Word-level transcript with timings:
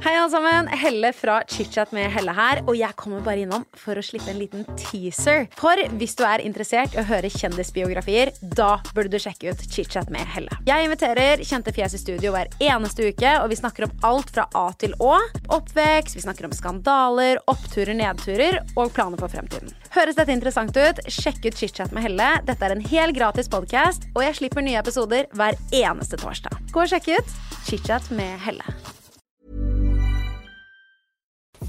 Hei 0.00 0.16
alle 0.16 0.30
sammen, 0.32 0.66
Helle 0.66 1.12
fra 1.14 1.36
ChitChat 1.46 1.92
med 1.94 2.08
Helle 2.10 2.32
her, 2.34 2.58
og 2.66 2.74
jeg 2.74 2.96
kommer 2.98 3.20
bare 3.22 3.44
innom 3.44 3.62
for 3.78 3.94
å 3.94 4.02
slippe 4.02 4.32
en 4.32 4.38
liten 4.40 4.64
teaser. 4.80 5.44
For 5.54 5.78
hvis 6.00 6.16
du 6.18 6.24
er 6.26 6.42
interessert 6.42 6.96
i 6.96 6.98
å 6.98 7.04
høre 7.06 7.28
kjendisbiografier, 7.30 8.32
da 8.56 8.80
burde 8.96 9.12
du 9.12 9.20
sjekke 9.22 9.52
ut 9.52 9.60
ChitChat 9.62 10.08
med 10.10 10.26
Helle. 10.32 10.56
Jeg 10.66 10.88
inviterer 10.88 11.44
kjente 11.46 11.74
fjes 11.76 11.94
i 11.94 12.00
studio 12.00 12.32
hver 12.34 12.50
eneste 12.58 13.12
uke, 13.12 13.34
og 13.44 13.52
vi 13.52 13.58
snakker 13.60 13.86
om 13.86 13.92
alt 14.08 14.32
fra 14.34 14.48
A 14.58 14.64
til 14.80 14.96
Å. 14.98 15.12
Oppvekst, 15.54 16.16
vi 16.18 16.24
snakker 16.24 16.48
om 16.48 16.56
skandaler, 16.56 17.38
oppturer, 17.52 17.94
nedturer 17.94 18.58
og 18.72 18.90
planer 18.96 19.22
for 19.22 19.30
fremtiden. 19.30 19.70
Høres 19.94 20.18
dette 20.18 20.34
interessant 20.34 20.74
ut? 20.74 20.98
Sjekk 21.06 21.44
ut 21.46 21.60
ChitChat 21.60 21.94
med 21.94 22.08
Helle. 22.08 22.32
Dette 22.48 22.66
er 22.66 22.74
en 22.74 22.82
helt 22.90 23.14
gratis 23.20 23.52
podkast, 23.52 24.08
og 24.16 24.26
jeg 24.26 24.40
slipper 24.40 24.66
nye 24.66 24.82
episoder 24.82 25.30
hver 25.38 25.54
eneste 25.70 26.18
torsdag. 26.18 26.58
Gå 26.74 26.82
og 26.82 26.90
sjekk 26.90 27.12
ut 27.20 27.38
ChitChat 27.68 28.10
med 28.18 28.34
Helle. 28.48 28.66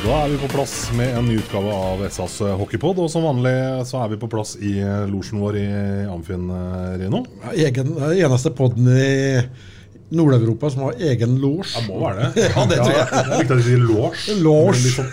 Da 0.00 0.14
er 0.24 0.30
vi 0.32 0.38
på 0.40 0.48
plass 0.48 0.74
med 0.96 1.12
en 1.12 1.26
ny 1.28 1.34
utgave 1.42 1.72
av 1.76 2.00
SAS 2.08 2.38
hockeypod. 2.56 3.02
Og 3.04 3.10
som 3.12 3.26
vanlig 3.26 3.52
så 3.88 3.98
er 4.00 4.14
vi 4.14 4.18
på 4.22 4.30
plass 4.32 4.54
i 4.56 4.78
losjen 5.10 5.42
vår 5.42 5.58
i 5.60 5.66
Amfin, 6.08 6.46
eh, 6.54 6.94
Rino. 7.02 7.20
Egen, 7.52 7.92
eneste 8.08 8.52
podden 8.56 8.88
i 8.94 9.42
Nord-Europa 10.16 10.70
som 10.72 10.86
har 10.86 10.96
egen 11.10 11.36
losj. 11.42 11.74
Det 11.76 11.84
må 11.90 12.00
være 12.00 12.30
det. 12.32 12.46
Ja, 12.56 12.64
det 12.70 12.78
tror 12.80 12.96
jeg. 12.96 13.06
Det 13.12 13.20
er 13.20 13.28
viktig 13.42 13.52
at 13.52 13.60
vi 13.60 13.66
sier 13.68 13.84
losj. 13.90 14.24
Losj. 14.46 14.80
med 14.80 14.94
sånn 14.96 15.10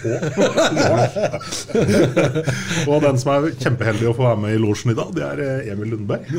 og 2.96 3.04
den 3.04 3.22
som 3.22 3.34
er 3.36 3.52
kjempeheldig 3.60 4.08
å 4.08 4.16
få 4.18 4.30
være 4.30 4.42
med 4.46 4.56
i 4.56 4.64
losjen 4.64 4.96
i 4.96 4.98
dag, 4.98 5.12
det 5.20 5.28
er 5.28 5.44
eh, 5.50 5.72
Emil 5.76 5.98
Lundberg. 5.98 6.32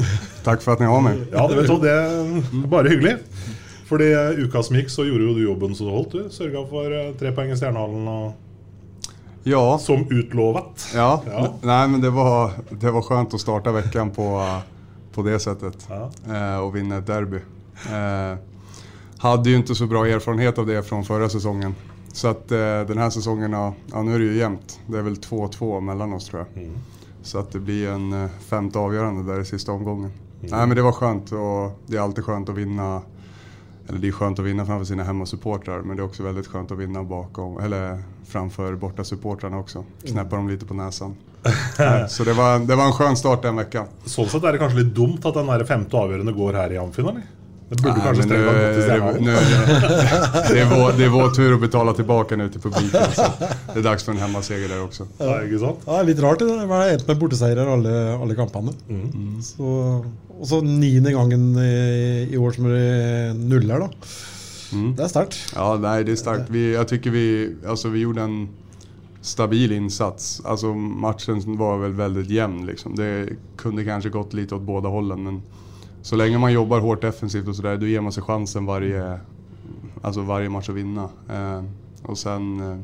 Takk 0.48 0.64
for 0.64 0.72
at 0.74 0.80
ni 0.82 0.88
har 0.88 1.04
meg. 1.04 1.20
Ja, 1.36 1.44
det 1.52 1.60
vet 1.60 1.69
du, 1.69 1.76
det 1.84 1.94
er 2.00 2.69
bare 2.72 2.96
hyggelig. 2.96 3.19
Fordi 3.89 4.11
eh, 4.12 4.42
uka 4.44 4.62
som 4.62 4.77
gikk, 4.77 4.91
så 4.92 5.05
gjorde 5.08 5.25
jo 5.25 5.34
du 5.34 5.42
jobben 5.47 5.75
så 5.75 5.84
du 5.89 5.91
holdt. 5.94 6.12
Du 6.12 6.28
sørga 6.34 6.64
for 6.69 6.92
eh, 6.92 7.12
tre 7.19 7.33
poeng 7.36 7.53
i 7.53 7.56
Stjernehallen 7.56 8.08
og 8.08 8.33
Ja, 9.48 9.78
som 9.81 10.03
utlovet. 10.11 10.89
ja. 10.94 11.22
Ja. 11.27 11.44
Nei, 11.62 11.86
men 11.89 12.00
det 12.00 12.11
var, 12.12 12.53
det 12.70 12.91
var 12.92 13.03
skönt 13.06 13.33
å 13.34 13.39
starte 13.41 13.72
veckan 13.72 14.11
på, 14.11 14.27
på 15.14 15.22
det 15.25 15.39
sättet. 15.41 15.86
Ja. 15.89 16.11
Eh, 16.28 16.59
og 16.61 16.75
vinne 16.75 16.98
et 17.00 17.06
derby. 17.09 17.41
Eh, 17.89 18.34
hadde 19.22 19.50
jo 19.54 19.62
ikke 19.62 19.75
så 19.78 19.87
bra 19.88 20.04
erfarenhet 20.06 20.59
av 20.59 20.66
det 20.66 20.82
fra 20.82 21.03
förra 21.03 21.28
säsongen. 21.28 21.75
Så 22.12 22.28
att 22.28 22.53
eh, 22.53 22.81
den 22.88 22.98
här 22.98 23.10
säsongen, 23.10 23.53
ja, 23.53 23.75
ja, 23.93 24.03
nu 24.03 24.15
är 24.15 24.19
det 24.19 24.25
ju 24.25 24.37
jämnt. 24.37 24.81
Det 24.87 24.98
er 24.98 25.03
vel 25.03 25.16
2-2 25.16 25.81
mellom 25.81 26.12
oss 26.15 26.27
tror 26.28 26.44
jag. 26.54 26.69
Så 27.22 27.38
att 27.38 27.53
det 27.53 27.60
blir 27.60 27.88
en 27.88 28.12
eh, 28.12 28.31
femte 28.48 28.78
avgjørende 28.78 29.22
der 29.32 29.41
i 29.41 29.44
siste 29.44 29.71
omgången. 29.71 30.10
Nei, 30.41 30.66
men 30.66 30.77
det 30.77 30.82
var 30.82 30.93
skönt 30.93 31.32
och 31.32 31.78
det 31.87 31.97
er 31.97 32.00
alltid 32.00 32.25
skönt 32.25 32.48
å 32.48 32.53
vinna 32.53 33.00
eller 33.88 33.99
det 33.99 34.09
är 34.09 34.12
skönt 34.12 34.38
att 34.38 34.44
vinna 34.44 34.66
framför 34.66 34.84
sina 34.84 35.04
hemmasupportrar 35.04 35.81
men 35.81 35.97
det 35.97 36.03
är 36.03 36.04
också 36.04 36.22
väldigt 36.22 36.47
skönt 36.47 36.71
att 36.71 36.78
vinna 36.78 37.04
bakom, 37.04 37.59
eller 37.59 38.03
framför 38.26 38.75
borta 38.75 39.04
supportrarna 39.04 39.59
också. 39.59 39.84
Knäppa 40.04 40.37
dem 40.37 40.49
lite 40.49 40.66
på 40.66 40.75
näsan. 40.75 41.16
Så 42.09 42.25
det 42.25 42.32
var, 42.32 42.59
det 42.59 42.77
var 42.77 42.84
en 42.84 42.93
skön 42.93 43.16
start 43.16 43.43
den 43.43 43.56
veckan. 43.56 43.87
Sånn 44.04 44.28
sett 44.28 44.44
er 44.44 44.53
det 44.53 44.59
kanskje 44.59 44.82
litt 44.82 44.94
dumt 44.94 45.25
at 45.25 45.34
den 45.34 45.48
här 45.48 45.65
femte 45.65 45.97
avgjørende 45.97 46.32
går 46.32 46.59
her 46.59 46.72
i 46.72 46.78
Amfin, 46.78 47.09
eller? 47.09 47.22
Det 47.68 47.82
burde 47.82 47.94
Nej, 47.96 48.04
kanskje 48.04 48.26
men 48.26 48.38
nu, 48.38 48.82
Stjernehallen. 48.82 49.24
nu, 49.24 49.32
det, 50.54 50.60
är 50.60 50.68
vår, 50.76 50.98
det 50.98 51.04
är 51.04 51.08
vår 51.08 51.30
tur 51.30 51.54
att 51.54 51.60
betala 51.60 51.92
tillbaka 51.92 52.36
nu 52.36 52.48
till 52.48 52.60
publiken. 52.60 53.00
Så 53.14 53.22
det 53.74 53.78
är 53.78 53.82
dags 53.82 54.04
för 54.04 54.12
en 54.12 54.18
hemmaseger 54.18 54.68
där 54.68 54.82
också. 54.84 55.06
Ja, 55.18 55.42
ikke 55.44 55.58
sant? 55.58 55.78
Ja, 55.86 55.92
det 55.92 56.00
er 56.00 56.08
litt 56.12 56.22
rart. 56.24 56.38
Det 56.38 56.46
Det 56.60 56.66
var 56.66 56.88
endt 56.88 57.06
med 57.08 57.18
borteseirer 57.18 57.66
alle, 57.72 57.92
alle 58.16 58.34
kampene. 58.34 58.72
Så, 59.42 60.04
og 60.40 60.46
så 60.48 60.60
niende 60.64 61.12
gangen 61.12 61.58
i, 61.58 62.28
i 62.32 62.36
år 62.36 62.50
som 62.56 62.64
det 62.64 63.34
nuller, 63.36 63.84
da. 63.84 63.88
Det 64.96 65.04
er 65.04 65.08
sterkt. 65.08 65.36
Ja, 65.54 65.76
nej, 65.80 66.04
det 66.04 66.12
är 66.12 66.16
starkt. 66.16 66.50
Vi, 66.50 66.74
jag 66.74 66.88
tycker 66.88 67.10
vi, 67.10 67.54
alltså, 67.68 67.88
vi 67.88 68.00
gjorde 68.00 68.22
en 68.22 68.48
stabil 69.20 69.72
insats. 69.72 70.40
Alltså, 70.44 70.74
matchen 70.74 71.42
var 71.58 71.78
väl 71.78 71.92
väldigt 71.92 72.30
jämn. 72.30 72.66
Liksom. 72.66 72.96
Det 72.96 73.28
kunde 73.56 73.84
kanske 73.84 74.10
gått 74.10 74.32
lite 74.32 74.54
åt 74.54 74.62
båda 74.62 74.88
hållen. 74.88 75.22
Men 75.24 75.42
så 76.08 76.16
länge 76.16 76.38
man 76.38 76.52
jobbar 76.52 76.80
hårt 76.80 77.02
defensivt 77.02 77.48
och 77.48 77.56
sådär, 77.56 77.76
då 77.76 77.86
ger 77.86 78.00
man 78.00 78.12
sig 78.12 78.22
chansen 78.22 78.66
varje, 78.66 79.20
alltså 80.02 80.20
varje 80.22 80.48
match 80.48 80.69
att 80.69 80.74
vinna. 80.74 81.08
Eh, 81.30 81.64
och 82.02 82.19
sen 82.19 82.60
eh, 82.60 82.78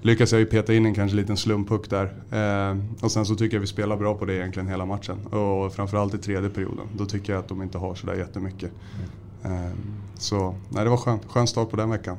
lyckas 0.00 0.32
jag 0.32 0.38
ju 0.38 0.46
peta 0.46 0.74
in 0.74 0.86
en 0.86 0.94
kanske 0.94 1.16
liten 1.16 1.36
slumpuck 1.36 1.90
där. 1.90 2.04
Eh, 2.30 3.04
och 3.04 3.10
sen 3.10 3.26
så 3.26 3.34
tycker 3.34 3.56
jag 3.56 3.60
vi 3.60 3.66
spelar 3.66 3.96
bra 3.96 4.14
på 4.14 4.24
det 4.24 4.34
egentligen 4.34 4.68
hela 4.68 4.86
matchen. 4.86 5.26
Och 5.26 5.74
framförallt 5.74 6.14
i 6.14 6.18
tredje 6.18 6.50
perioden. 6.50 6.86
Då 6.96 7.06
tycker 7.06 7.32
jag 7.32 7.40
att 7.40 7.48
de 7.48 7.62
inte 7.62 7.78
har 7.78 7.94
sådär 7.94 8.14
jättemycket. 8.14 8.70
Eh, 9.42 9.70
så 10.14 10.54
nej, 10.68 10.84
det 10.84 10.90
var 10.90 10.96
skönt. 10.96 11.24
Skön 11.26 11.46
start 11.46 11.70
på 11.70 11.76
den 11.76 11.90
veckan. 11.90 12.16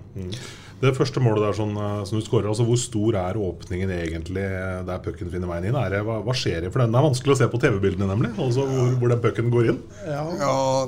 Det 0.81 0.95
første 0.97 1.21
målet 1.21 1.43
der 1.45 1.57
sånn, 1.57 1.75
eh, 1.77 1.97
som 2.09 2.17
du 2.17 2.25
skårer, 2.25 2.49
altså 2.49 2.65
hvor 2.65 2.79
stor 2.81 3.17
er 3.21 3.37
åpningen 3.37 3.91
egentlig 3.93 4.45
eh, 4.47 4.79
der 4.87 5.03
pucken 5.05 5.29
finner 5.33 5.51
veien 5.51 5.69
inn? 5.69 5.77
Er 5.77 5.93
det, 5.93 5.99
hva, 6.07 6.19
hva 6.25 6.35
skjer 6.37 6.65
i 6.65 6.71
For 6.73 6.81
den 6.81 6.97
er 6.97 7.05
vanskelig 7.05 7.35
å 7.35 7.41
se 7.43 7.49
på 7.51 7.59
TV-bildene, 7.61 8.07
nemlig. 8.09 8.31
Altså 8.41 8.65
hvor, 8.65 8.95
hvor 8.97 9.13
den 9.13 9.21
pucken 9.21 9.51
går 9.53 9.73
inn. 9.73 9.83
Ja, 10.09 10.25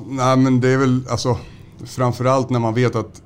nei, 0.07 0.33
men 0.41 0.57
det 0.63 0.73
er 0.73 0.81
vel 0.85 1.01
altså 1.11 1.37
Framfor 1.83 2.29
alt 2.31 2.51
når 2.53 2.61
man 2.63 2.75
vet 2.77 2.95
at 2.95 3.17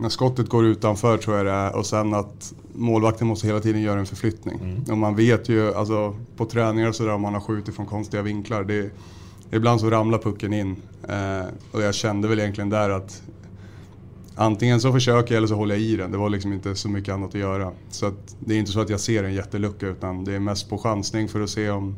når 0.00 0.12
skottet 0.14 0.48
går 0.48 0.70
utenfor, 0.74 1.18
tror 1.20 1.34
jeg 1.36 1.46
det 1.46 1.52
er, 1.52 1.74
og 1.76 1.84
sen 1.84 2.14
at 2.16 2.46
målvakten 2.74 3.28
må 3.28 3.36
hele 3.44 3.60
tiden 3.62 3.82
gjøre 3.82 4.02
en 4.02 4.08
forflytning. 4.08 4.56
Mm. 4.56 4.78
Og 4.88 4.98
man 5.02 5.18
vet 5.18 5.50
jo, 5.52 5.68
altså 5.76 6.06
på 6.38 6.46
treninger 6.50 6.94
så 6.96 7.04
der 7.04 7.14
om 7.14 7.26
man 7.26 7.36
har 7.36 7.44
skutt 7.44 7.70
fra 7.76 7.84
rare 7.84 8.24
vinkler 8.24 8.64
Det, 8.64 8.80
ibland 9.52 9.80
så 9.80 9.90
ramler 9.92 10.18
pucken 10.18 10.52
inn. 10.52 10.76
eh, 11.08 11.52
og 11.74 11.82
jeg 11.82 11.94
kjente 12.00 12.28
vel 12.28 12.40
egentlig 12.40 12.70
der 12.70 12.90
att 12.90 13.20
Antingen 14.36 14.80
så 14.80 14.92
försöker 14.92 15.34
jag 15.34 15.36
eller 15.38 15.48
så 15.48 15.54
håller 15.54 15.74
jag 15.74 15.82
i 15.82 15.96
den. 15.96 16.10
Det 16.12 16.18
var 16.18 16.28
liksom 16.30 16.52
inte 16.52 16.74
så 16.74 16.88
mycket 16.88 17.14
annat 17.14 17.28
att 17.28 17.40
göra. 17.40 17.72
Så 17.90 18.06
att 18.06 18.36
det 18.38 18.54
är 18.54 18.58
inte 18.58 18.72
så 18.72 18.80
att 18.80 18.90
jag 18.90 19.00
ser 19.00 19.24
en 19.24 19.34
jättelucka 19.34 19.86
utan 19.86 20.24
det 20.24 20.34
är 20.34 20.38
mest 20.40 20.70
på 20.70 20.78
chansning 20.78 21.28
för 21.28 21.40
att 21.40 21.50
se 21.50 21.70
om... 21.70 21.96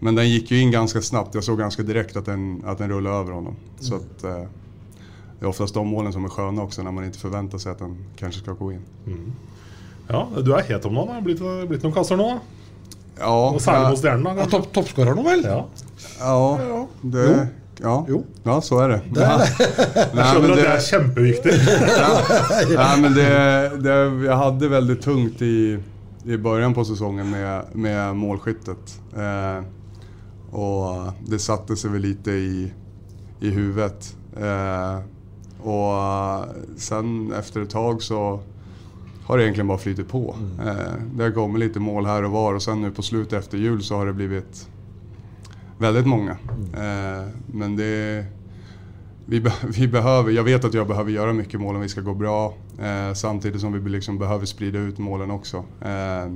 Men 0.00 0.14
den 0.14 0.30
gick 0.30 0.50
ju 0.50 0.60
in 0.60 0.70
ganska 0.70 1.02
snabbt. 1.02 1.34
Jag 1.34 1.44
såg 1.44 1.58
ganska 1.58 1.82
direkt 1.82 2.16
att 2.16 2.24
den, 2.26 2.62
att 2.66 2.78
den 2.78 2.88
rullade 2.90 3.16
över 3.16 3.32
honom. 3.32 3.56
Så 3.80 3.94
att, 3.94 4.24
eh, 4.24 4.30
det 5.38 5.44
är 5.44 5.48
oftast 5.48 5.74
de 5.74 5.88
målen 5.88 6.12
som 6.12 6.24
är 6.24 6.28
sköna 6.28 6.62
också 6.62 6.82
när 6.82 6.90
man 6.92 7.04
inte 7.04 7.18
förväntar 7.18 7.58
sig 7.58 7.72
att 7.72 7.78
den 7.78 7.96
kanske 8.16 8.40
ska 8.40 8.52
gå 8.52 8.72
in. 8.72 8.82
Ja, 10.08 10.28
Du 10.44 10.52
er 10.52 10.62
het 10.62 10.84
om 10.84 10.94
nå. 10.94 11.06
Det 11.06 11.12
har 11.12 11.20
blitt, 11.20 11.68
blitt 11.68 11.82
noen 11.82 11.92
kasser 11.94 12.16
nå. 12.16 12.38
Ja, 13.18 13.50
Og 13.54 13.60
særlig 13.62 13.86
hos 13.86 13.98
mot 13.98 14.02
Stjernen. 14.02 14.24
da, 14.24 14.30
Ja, 14.30 14.36
kanskje. 14.36 14.50
topp, 14.58 14.72
Toppskårer 14.72 15.14
nå, 15.14 15.22
vel? 15.22 15.44
Ja. 15.44 15.66
ja, 16.18 16.58
det, 17.02 17.18
ja, 17.18 17.28
Jo. 17.30 17.46
Ja, 17.82 18.56
så 18.62 18.78
er 18.84 18.88
det. 18.92 18.98
Jeg 19.16 19.38
Nej, 20.14 20.26
skjønner 20.28 20.52
at 20.52 20.56
det 20.56 20.56
det- 20.56 20.72
er 20.72 20.84
kjempeviktig. 20.86 21.54
Nei, 22.78 22.92
men 23.02 23.14
det, 23.16 23.28
det, 23.84 23.96
Jeg 24.26 24.38
hadde 24.42 24.70
veldig 24.72 24.96
tungt 25.04 25.42
i, 25.42 25.54
i 26.24 26.36
begynnelsen 26.36 26.76
på 26.78 26.84
sesongen 26.92 27.30
med, 27.32 27.72
med 27.74 28.14
målskyttet. 28.20 28.94
Eh, 29.16 29.62
og 30.52 31.12
det 31.26 31.40
satte 31.40 31.76
seg 31.80 31.94
vel 31.96 32.04
litt 32.10 32.28
i, 32.28 32.68
i 33.42 33.50
huvudet. 33.56 34.12
Eh, 34.36 34.96
og 35.62 36.78
sen 36.82 37.32
efter 37.38 37.62
et 37.66 37.70
tak 37.72 38.02
så 38.02 38.22
har 39.28 39.38
det 39.38 39.44
egentlig 39.46 39.66
bare 39.68 39.78
flyttet 39.78 40.08
på. 40.10 40.22
Eh, 40.60 40.94
det 41.16 41.28
har 41.28 41.34
kommet 41.36 41.62
litt 41.62 41.76
mål 41.82 42.06
her 42.10 42.26
og 42.26 42.34
var 42.34 42.58
og 42.58 42.62
sen 42.64 42.82
nå 42.82 42.90
på 42.94 43.04
slutet 43.06 43.38
etter 43.44 43.58
jul 43.62 43.78
så 43.86 44.00
har 44.00 44.10
det 44.10 44.16
blivit 44.18 44.64
väldigt 45.82 46.06
många. 46.06 46.30
Eh, 46.74 47.28
men 47.46 47.76
det 47.76 48.24
vi, 49.26 49.40
vi 49.78 49.88
behöver, 49.88 50.30
jag 50.30 50.44
vet 50.44 50.64
att 50.64 50.74
jag 50.74 50.88
behöver 50.88 51.10
göra 51.10 51.32
mycket 51.32 51.60
mål 51.60 51.74
om 51.76 51.82
vi 51.82 51.88
ska 51.88 52.00
gå 52.00 52.14
bra. 52.14 52.54
Eh, 52.82 53.14
samtidigt 53.14 53.60
som 53.60 53.72
vi 53.84 53.90
liksom 53.90 54.18
behöver 54.18 54.46
sprida 54.46 54.78
ut 54.78 54.98
målen 54.98 55.30
också. 55.30 55.64
Eh, 55.80 56.32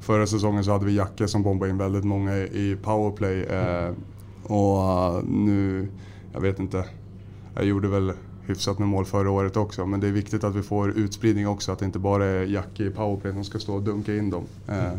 Förra 0.00 0.26
säsongen 0.26 0.64
så 0.64 0.72
hade 0.72 0.86
vi 0.86 0.96
Jacke 0.96 1.28
som 1.28 1.42
bombade 1.42 1.70
in 1.70 1.78
väldigt 1.78 2.04
många 2.04 2.36
i 2.36 2.76
powerplay. 2.82 3.42
Eh, 3.42 3.90
och 4.42 5.24
nu, 5.28 5.88
jag 6.32 6.40
vet 6.40 6.58
inte, 6.58 6.84
jag 7.54 7.64
gjorde 7.64 7.88
väl 7.88 8.12
hyfsat 8.46 8.78
med 8.78 8.88
mål 8.88 9.04
förra 9.04 9.30
året 9.30 9.56
också. 9.56 9.86
Men 9.86 10.00
det 10.00 10.06
är 10.08 10.12
viktigt 10.12 10.44
att 10.44 10.54
vi 10.54 10.62
får 10.62 10.90
utspridning 10.90 11.48
också, 11.48 11.72
att 11.72 11.78
det 11.78 11.84
inte 11.84 11.98
bara 11.98 12.24
är 12.24 12.44
Jacke 12.44 12.84
i 12.84 12.90
powerplay 12.90 13.32
som 13.32 13.44
ska 13.44 13.58
stå 13.58 13.74
och 13.74 13.82
dunka 13.82 14.16
in 14.16 14.30
dem. 14.30 14.44
Eh, 14.68 14.92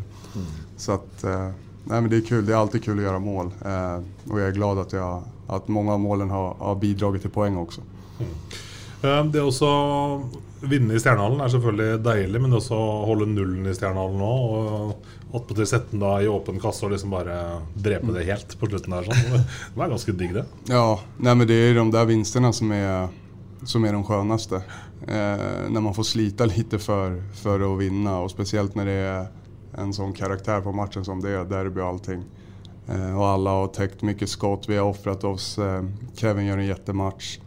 Så 0.78 0.92
att, 0.92 1.24
nej 1.86 2.02
men 2.02 2.10
det 2.10 2.18
är 2.18 2.22
kul, 2.22 2.46
det 2.46 2.54
är 2.54 2.58
alltid 2.58 2.84
kul 2.84 2.98
att 2.98 3.04
göra 3.04 3.20
mål. 3.20 3.52
Eh, 3.66 3.96
och 4.32 4.40
jag 4.40 4.48
är 4.48 4.52
glad 4.52 4.80
att, 4.80 4.94
jag, 4.94 5.24
att 5.48 5.68
många 5.68 5.94
av 5.94 6.00
målen 6.00 6.30
har, 6.30 6.56
har 6.60 6.76
bidragit 6.76 7.22
till 7.22 7.32
poäng 7.32 7.58
också. 7.58 7.82
Mm. 8.20 9.32
Det 9.32 9.42
å 9.42 9.48
också 9.48 9.68
vinne 10.66 10.96
i 10.96 11.00
Stjernehallen 11.00 11.44
er 11.44 11.52
selvfølgelig 11.54 12.00
deilig, 12.06 12.40
men 12.42 12.54
det 12.54 12.58
også 12.62 12.78
å 12.80 13.04
holde 13.06 13.28
nullen 13.30 13.68
i 13.70 13.74
Stjernehallen 13.76 14.18
nå, 14.18 14.32
og 14.56 15.36
attpåtil 15.36 15.68
sette 15.70 15.92
den 15.92 16.02
da 16.02 16.16
i 16.24 16.30
åpen 16.32 16.62
kasse 16.64 16.86
og 16.88 16.94
liksom 16.96 17.14
bare 17.14 17.36
drepe 17.76 18.16
det 18.16 18.26
helt 18.30 18.56
på 18.60 18.70
slutten 18.72 18.96
der, 18.96 19.10
sånn. 19.10 19.44
Det 19.44 19.78
var 19.78 19.92
ganske 19.94 20.16
digg, 20.18 20.34
det. 20.38 20.46
Ja, 20.72 21.00
nej 21.18 21.36
men 21.36 21.48
det 21.48 21.54
är 21.54 21.76
de 21.76 21.92
där 21.92 22.06
vinsterna 22.06 22.54
som 22.54 22.72
är, 22.72 23.08
som 23.64 23.86
är 23.86 23.94
de 23.94 24.04
skönaste. 24.04 24.56
Eh, 25.08 25.70
när 25.70 25.82
man 25.82 25.94
får 25.94 26.04
slita 26.04 26.46
lite 26.46 26.80
för, 26.80 27.24
för 27.34 27.74
att 27.74 27.80
vinna 27.80 28.20
och 28.20 28.32
speciellt 28.32 28.76
när 28.76 28.86
det 28.86 28.92
är 28.92 29.28
en 29.77 29.94
sån 29.94 30.13
karaktär 30.13 30.62
på 30.62 30.72
matchen 30.72 31.06
som 31.06 31.22
det 31.22 31.30
är, 31.30 31.45
derby 31.45 31.81
och 31.81 31.88
allting. 31.88 32.24
Eh, 32.88 33.19
och 33.19 33.27
alla 33.27 33.50
har 33.50 33.68
täckt 33.68 34.01
mycket 34.01 34.30
skott, 34.30 34.69
vi 34.69 34.77
har 34.77 34.86
offrat 34.86 35.24
oss, 35.24 35.57
eh, 35.57 35.83
Kevin 36.13 36.45
gör 36.45 36.57
en 36.57 36.66
jättematch. 36.66 37.39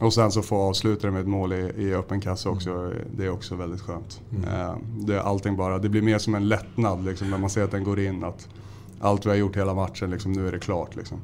Och 0.00 0.14
sen 0.14 0.32
så 0.32 0.42
få 0.42 0.56
avsluta 0.56 1.06
det 1.06 1.12
med 1.12 1.20
ett 1.20 1.28
mål 1.28 1.52
i, 1.52 1.72
i 1.76 1.94
öppen 1.94 2.20
kasse 2.20 2.48
också, 2.48 2.92
det 3.16 3.24
är 3.24 3.30
också 3.30 3.56
väldigt 3.56 3.80
skönt. 3.80 4.20
Eh, 4.52 4.76
det, 4.98 5.22
allting 5.22 5.56
bara, 5.56 5.78
det 5.78 5.88
blir 5.88 6.02
mer 6.02 6.18
som 6.18 6.34
en 6.34 6.48
lättnad 6.48 7.04
liksom, 7.04 7.30
när 7.30 7.38
man 7.38 7.50
ser 7.50 7.64
att 7.64 7.70
den 7.70 7.84
går 7.84 8.00
in. 8.00 8.24
Att 8.24 8.48
allt 9.00 9.26
vi 9.26 9.30
har 9.30 9.36
gjort 9.36 9.56
hela 9.56 9.74
matchen, 9.74 10.10
liksom, 10.10 10.32
nu 10.32 10.48
är 10.48 10.52
det 10.52 10.58
klart. 10.58 10.96
Liksom. 10.96 11.18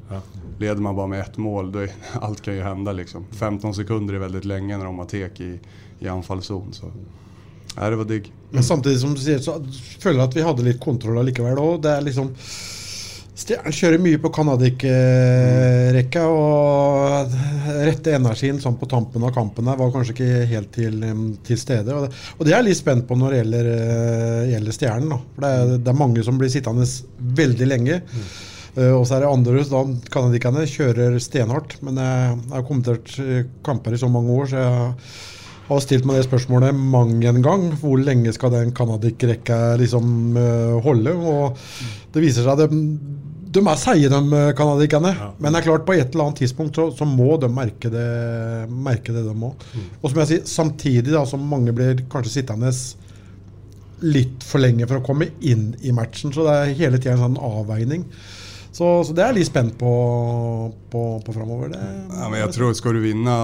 Leder 0.57 0.81
man 0.81 0.95
bara 0.95 1.07
med 1.07 1.19
ett 1.19 1.37
mål, 1.37 1.71
då 1.71 1.79
är, 1.79 1.91
allt 2.21 2.41
kan 2.41 2.55
ju 2.55 2.61
hända. 2.61 2.91
Liksom. 2.91 3.25
15 3.31 3.73
sekunder 3.73 4.13
är 4.13 4.19
väldigt 4.19 4.45
länge 4.45 4.77
när 4.77 4.85
de 4.85 4.99
har 4.99 5.05
tek 5.05 5.39
i, 5.39 5.59
i 5.99 6.07
anfallszon. 6.07 6.73
Så. 6.73 6.91
Ja, 7.75 7.89
det 7.89 7.97
var 7.99 8.05
digg. 8.09 8.29
Men 8.53 8.63
samtidig 8.65 9.01
som 9.01 9.15
du 9.17 9.21
sier, 9.23 9.41
så 9.41 9.57
føler 9.99 10.19
jeg 10.21 10.29
at 10.29 10.37
vi 10.37 10.45
hadde 10.45 10.67
litt 10.67 10.81
kontroll 10.83 11.17
allikevel 11.21 11.61
òg. 11.61 11.81
Det 11.83 11.91
er 11.95 12.05
liksom 12.05 12.31
Stjernen 13.33 13.73
kjører 13.73 13.97
mye 13.97 14.19
på 14.21 14.29
Canadic-rekka, 14.29 16.21
og 16.29 17.31
rette 17.87 18.13
energien 18.13 18.59
sånn 18.61 18.77
på 18.77 18.85
tampen 18.91 19.25
av 19.25 19.33
kampen 19.33 19.71
her 19.71 19.79
var 19.79 19.89
kanskje 19.95 20.13
ikke 20.13 20.43
helt 20.51 20.69
til, 20.75 20.99
til 21.47 21.57
stede. 21.57 21.95
Og 21.95 22.05
det, 22.05 22.11
og 22.37 22.45
det 22.45 22.53
er 22.53 22.59
jeg 22.59 22.67
litt 22.69 22.79
spent 22.83 23.07
på 23.09 23.17
når 23.17 23.33
det 23.33 23.39
gjelder, 23.41 23.69
eh, 23.73 24.51
gjelder 24.53 24.77
Stjernen. 24.77 25.15
Da. 25.15 25.19
For 25.33 25.47
det 25.47 25.51
er, 25.57 25.73
det 25.81 25.91
er 25.91 26.01
mange 26.03 26.25
som 26.29 26.37
blir 26.37 26.53
sittende 26.53 26.85
veldig 27.41 27.69
lenge. 27.71 27.99
Eh, 28.77 28.93
og 28.93 29.03
så 29.09 29.17
er 29.17 29.25
det 29.25 29.33
andre, 29.33 29.65
da 29.73 29.83
canadierne 30.13 30.69
kjører 30.69 31.17
stenhardt. 31.25 31.79
Men 31.81 31.97
jeg, 32.05 32.37
jeg 32.37 32.53
har 32.53 32.67
kommentert 32.69 33.15
eh, 33.25 33.45
kamper 33.65 33.97
i 33.97 34.03
så 34.05 34.13
mange 34.13 34.37
år, 34.37 34.53
så 34.53 34.61
jeg 34.61 34.69
har 35.67 35.83
stilt 35.83 36.07
meg 36.07 36.19
det 36.19 36.27
spørsmålet 36.27 36.75
mang 36.75 37.15
en 37.23 37.43
gang. 37.43 37.67
Hvor 37.79 37.99
lenge 38.01 38.33
skal 38.35 38.53
den 38.55 38.73
Canadic-rekka 38.75 39.75
liksom 39.81 40.37
eh, 40.39 40.79
holde? 40.83 41.13
Og 41.15 41.59
det 42.13 42.23
viser 42.23 42.45
seg 42.45 42.65
at 42.65 42.73
de, 42.73 42.81
de 43.53 43.61
er 43.61 43.79
seige, 43.79 44.09
de 44.09 44.41
canadierne. 44.57 45.13
Men 45.37 45.53
det 45.53 45.61
er 45.61 45.67
klart 45.69 45.85
på 45.87 45.95
et 45.95 46.09
eller 46.09 46.27
annet 46.29 46.43
tidspunkt 46.43 46.79
så, 46.79 46.89
så 46.97 47.07
må 47.07 47.37
de 47.41 47.49
merke 47.53 47.91
det, 47.93 48.09
merke 48.69 49.15
det 49.15 49.23
de 49.27 49.35
må. 49.37 49.53
Og 50.01 50.09
som 50.09 50.21
jeg 50.23 50.31
sier, 50.31 50.45
samtidig 50.49 51.13
da, 51.13 51.23
som 51.29 51.43
mange 51.47 51.75
blir 51.75 52.05
kanskje 52.11 52.39
sittende 52.39 52.73
litt 54.03 54.43
for 54.43 54.59
lenge 54.59 54.87
for 54.89 54.99
å 54.99 55.05
komme 55.05 55.29
inn 55.47 55.69
i 55.81 55.93
matchen. 55.95 56.33
Så 56.35 56.43
det 56.47 56.55
er 56.55 56.79
hele 56.81 56.99
tida 56.99 57.15
en 57.15 57.23
sånn 57.27 57.39
avveining. 57.39 58.03
Så, 58.73 58.87
så 59.05 59.13
det 59.13 59.21
er 59.21 59.31
jeg 59.31 59.43
litt 59.43 59.51
spent 59.51 59.77
på, 59.79 59.93
på, 60.91 61.03
på 61.23 61.35
framover. 61.35 61.75
Ja, 61.77 62.27
men 62.27 62.39
jeg 62.41 62.55
tror 62.55 62.73
skal 62.73 62.81
ska 62.81 62.95
du 62.97 63.03
vinna 63.05 63.37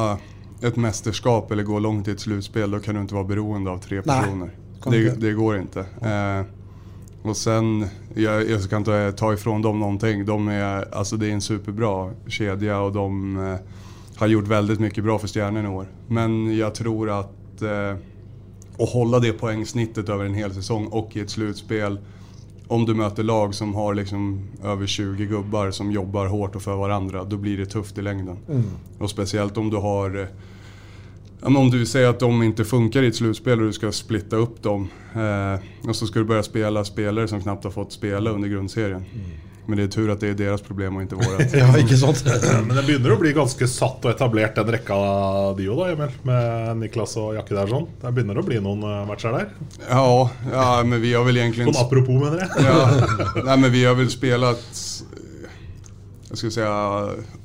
ett 0.62 0.76
mästerskap 0.76 1.52
eller 1.52 1.64
gå 1.64 1.80
långt 1.80 2.08
i 2.08 2.12
ett 2.12 2.20
slutspel, 2.20 2.72
då 2.72 2.80
kan 2.80 2.96
du 2.96 3.02
inte 3.02 3.14
vara 3.14 3.24
beroende 3.24 3.72
av 3.72 3.78
tre 3.78 4.02
personer. 4.02 4.52
Det, 4.86 5.22
det 5.22 5.32
går 5.32 5.58
inte. 5.58 5.80
Eh, 5.80 6.46
och 7.30 7.38
sen, 7.38 7.88
jag, 8.14 8.50
jag 8.50 8.62
ska 8.62 8.78
inte 8.78 9.12
ta 9.12 9.34
ifrån 9.34 9.62
dem 9.62 9.80
någonting. 9.80 10.26
De 10.26 10.48
är, 10.48 10.96
alltså 10.96 11.18
det 11.18 11.28
är 11.28 11.32
en 11.32 11.42
superbra 11.42 12.12
kedja 12.28 12.80
och 12.80 12.94
de 12.94 13.38
eh, 13.38 13.56
har 14.16 14.28
gjort 14.28 14.48
väldigt 14.48 14.80
mycket 14.80 15.04
bra 15.04 15.20
för 15.20 15.28
Stjärnen 15.28 15.66
i 15.66 15.70
år. 15.70 15.88
Men 16.08 16.58
jag 16.58 16.76
tror 16.76 17.20
att 17.20 17.62
eh, 17.62 17.96
att 18.80 18.90
hålla 18.90 19.20
det 19.20 19.34
poängsnittet 19.34 20.10
över 20.10 20.26
en 20.26 20.34
hel 20.34 20.54
säsong 20.54 20.88
och 20.88 21.16
i 21.16 21.20
ett 21.20 21.30
slutspel 21.30 22.00
om 22.68 22.86
du 22.86 22.94
möter 22.94 23.24
lag 23.24 23.56
som 23.56 23.76
har 23.76 23.94
liksom 23.94 24.48
över 24.64 24.88
20 24.88 25.26
gubbar 25.26 25.72
som 25.72 25.92
jobbar 25.92 26.26
hårt 26.26 26.56
och 26.56 26.62
för 26.62 26.76
varandra, 26.76 27.24
då 27.24 27.38
blir 27.38 27.58
det 27.58 27.66
tufft 27.66 27.98
i 27.98 28.02
längden. 28.02 28.38
Och 29.00 29.10
speciellt 29.10 29.58
om 29.58 29.70
du 29.70 29.78
har... 29.78 30.28
eh, 31.42 31.50
men 31.50 31.58
om 31.58 31.70
du 31.70 31.86
säger 31.86 32.08
att 32.08 32.20
de 32.20 32.44
inte 32.44 32.66
funkar 32.66 33.04
i 33.04 33.08
ett 33.08 33.16
slutspel 33.16 33.60
och 33.60 33.66
du 33.66 33.74
ska 33.74 33.92
splitta 33.92 34.36
upp 34.36 34.64
dem. 34.64 34.90
Eh, 35.14 35.90
och 35.90 35.96
så 35.96 36.08
ska 36.08 36.20
du 36.20 36.26
börja 36.26 36.44
spela 36.44 36.84
spelare 36.84 37.28
som 37.28 37.42
knappt 37.42 37.64
har 37.64 37.72
fått 37.72 37.92
spela 37.92 38.30
under 38.30 38.50
grundserien. 38.50 39.06
Men 39.70 39.78
det 39.78 39.84
är 39.84 39.88
tur 39.88 40.10
att 40.10 40.20
det 40.20 40.28
är 40.28 40.34
deras 40.34 40.62
problem 40.62 40.96
och 40.96 41.02
inte 41.02 41.16
vårat. 41.16 41.54
ja, 41.54 41.78
ikke 41.78 41.98
sant? 41.98 42.24
Men 42.68 42.76
det 42.76 42.84
begynner 42.88 43.14
å 43.14 43.18
bli 43.22 43.34
ganske 43.38 43.68
satt 43.70 44.02
og 44.02 44.10
etablert, 44.10 44.56
den 44.58 44.72
rekka 44.74 44.98
de 45.60 45.68
òg, 45.70 45.84
da, 45.84 45.90
Emil. 45.94 46.16
Med 46.26 46.80
Niklas 46.80 47.14
og 47.22 47.36
Jakke 47.38 47.54
der 47.54 47.70
sånn. 47.70 47.86
Det 48.02 48.14
begynner 48.16 48.42
å 48.42 48.46
bli 48.48 48.58
noen 48.66 48.82
eh, 48.82 49.04
matcher 49.06 49.38
der. 49.38 49.52
Ja, 49.84 50.08
ja, 50.50 50.66
men 50.82 50.98
vi 51.04 51.14
har 51.14 51.28
väl 51.28 51.38
egentligen... 51.38 51.70
Sånn 51.70 51.86
apropos, 51.86 52.18
mener 52.18 52.48
jeg. 52.48 52.66
Ja, 52.66 52.80
nej, 53.52 53.54
men 53.62 53.72
vi 53.78 53.86
har 53.86 53.94
väl 54.00 54.10
spelat, 54.10 54.66
eh, 55.06 55.54
jag 56.32 56.42
skulle 56.42 56.58
säga 56.58 56.74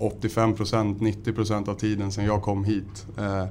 85%, 0.00 1.04
90% 1.28 1.68
av 1.68 1.74
tiden 1.74 2.12
sedan 2.12 2.24
jag 2.24 2.42
kom 2.42 2.64
hit. 2.64 3.04
Eh, 3.18 3.44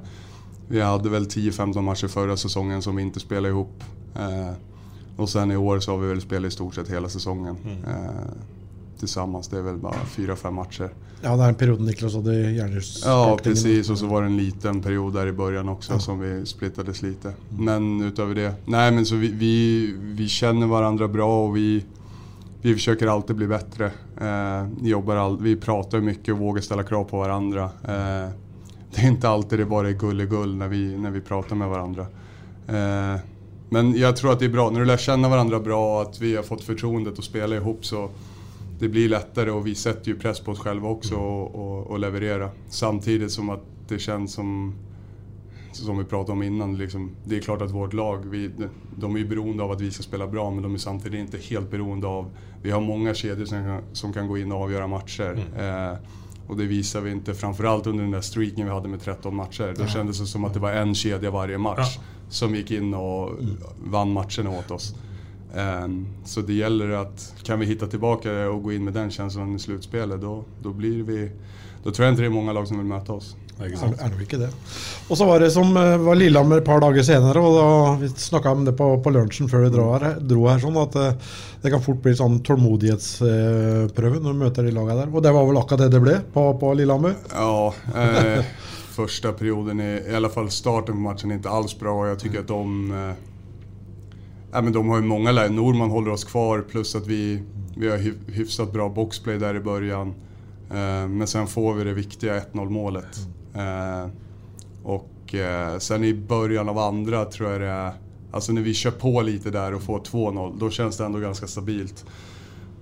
vi 0.68 0.80
hade 0.80 1.08
väl 1.08 1.24
10-15 1.24 1.80
matcher 1.80 2.08
förra 2.08 2.36
säsongen 2.36 2.82
som 2.82 2.96
vi 2.96 3.02
inte 3.02 3.20
spelade 3.20 3.48
ihop. 3.48 3.84
Eh, 4.14 4.52
och 5.16 5.28
sen 5.28 5.50
i 5.50 5.56
år 5.56 5.80
så 5.80 5.90
har 5.90 5.98
vi 5.98 6.08
väl 6.08 6.20
spelat 6.20 6.48
i 6.48 6.50
stort 6.50 6.74
sett 6.74 6.90
hela 6.90 7.08
säsongen. 7.08 7.56
Eh, 7.86 8.32
tillsammans, 8.98 9.48
det 9.48 9.58
är 9.58 9.62
väl 9.62 9.76
bara 9.76 9.94
4-5 10.16 10.50
matcher. 10.50 10.90
Ja, 11.22 11.36
det 11.36 11.44
er 11.44 11.48
en 11.48 11.54
periode 11.54 11.82
Niklas 11.82 12.14
hadde 12.14 12.34
hjernestartingen. 12.34 13.28
Ja, 13.28 13.38
precis. 13.42 13.90
Och 13.90 13.98
så 13.98 14.06
var 14.06 14.22
det 14.22 14.26
en 14.26 14.36
liten 14.36 14.82
period 14.82 15.14
där 15.14 15.26
i 15.26 15.32
början 15.32 15.68
också 15.68 15.98
som 15.98 16.20
vi 16.20 16.46
splittades 16.46 17.02
lite. 17.02 17.32
Men 17.58 18.02
utöver 18.02 18.34
det, 18.34 18.54
nej 18.66 18.92
men 18.92 19.06
så 19.06 19.14
vi, 19.14 19.28
vi, 19.28 19.94
vi 19.98 20.28
känner 20.28 20.66
varandra 20.66 21.08
bra 21.08 21.46
och 21.46 21.56
vi, 21.56 21.84
vi 22.62 22.74
försöker 22.74 23.06
alltid 23.06 23.36
bli 23.36 23.46
bättre. 23.46 23.92
Eh, 24.20 24.68
jobbar 24.82 25.16
all, 25.16 25.40
vi 25.40 25.56
pratar 25.56 26.00
mycket 26.00 26.34
och 26.34 26.40
vågar 26.40 26.62
ställa 26.62 26.82
krav 26.82 27.04
på 27.04 27.18
varandra. 27.18 27.70
Eh, 27.84 28.30
det 28.94 29.02
är 29.02 29.08
inte 29.08 29.28
alltid 29.28 29.58
det 29.58 29.66
bara 29.66 29.88
är 29.88 29.92
gull 30.26 30.56
när 30.56 30.68
vi, 30.68 30.98
när 30.98 31.10
vi 31.10 31.20
pratar 31.20 31.56
med 31.56 31.68
varandra. 31.68 32.06
Eh, 32.68 33.20
men 33.68 33.98
jag 33.98 34.16
tror 34.16 34.32
att 34.32 34.38
det 34.38 34.44
är 34.44 34.50
bra, 34.50 34.70
när 34.70 34.80
du 34.80 34.86
lär 34.86 34.96
känna 34.96 35.28
varandra 35.28 35.60
bra 35.60 35.96
och 35.96 36.02
att 36.02 36.20
vi 36.20 36.36
har 36.36 36.42
fått 36.42 36.64
förtroendet 36.64 37.18
att 37.18 37.24
spela 37.24 37.56
ihop 37.56 37.84
så 37.84 38.10
det 38.78 38.88
blir 38.88 39.08
lättare 39.08 39.50
och 39.50 39.66
vi 39.66 39.74
sätter 39.74 40.08
ju 40.08 40.18
press 40.18 40.40
på 40.40 40.50
oss 40.50 40.58
själva 40.58 40.88
också 40.88 41.14
och, 41.14 41.54
och, 41.54 41.86
och 41.86 41.98
leverera. 41.98 42.50
Samtidigt 42.68 43.32
som 43.32 43.50
att 43.50 43.62
det 43.88 43.98
känns 43.98 44.32
som, 44.32 44.74
som 45.72 45.98
vi 45.98 46.04
pratade 46.04 46.32
om 46.32 46.42
innan, 46.42 46.76
liksom, 46.76 47.10
det 47.24 47.36
är 47.36 47.40
klart 47.40 47.62
att 47.62 47.70
vårt 47.70 47.92
lag, 47.92 48.24
vi, 48.30 48.50
de 48.96 49.14
är 49.14 49.18
ju 49.18 49.28
beroende 49.28 49.62
av 49.62 49.70
att 49.70 49.80
vi 49.80 49.90
ska 49.90 50.02
spela 50.02 50.26
bra 50.26 50.50
men 50.50 50.62
de 50.62 50.74
är 50.74 50.78
samtidigt 50.78 51.20
inte 51.20 51.38
helt 51.38 51.70
beroende 51.70 52.06
av, 52.06 52.30
vi 52.62 52.70
har 52.70 52.80
många 52.80 53.14
kedjor 53.14 53.46
som 53.46 53.64
kan, 53.64 53.82
som 53.92 54.12
kan 54.12 54.28
gå 54.28 54.38
in 54.38 54.52
och 54.52 54.62
avgöra 54.62 54.86
matcher. 54.86 55.44
Eh, 55.58 55.98
och 56.46 56.56
det 56.56 56.64
visar 56.64 57.00
vi 57.00 57.10
inte, 57.10 57.34
framförallt 57.34 57.86
under 57.86 58.02
den 58.02 58.12
där 58.12 58.20
streaken 58.20 58.64
vi 58.64 58.70
hade 58.72 58.88
med 58.88 59.00
13 59.00 59.36
matcher. 59.36 59.74
Då 59.78 59.86
kändes 59.86 60.20
det 60.20 60.26
som 60.26 60.44
att 60.44 60.54
det 60.54 60.60
var 60.60 60.72
en 60.72 60.94
kedja 60.94 61.30
varje 61.30 61.58
match 61.58 61.98
som 62.28 62.54
gick 62.54 62.70
in 62.70 62.94
och 62.94 63.30
vann 63.84 64.12
matchen 64.12 64.46
åt 64.46 64.70
oss. 64.70 64.94
Um, 65.54 66.06
Så 66.24 66.40
det 66.40 66.52
gäller 66.52 66.90
att, 66.90 67.34
kan 67.42 67.60
vi 67.60 67.66
hitta 67.66 67.86
tillbaka 67.86 68.50
och 68.50 68.62
gå 68.62 68.72
in 68.72 68.84
med 68.84 68.94
den 68.94 69.10
känslan 69.10 69.56
i 69.56 69.58
slutspelet, 69.58 70.20
då, 70.20 70.44
då 70.62 70.72
blir 70.72 71.02
vi... 71.02 71.30
Då 71.84 71.90
tror 71.90 72.04
jag 72.06 72.12
inte 72.12 72.22
det 72.22 72.26
är 72.26 72.30
många 72.30 72.52
lag 72.52 72.68
som 72.68 72.78
vill 72.78 72.86
möta 72.86 73.12
oss. 73.12 73.36
Er, 73.54 73.70
er 73.70 74.10
nok 74.10 74.22
ikke 74.24 74.38
det. 74.40 74.48
Og 75.06 75.18
så 75.18 75.26
var 75.28 75.38
det 75.42 75.52
som 75.54 75.68
eh, 75.78 75.94
var 76.02 76.18
Lillehammer 76.18 76.58
et 76.58 76.66
par 76.66 76.80
dager 76.82 77.06
senere, 77.06 77.38
og 77.38 77.54
da 77.54 77.66
vi 78.00 78.08
snakka 78.18 78.54
om 78.56 78.64
det 78.66 78.74
på, 78.78 78.88
på 79.04 79.12
lunsjen 79.14 79.50
før 79.50 79.66
vi 79.66 79.72
dro 79.76 79.84
her, 79.92 80.16
dro 80.18 80.48
her 80.50 80.62
sånn 80.62 80.78
at 80.82 80.96
eh, 80.98 81.36
det 81.62 81.70
kan 81.72 81.84
fort 81.84 82.00
bli 82.02 82.16
sånn 82.18 82.40
tålmodighetsprøve 82.44 84.18
når 84.18 84.34
du 84.34 84.40
møter 84.42 84.66
de 84.66 84.74
lagene 84.74 85.04
der. 85.04 85.12
Og 85.14 85.22
det 85.22 85.34
var 85.36 85.46
vel 85.46 85.60
akkurat 85.60 85.84
det 85.84 85.92
det 85.94 86.02
ble 86.02 86.16
på, 86.34 86.48
på 86.60 86.72
Lillehammer? 86.80 87.14
Ja, 87.30 87.70
eh, 87.94 88.50
første 88.98 89.32
perioden, 89.38 89.80
i, 89.80 89.92
i 90.02 90.18
alle 90.18 90.32
fall 90.34 90.50
starten 90.54 90.98
på 90.98 91.06
matchen, 91.06 91.36
ikke 91.38 91.54
alls 91.54 91.78
bra 91.78 91.94
og 92.00 92.10
jeg 92.10 92.24
tycker 92.26 92.42
at 92.42 92.50
de... 92.50 92.98
Eh, 93.04 93.14
men 94.54 94.74
de 94.74 94.82
har 94.86 95.00
jo 95.00 95.06
mange 95.10 95.32
lägen. 95.34 95.56
Norman 95.58 95.90
holder 95.90 96.14
oss 96.14 96.26
kvar 96.26 96.62
pluss 96.70 96.94
at 96.94 97.08
vi, 97.10 97.40
vi 97.74 97.88
har 97.90 98.02
hyfsat 98.36 98.70
bra 98.74 98.86
boxplay 98.90 99.38
der 99.42 99.58
i 99.58 99.62
början. 99.62 100.14
Eh, 100.70 101.06
men 101.08 101.26
sen 101.26 101.46
får 101.46 101.74
vi 101.74 101.84
det 101.84 101.94
viktige 101.94 102.40
1-0 102.52 102.70
målet. 102.70 103.18
Eh, 103.18 103.43
och 104.82 105.34
eh, 105.34 105.78
sen 105.78 106.04
i 106.04 106.14
början 106.14 106.68
av 106.68 106.78
andra 106.78 107.24
tror 107.24 107.50
jag 107.50 107.60
det 107.60 107.66
är 107.66 107.92
Alltså 108.34 108.52
när 108.52 108.62
vi 108.62 108.74
kör 108.74 108.90
på 108.90 109.22
lite 109.22 109.50
där 109.50 109.74
och 109.74 109.82
får 109.82 109.98
2-0, 109.98 110.58
då 110.58 110.70
känns 110.70 110.96
det 110.96 111.04
ändå 111.04 111.18
ganska 111.18 111.46
stabilt. 111.46 112.04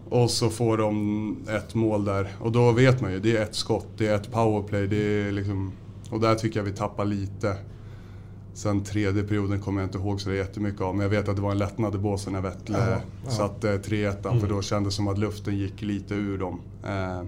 Och 0.09 0.31
så 0.31 0.51
får 0.51 0.79
de 0.79 1.37
ett 1.49 1.75
mål 1.75 2.05
där. 2.05 2.29
Och 2.41 2.53
då 2.53 2.73
vet 2.73 3.01
man 3.01 3.13
ju, 3.13 3.21
det 3.21 3.37
är 3.37 3.43
ett 3.43 3.55
skott, 3.55 3.87
det 3.97 4.07
är 4.07 4.15
ett 4.15 4.33
powerplay. 4.33 4.87
Det 4.87 4.97
är 4.97 5.33
liksom, 5.33 5.73
och 6.11 6.21
där 6.21 6.35
tycker 6.35 6.61
jag 6.61 6.65
vi 6.65 6.73
tappar 6.73 7.05
lite. 7.05 7.57
Sen 8.55 8.85
tredje 8.85 9.23
perioden 9.23 9.61
kommer 9.61 9.81
jag 9.81 9.87
inte 9.89 9.99
ihåg 9.99 10.21
så 10.21 10.29
det 10.29 10.35
är 10.35 10.39
jättemycket 10.39 10.81
av. 10.81 10.95
Men 10.95 11.03
jag 11.03 11.11
vet 11.11 11.29
att 11.29 11.37
det 11.37 11.43
var 11.43 11.51
en 11.51 11.59
lättnad 11.59 11.95
i 11.95 11.99
båsen 11.99 12.33
när 12.33 12.41
Vettle 12.41 12.79
Ja, 12.79 13.01
ja. 13.25 13.31
satte 13.31 13.79
3-1. 13.79 14.29
Mm. 14.29 14.41
För 14.41 14.49
då 14.49 14.63
kändes 14.63 14.95
det 14.95 14.97
som 14.97 15.09
att 15.09 15.19
luften 15.19 15.59
gick 15.59 15.83
lite 15.83 16.15
ur 16.15 16.39
dem. 16.39 16.61
Eh, 16.85 17.23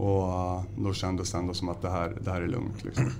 och 0.00 0.28
eh, 0.28 0.62
då 0.76 0.92
kändes 0.92 1.32
det 1.32 1.54
som 1.54 1.68
at 1.68 1.82
det 1.82 1.90
her, 1.90 2.16
det 2.20 2.30
her 2.30 2.42
er 2.42 2.48
lugnt. 2.48 2.84
Liksom. 2.84 3.12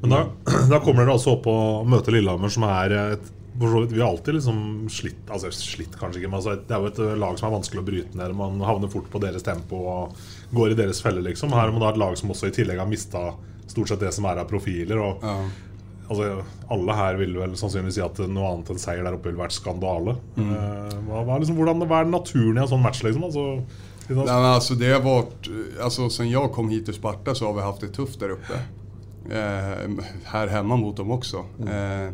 Men 0.00 0.10
da, 0.10 0.24
da 0.70 0.80
kommer 0.80 1.04
dere 1.04 1.16
altså 1.18 1.34
opp 1.36 1.46
og 1.50 1.88
møter 1.90 2.14
Lillehammer, 2.14 2.52
som 2.52 2.66
er 2.68 2.96
et 2.96 3.30
Vi 3.60 4.00
har 4.00 4.06
alltid 4.06 4.34
liksom 4.34 4.88
slitt 4.88 5.30
Altså 5.30 5.50
slitt 5.52 5.96
kanskje 5.98 6.20
ikke, 6.20 6.30
men 6.30 6.38
altså, 6.38 6.54
det 6.54 6.76
er 6.76 6.84
jo 6.84 6.92
et 6.92 7.18
lag 7.18 7.38
som 7.38 7.48
er 7.48 7.56
vanskelig 7.56 7.82
å 7.82 7.88
bryte 7.88 8.18
ned. 8.18 8.36
Man 8.38 8.62
havner 8.64 8.92
fort 8.92 9.10
på 9.10 9.20
deres 9.20 9.44
tempo 9.44 9.82
og 9.90 10.20
går 10.54 10.72
i 10.72 10.78
deres 10.78 11.02
felle, 11.02 11.20
liksom. 11.26 11.52
Her 11.52 11.66
har 11.66 11.74
man 11.74 11.82
da 11.82 11.90
et 11.90 12.00
lag 12.00 12.14
som 12.16 12.30
også 12.30 12.48
i 12.48 12.54
tillegg 12.54 12.78
har 12.78 12.88
mista 12.88 13.32
stort 13.66 13.90
sett 13.90 14.00
det 14.00 14.14
som 14.14 14.28
er 14.30 14.40
av 14.40 14.48
profiler. 14.48 15.02
Og 15.02 15.26
altså, 16.10 16.30
alle 16.74 16.96
her 17.02 17.20
vil 17.20 17.36
vel 17.42 17.58
sannsynligvis 17.58 17.98
si 17.98 18.06
at 18.06 18.22
noe 18.30 18.54
annet 18.54 18.72
enn 18.72 18.82
seier 18.82 19.04
der 19.06 19.18
oppe 19.18 19.30
ville 19.30 19.42
vært 19.42 19.58
skandale. 19.58 20.16
Mm. 20.38 20.50
Eh, 20.54 20.96
hva, 21.10 21.22
hva, 21.26 21.38
liksom, 21.42 21.58
hvordan, 21.58 21.86
hva 21.90 22.02
er 22.02 22.10
naturen 22.10 22.58
i 22.58 22.64
en 22.64 22.70
sånn 22.70 22.84
match, 22.86 23.02
liksom? 23.06 23.26
Altså, 23.28 23.89
Nej, 24.14 24.24
men 24.26 24.44
alltså 24.44 24.74
det 24.74 24.92
har 24.92 25.00
varit, 25.00 25.48
alltså 25.82 26.10
sen 26.10 26.30
jag 26.30 26.52
kom 26.52 26.68
hit 26.68 26.84
till 26.84 26.94
Sparta 26.94 27.34
så 27.34 27.46
har 27.46 27.54
vi 27.54 27.60
haft 27.60 27.80
det 27.80 27.88
tufft 27.88 28.20
där 28.20 28.28
uppe. 28.28 28.54
Eh, 29.30 29.90
här 30.24 30.46
hemma 30.46 30.76
mot 30.76 30.96
dem 30.96 31.10
också. 31.10 31.36
Eh, 31.60 32.12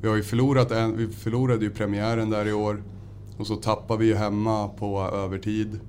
vi 0.00 0.08
har 0.08 0.16
ju 0.16 0.22
förlorat 0.22 0.70
en, 0.70 0.96
vi 0.96 1.08
förlorade 1.08 1.64
ju 1.64 1.70
premiären 1.70 2.30
där 2.30 2.48
i 2.48 2.52
år. 2.52 2.82
Och 3.38 3.46
så 3.46 3.56
tappar 3.56 3.96
vi 3.96 4.06
ju 4.06 4.14
hemma 4.14 4.68
på 4.68 5.00
övertid. 5.00 5.80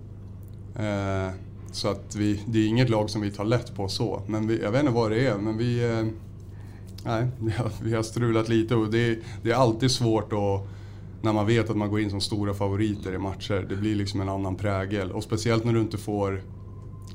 Eh, 0.76 1.34
så 1.72 1.88
att 1.88 2.16
vi, 2.16 2.42
det 2.46 2.60
är 2.60 2.68
inget 2.68 2.90
lag 2.90 3.10
som 3.10 3.22
vi 3.22 3.32
tar 3.32 3.46
lätt 3.46 3.76
på 3.76 3.88
så. 3.88 4.22
Men 4.28 4.48
vi, 4.48 4.62
jag 4.62 4.72
vet 4.72 4.80
inte 4.80 4.94
vad 4.94 5.12
det 5.12 5.28
är, 5.28 5.38
men 5.38 5.58
vi... 5.58 5.90
Eh, 5.90 6.06
nej, 7.06 7.28
vi 7.40 7.52
har, 7.52 7.72
vi 7.84 7.94
har 7.94 8.04
strulat 8.04 8.50
lite 8.50 8.76
och 8.76 8.92
det, 8.92 9.20
det 9.44 9.52
är 9.52 9.56
alltid 9.56 9.92
svårt 9.92 10.34
att 10.34 10.68
när 11.22 11.34
man 11.34 11.46
vet 11.46 11.70
att 11.70 11.78
man 11.78 11.90
går 11.90 12.00
in 12.00 12.10
som 12.10 12.22
stora 12.22 12.54
favoriter 12.54 13.14
i 13.14 13.18
matcher. 13.18 13.66
Det 13.70 13.76
blir 13.76 13.96
liksom 13.96 14.22
en 14.22 14.30
annan 14.30 14.56
prägel. 14.56 15.12
Och 15.12 15.24
speciellt 15.24 15.64
när 15.66 15.74
du 15.74 15.80
inte 15.82 15.98
får 15.98 16.42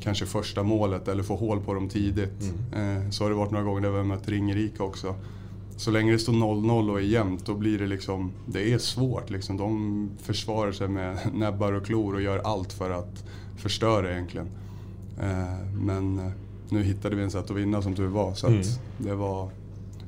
kanske 0.00 0.26
första 0.26 0.62
målet 0.62 1.08
eller 1.08 1.22
får 1.22 1.36
hål 1.36 1.60
på 1.60 1.74
dem 1.74 1.88
tidigt. 1.88 2.52
Eh, 2.76 3.10
så 3.10 3.24
har 3.24 3.30
det 3.30 3.36
varit 3.36 3.50
några 3.50 3.64
gånger 3.64 3.80
där 3.80 3.90
vi 3.90 3.96
har 3.96 4.04
mött 4.04 4.28
Ringerika 4.28 4.82
också. 4.84 5.14
Så 5.76 5.90
länge 5.90 6.12
det 6.12 6.18
står 6.18 6.32
0-0 6.32 6.90
och 6.90 6.98
är 6.98 7.04
jämnt, 7.04 7.46
då 7.46 7.54
blir 7.54 7.78
det 7.78 7.86
liksom, 7.86 8.32
det 8.46 8.72
är 8.72 8.78
svårt 8.78 9.30
liksom. 9.30 9.56
De 9.56 10.10
försvarar 10.22 10.72
sig 10.72 10.88
med 10.88 11.18
näbbar 11.34 11.72
och 11.72 11.86
klor 11.86 12.14
och 12.14 12.22
gör 12.22 12.38
allt 12.38 12.72
för 12.72 12.90
att 12.90 13.24
förstöra 13.56 14.12
egentligen. 14.12 14.46
Eh, 15.20 15.66
men 15.82 16.18
eh, 16.18 16.32
nu 16.68 16.82
hittade 16.82 17.16
vi 17.16 17.22
en 17.22 17.30
sätt 17.30 17.50
att 17.50 17.56
vinna 17.56 17.82
som 17.82 17.94
tur 17.94 18.06
var. 18.06 18.34
Så 18.34 18.46
att 18.46 18.52
Mm. 18.52 18.64
det 18.98 19.14
var, 19.14 19.50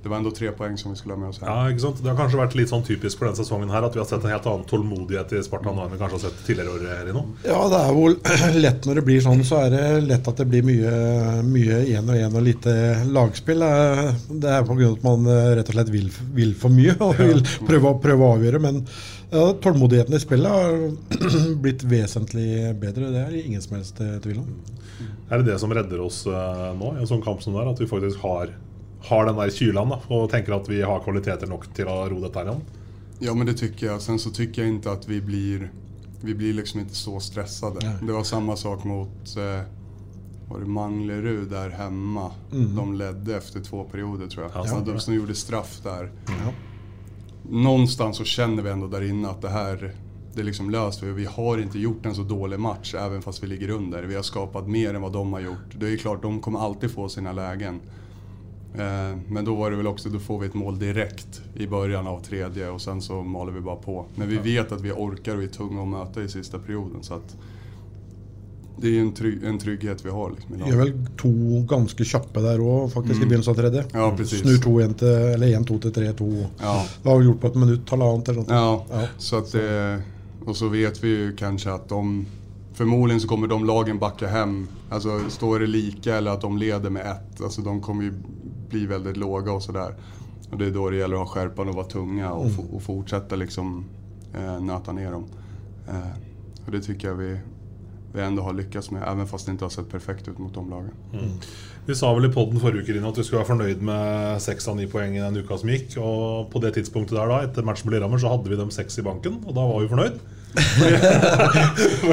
det 0.03 0.09
var 0.09 0.17
ändå 0.21 0.31
tre 0.31 0.51
poäng 0.53 0.77
som 0.79 0.93
vi 0.93 0.97
skulle 0.99 1.15
ha 1.15 1.21
med 1.21 1.29
oss 1.33 1.41
Her. 1.43 1.49
Ja, 1.49 1.71
ikke 1.73 1.83
sant? 1.83 2.03
Det 2.03 2.09
har 2.11 2.17
kanskje 2.17 2.39
vært 2.39 2.55
litt 2.55 2.71
sånn 2.71 2.85
typisk 2.87 3.19
for 3.19 3.27
denne 3.29 3.39
sesongen 3.41 3.71
her 3.73 3.83
at 3.87 3.97
vi 3.97 4.01
har 4.03 4.07
sett 4.07 4.23
en 4.25 4.31
helt 4.31 4.47
annen 4.47 4.67
tålmodighet 4.71 5.33
i 5.35 5.43
Sparta 5.43 5.73
nå 5.75 5.83
enn 5.85 5.93
vi 5.95 5.99
kanskje 6.01 6.19
har 6.21 6.25
sett 6.29 6.45
tidligere 6.47 6.75
år. 6.77 6.87
Rino. 7.09 7.25
Ja, 7.45 7.59
det 7.73 7.81
er 7.83 7.93
jo 7.99 8.07
lett 8.65 8.87
når 8.87 9.01
det 9.01 9.05
blir 9.09 9.21
sånn, 9.25 9.43
så 9.49 9.63
er 9.67 9.75
det 9.75 9.85
lett 10.07 10.31
at 10.31 10.39
det 10.43 10.47
blir 10.53 10.67
mye 10.69 10.95
mye 11.49 11.81
én 11.97 12.09
og 12.09 12.17
én 12.19 12.39
og 12.39 12.47
lite 12.47 12.75
lagspill. 13.11 13.65
Det 14.31 14.55
er- 14.55 14.65
pga. 14.69 14.93
at 14.93 15.03
man 15.07 15.27
eh, 15.27 15.55
rett 15.59 15.69
og 15.69 15.75
slett 15.79 15.93
vil, 15.93 16.09
vil 16.35 16.55
for 16.59 16.71
mye 16.75 16.95
og 17.05 17.19
vil 17.19 17.43
prøve, 17.67 17.95
prøve 18.03 18.27
å 18.27 18.35
avgjøre. 18.39 18.61
Men 18.63 18.83
ja, 19.31 19.45
tålmodigheten 19.65 20.15
i 20.15 20.23
spillet 20.23 20.49
har 20.49 20.79
blitt 21.65 21.83
vesentlig 21.89 22.75
bedre. 22.81 23.11
Det 23.13 23.23
er 23.27 23.35
det 23.35 23.45
ingen 23.47 23.63
som 23.65 23.77
helst 23.79 24.01
eh, 24.05 24.17
tvil 24.25 24.41
om. 24.45 24.51
Er 25.31 25.43
det 25.43 25.51
det 25.53 25.59
som 25.61 25.73
redder 25.75 26.01
oss 26.01 26.23
eh, 26.27 26.65
nå 26.79 26.95
i 26.95 27.03
en 27.03 27.11
sånn 27.11 27.23
kamp 27.25 27.43
som 27.45 27.53
det 27.55 27.61
er? 27.65 27.71
At 27.75 27.83
vi 27.83 27.91
faktisk 27.91 28.23
har, 28.25 28.55
har 29.01 29.27
den 29.27 29.37
der 29.37 29.51
kylan 29.51 29.89
da, 29.89 30.01
og 30.09 30.31
tenker 30.31 30.57
at 30.57 30.69
vi 30.69 30.83
har 30.83 31.01
kvaliteter 31.05 31.47
nok 31.51 31.69
til 31.75 31.89
å 31.91 32.01
ro 32.11 32.21
her 32.25 32.43
igjen? 32.45 32.63
Ja 33.19 33.35
men 33.35 33.47
det 33.47 33.55
tycker 33.55 33.87
jag. 33.87 34.03
Sen 34.03 34.19
så 34.19 34.31
tycker 34.31 34.63
jag 34.63 34.69
inte 34.69 34.93
att 34.93 35.09
vi 35.09 35.21
blir, 35.21 35.71
vi 36.21 36.35
blir 36.35 36.53
liksom 36.53 36.81
inte 36.81 36.95
så 36.95 37.21
stressade. 37.21 37.79
Nej. 37.83 37.97
Det 38.03 38.13
var 38.13 38.25
samma 38.25 38.57
sak 38.57 38.85
mot 38.85 39.37
eh, 39.37 39.63
var 40.49 40.61
det 40.61 40.67
Manglerud 40.67 41.51
där 41.51 41.71
hemma. 41.71 42.31
Mm. 42.53 42.77
De 42.77 42.95
ledde 42.95 43.37
efter 43.37 43.61
två 43.61 43.85
perioder 43.85 44.27
tror 44.27 44.51
jag. 44.55 44.67
Ja, 44.67 44.83
de 44.87 45.01
som 45.01 45.15
gjorde 45.15 45.35
straff 45.35 45.81
där. 45.83 46.11
Ja. 46.27 46.53
Någonstans 47.51 48.17
så 48.17 48.25
känner 48.25 48.63
vi 48.63 48.71
ändå 48.71 48.87
där 48.87 49.03
inne 49.03 49.29
att 49.29 49.43
det 49.43 49.49
här 49.49 49.95
det 50.35 50.43
är 50.43 50.45
liksom 50.45 50.71
löst. 50.71 51.03
Vi 51.03 51.25
har 51.25 51.59
inte 51.59 51.79
gjort 51.79 52.07
en 52.07 52.15
så 52.15 52.23
dålig 52.23 52.61
match 52.61 52.95
även 52.95 53.23
fast 53.23 53.43
vi 53.43 53.47
ligger 53.47 53.71
under. 53.71 54.03
Vi 54.03 54.15
har 54.15 54.23
skapat 54.23 54.69
mer 54.69 54.95
än 54.95 55.03
vad 55.03 55.13
de 55.13 55.33
har 55.33 55.41
gjort. 55.41 55.75
Det 55.75 55.93
är 55.93 55.97
klart, 55.97 56.23
de 56.23 56.41
kommer 56.41 56.61
alltid 56.61 56.91
få 56.91 57.09
sina 57.09 57.33
lägen. 57.33 57.81
Eh, 58.75 59.19
Men 59.29 59.45
då 59.45 59.55
var 59.55 59.71
det 59.71 59.77
väl 59.77 59.87
också, 59.87 60.09
då 60.09 60.19
får 60.19 60.39
vi 60.39 60.47
ett 60.47 60.55
mål 60.55 60.79
direkt 60.79 61.43
i 61.57 61.67
början 61.67 62.07
av 62.07 62.21
tredje 62.21 62.69
och 62.71 62.81
sen 62.81 63.03
så 63.03 63.23
maler 63.23 63.53
vi 63.53 63.61
bara 63.61 63.77
på. 63.77 64.07
Men 64.15 64.29
vi 64.29 64.37
vet 64.39 64.73
att 64.73 64.81
vi 64.81 64.93
orkar 64.93 65.37
och 65.37 65.43
är 65.43 65.47
tunga 65.47 65.83
att 65.83 65.89
möta 65.89 66.23
i 66.23 66.29
sista 66.29 66.59
perioden. 66.59 67.03
Så 67.03 67.15
att 67.15 67.37
det 68.81 68.97
är 68.97 69.01
en, 69.01 69.13
trygg, 69.13 69.45
en 69.45 69.59
trygghet 69.59 70.05
vi 70.05 70.11
har. 70.11 70.31
Liksom, 70.31 70.59
Gjør 70.71 70.77
vel 70.79 70.93
to 71.19 71.31
ganske 71.69 72.05
kjappe 72.07 72.41
der 72.45 72.61
òg, 72.63 72.85
faktisk, 72.93 73.23
i 73.23 73.27
begynnelsen 73.27 73.51
av 73.51 73.57
tredje. 73.59 73.85
Ja, 73.93 74.13
precis. 74.17 74.41
Snur 74.41 74.57
2-1 74.63 74.95
til 75.01 75.09
Eller 75.09 75.47
1-2 75.59 75.79
til 75.81 75.91
3-2. 75.97 76.29
Ja. 76.61 76.75
Det 77.03 77.09
har 77.11 77.19
vi 77.19 77.25
gjort 77.27 77.41
på 77.41 77.47
et 77.51 77.55
minutt, 77.59 77.91
halvannet 77.91 78.29
eller 78.29 78.43
noe. 78.43 78.55
Ja, 78.55 78.85
Ja. 78.91 79.09
så 79.19 79.39
att 79.39 79.53
det, 79.53 80.03
och 80.47 80.57
så 80.57 80.69
vet 80.69 81.05
vi 81.05 81.09
ju 81.09 81.37
kanske 81.37 81.73
att 81.73 81.89
de 81.89 82.27
Förmodligen 82.75 83.21
så 83.21 83.29
kommer 83.29 83.49
de 83.49 83.65
lagen 83.65 83.99
backa 83.99 84.27
hem. 84.29 84.69
Alltså 84.91 85.21
står 85.29 85.59
det 85.61 85.67
lika 85.67 86.17
eller 86.17 86.31
att 86.31 86.41
de 86.41 86.59
leder 86.59 86.91
med 86.91 87.03
ett. 87.07 87.41
Alltså 87.43 87.63
de 87.63 87.81
kommer 87.81 88.03
ju 88.03 88.13
bli 88.69 88.87
väldigt 88.87 89.17
låga 89.17 89.53
och 89.53 89.63
sådär. 89.63 89.95
Och 90.51 90.59
det 90.59 90.67
är 90.67 90.71
då 90.71 90.91
det 90.91 90.97
gäller 90.97 91.15
att 91.15 91.29
ha 91.29 91.35
skärpan 91.35 91.69
och 91.69 91.75
vara 91.75 91.87
tunga 91.87 92.33
och, 92.33 92.47
mm. 92.47 92.61
och 92.73 92.83
fortsätta 92.83 93.37
liksom 93.37 93.85
eh, 94.35 94.61
nöta 94.61 94.93
ner 94.93 95.13
dem. 95.13 95.25
Eh, 95.89 96.67
och 96.67 96.73
det 96.73 96.81
tycker 96.81 97.09
jag 97.09 97.15
vi, 97.15 97.39
vi 98.13 98.21
ändå 98.21 98.43
har 98.43 98.53
lyckats 98.53 98.91
med. 98.91 99.03
Även 99.09 99.27
fast 99.27 99.47
det 99.47 99.53
inte 99.53 99.65
har 99.65 99.71
sett 99.71 99.91
perfekt 99.91 100.29
ut 100.29 100.39
mot 100.39 100.55
de 100.55 100.71
lagen. 100.71 100.91
Vi 101.87 101.95
sa 101.95 102.15
vel 102.15 102.31
i 102.31 102.33
podden 102.33 102.61
forrige 102.61 102.83
uke 102.83 102.93
Rino, 102.93 103.09
at 103.09 103.19
vi 103.19 103.23
skulle 103.25 103.41
være 103.41 103.49
fornøyd 103.49 103.85
med 103.89 104.43
seks 104.45 104.67
av 104.69 104.77
ni 104.77 104.85
poeng 104.93 105.15
i 105.17 105.23
den 105.23 105.39
uka 105.41 105.57
som 105.57 105.71
gikk. 105.73 105.95
Og 106.03 106.51
på 106.53 106.61
det 106.61 106.75
tidspunktet 106.77 107.17
der 107.17 107.31
da, 107.31 107.39
etter 107.47 107.65
matchen 107.65 107.89
med 107.89 107.97
Lillehammer, 107.97 108.21
så 108.21 108.33
hadde 108.35 108.53
vi 108.53 108.59
dem 108.61 108.73
seks 108.75 109.01
i 109.01 109.05
banken, 109.07 109.39
og 109.47 109.57
da 109.57 109.65
var 109.65 109.81
vi 109.81 109.89
fornøyd. 109.89 110.19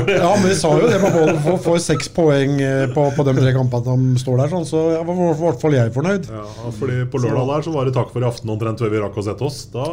Ja, 0.07 0.37
men 0.39 0.49
vi 0.49 0.55
sa 0.55 0.79
jo 0.79 0.87
det. 0.87 0.99
Man 1.01 1.11
får, 1.11 1.31
får, 1.43 1.57
få 1.63 1.75
seks 1.79 2.09
poeng 2.13 2.61
eh, 2.61 2.85
på, 2.93 3.05
på 3.15 3.23
de 3.27 3.33
tre 3.37 3.53
kampene 3.55 3.83
som 3.87 4.03
står 4.19 4.41
der, 4.41 4.51
sånn, 4.51 4.67
så 4.69 4.81
ja, 4.95 5.01
var 5.07 5.21
i 5.21 5.37
hvert 5.39 5.61
fall 5.61 5.77
jeg 5.77 5.93
fornøyd. 5.95 6.29
Ja, 6.31 6.45
fordi 6.79 6.99
På 7.11 7.21
lørdag 7.23 7.49
der 7.53 7.67
så 7.67 7.73
var 7.75 7.87
det 7.87 7.95
takk 7.97 8.11
for 8.13 8.25
i 8.25 8.27
aften 8.29 8.51
omtrent 8.53 8.83
før 8.83 8.93
vi 8.93 9.01
rakk 9.03 9.19
å 9.21 9.25
sette 9.25 9.47
oss. 9.47 9.61
Da, 9.73 9.85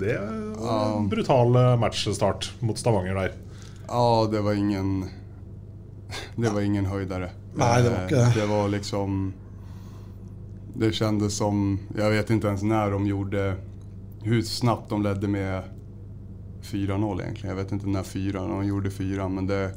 Det 0.00 0.16
var 0.60 0.96
en 0.96 1.08
brutal 1.12 1.56
eh, 1.60 1.72
matchstart 1.80 2.50
mot 2.64 2.78
Stavanger 2.80 3.18
der. 3.24 3.36
Ja, 3.88 4.04
det 4.30 4.44
var 4.46 4.58
ingen... 4.58 5.08
Det 6.36 6.50
var 6.50 6.60
ingen 6.66 6.86
høydere. 6.90 7.30
Nei, 7.58 7.76
det 7.82 7.90
var 7.90 8.06
ikke 8.06 8.16
det. 8.16 8.30
Det 8.38 8.46
var 8.50 8.70
liksom... 8.72 9.20
Det 10.80 10.92
kändes 10.94 11.36
som... 11.36 11.78
Jag 11.98 12.10
vet 12.10 12.30
inte 12.30 12.48
ens 12.48 12.62
när 12.62 12.90
de 12.90 13.06
gjorde... 13.06 13.56
Hur 14.22 14.42
snabbt 14.42 14.90
de 14.90 15.02
ledde 15.02 15.28
med 15.28 15.62
4-0 16.62 17.22
egentligen. 17.22 17.56
Jag 17.56 17.64
vet 17.64 17.72
inte 17.72 17.86
när 17.88 18.02
4 18.02 18.40
de 18.46 18.66
gjorde 18.66 18.90
4 18.90 19.28
men 19.28 19.46
det... 19.46 19.70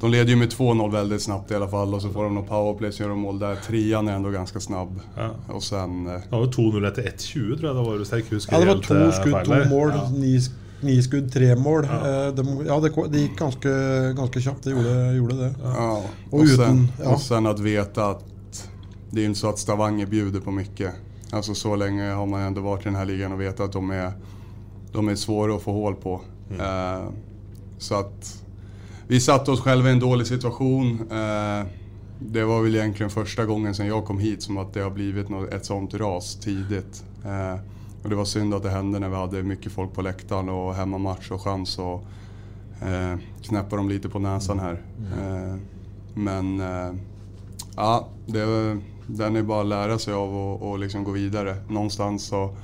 De 0.00 0.10
leder 0.10 0.30
ju 0.30 0.36
med 0.36 0.48
2-0 0.52 0.92
väldigt 0.92 1.22
snabbt 1.22 1.50
i 1.50 1.54
alla 1.54 1.68
fall 1.68 1.94
och 1.94 2.02
så 2.02 2.08
får 2.10 2.24
de 2.24 2.34
någon 2.34 2.46
powerplay 2.46 2.92
så 2.92 3.02
gör 3.02 3.10
de 3.10 3.18
mål 3.20 3.38
där. 3.38 3.54
Trean 3.56 4.08
är 4.08 4.12
ändå 4.12 4.30
ganska 4.30 4.60
snabb. 4.60 5.00
Ja. 5.16 5.30
Och 5.54 5.62
sen... 5.62 6.06
eh, 6.06 6.12
Det 6.30 6.36
var 6.36 6.46
2-0 6.46 6.88
etter 6.88 7.02
1-20, 7.02 7.32
tror 7.32 7.50
jeg 7.50 7.60
det 7.60 7.82
var. 7.90 7.96
hvis 7.96 8.10
jeg 8.12 8.18
ikke 8.18 8.34
husker 8.34 8.52
Ja, 8.56 8.60
det 8.60 8.66
var 8.66 8.82
to 8.82 8.94
eh, 8.94 9.12
skudd, 9.12 9.44
to 9.44 9.68
mål. 9.74 9.92
Ja. 9.94 10.08
Ni, 10.10 10.40
ni 10.82 11.02
skudd, 11.02 11.32
tre 11.32 11.56
mål. 11.56 11.84
Eh, 11.84 12.34
De, 12.34 12.46
ja, 12.66 12.80
det, 12.80 12.92
det 13.12 13.18
gikk 13.24 13.38
ganske, 13.38 13.68
ganske 14.16 14.40
kjapt. 14.40 14.62
Det 14.64 14.70
gjorde, 14.70 15.12
gjorde 15.16 15.36
det. 15.36 15.54
Ja, 15.64 16.02
Och 16.30 16.40
och, 16.40 16.48
sen, 16.48 16.88
ja. 17.02 17.14
och 17.14 17.20
sen 17.20 17.46
att 17.46 17.60
veta 17.60 18.06
att 18.10 18.24
det 19.10 19.20
är 19.20 19.24
inte 19.26 19.38
så 19.40 19.48
att 19.48 19.58
Stavanger 19.58 20.06
bjuder 20.06 20.40
på 20.40 20.50
mycket. 20.50 20.94
Alltså 21.30 21.54
så 21.54 21.76
länge 21.76 22.10
har 22.12 22.26
man 22.26 22.40
ändå 22.40 22.60
varit 22.60 22.80
i 22.80 22.84
den 22.84 22.94
här 22.94 23.04
ligan 23.04 23.32
och 23.32 23.40
vet 23.40 23.60
att 23.60 23.72
de 23.72 23.90
är, 23.90 24.12
de 24.92 25.08
är 25.08 25.14
svåra 25.14 25.54
att 25.56 25.62
få 25.62 25.72
hål 25.72 25.94
på. 25.94 26.20
Eh, 26.58 27.08
så 27.78 27.94
att 27.94 28.44
vi 29.06 29.20
satte 29.20 29.50
oss 29.50 29.60
själva 29.60 29.88
i 29.88 29.92
en 29.92 30.00
dålig 30.00 30.26
situation. 30.26 31.00
Eh, 31.10 31.66
det 32.18 32.44
var 32.44 32.62
väl 32.62 32.76
egentligen 32.76 33.10
första 33.10 33.44
gången 33.44 33.74
sedan 33.74 33.86
jag 33.86 34.04
kom 34.04 34.18
hit 34.18 34.42
som 34.42 34.58
att 34.58 34.74
det 34.74 34.80
har 34.80 34.90
blivit 34.90 35.28
något, 35.28 35.52
ett 35.52 35.64
sånt 35.64 35.94
ras 35.94 36.36
tidigt. 36.36 37.04
Eh, 37.24 37.60
och 38.02 38.08
det 38.08 38.16
var 38.16 38.24
synd 38.24 38.54
att 38.54 38.62
det 38.62 38.70
hände 38.70 38.98
när 38.98 39.08
vi 39.08 39.16
hade 39.16 39.42
mycket 39.42 39.72
folk 39.72 39.92
på 39.92 40.02
läktaren 40.02 40.48
och 40.48 40.74
hemmamatch 40.74 41.30
och 41.30 41.42
chans 41.42 41.78
att 41.78 42.00
eh, 42.82 43.18
knäppa 43.42 43.76
dem 43.76 43.88
lite 43.88 44.08
på 44.08 44.18
näsan 44.18 44.58
här. 44.58 44.82
Eh, 45.18 45.56
men 46.14 46.60
eh, 46.60 46.94
ja, 47.76 48.08
det, 48.26 48.76
den 49.06 49.36
är 49.36 49.42
bara 49.42 49.60
att 49.60 49.66
lära 49.66 49.98
sig 49.98 50.14
av 50.14 50.36
och, 50.36 50.70
och 50.70 50.78
liksom 50.78 51.04
gå 51.04 51.10
vidare. 51.10 51.56
Någonstans 51.68 52.26
så 52.26 52.56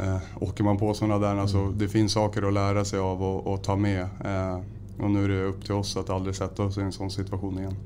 eh, 0.00 0.16
åker 0.40 0.64
man 0.64 0.78
på 0.78 0.94
sådana 0.94 1.18
där, 1.18 1.36
alltså, 1.36 1.68
det 1.68 1.88
finns 1.88 2.12
saker 2.12 2.48
att 2.48 2.54
lära 2.54 2.84
sig 2.84 2.98
av 2.98 3.22
och, 3.22 3.46
och 3.46 3.62
ta 3.62 3.76
med. 3.76 4.00
Eh, 4.00 4.58
och 4.98 5.10
nu 5.10 5.24
är 5.24 5.28
det 5.28 5.44
upp 5.44 5.64
till 5.64 5.74
oss 5.74 5.96
att 5.96 6.10
aldrig 6.10 6.34
sätta 6.34 6.62
oss 6.62 6.78
i 6.78 6.80
en 6.80 6.92
sånn 6.92 7.10
situasjon 7.10 7.58
igjen. 7.58 7.76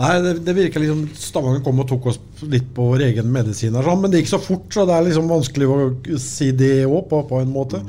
Nei, 0.00 0.14
det, 0.24 0.32
det 0.46 0.54
virker 0.56 0.80
liksom 0.80 1.02
Stavanger 1.12 1.60
kom 1.64 1.82
og 1.82 1.88
tok 1.90 2.06
oss 2.12 2.20
litt 2.48 2.70
på 2.76 2.86
vår 2.92 3.04
egen 3.10 3.28
medisin. 3.32 3.76
Men 3.76 4.08
det 4.08 4.22
gikk 4.22 4.32
så 4.32 4.40
fort, 4.40 4.70
så 4.72 4.86
det 4.88 4.96
er 4.96 5.08
liksom 5.10 5.28
vanskelig 5.28 5.68
å 5.68 5.78
si 6.20 6.50
det 6.56 6.86
òg, 6.86 7.04
på, 7.10 7.20
på 7.28 7.40
en 7.42 7.52
måte. 7.52 7.82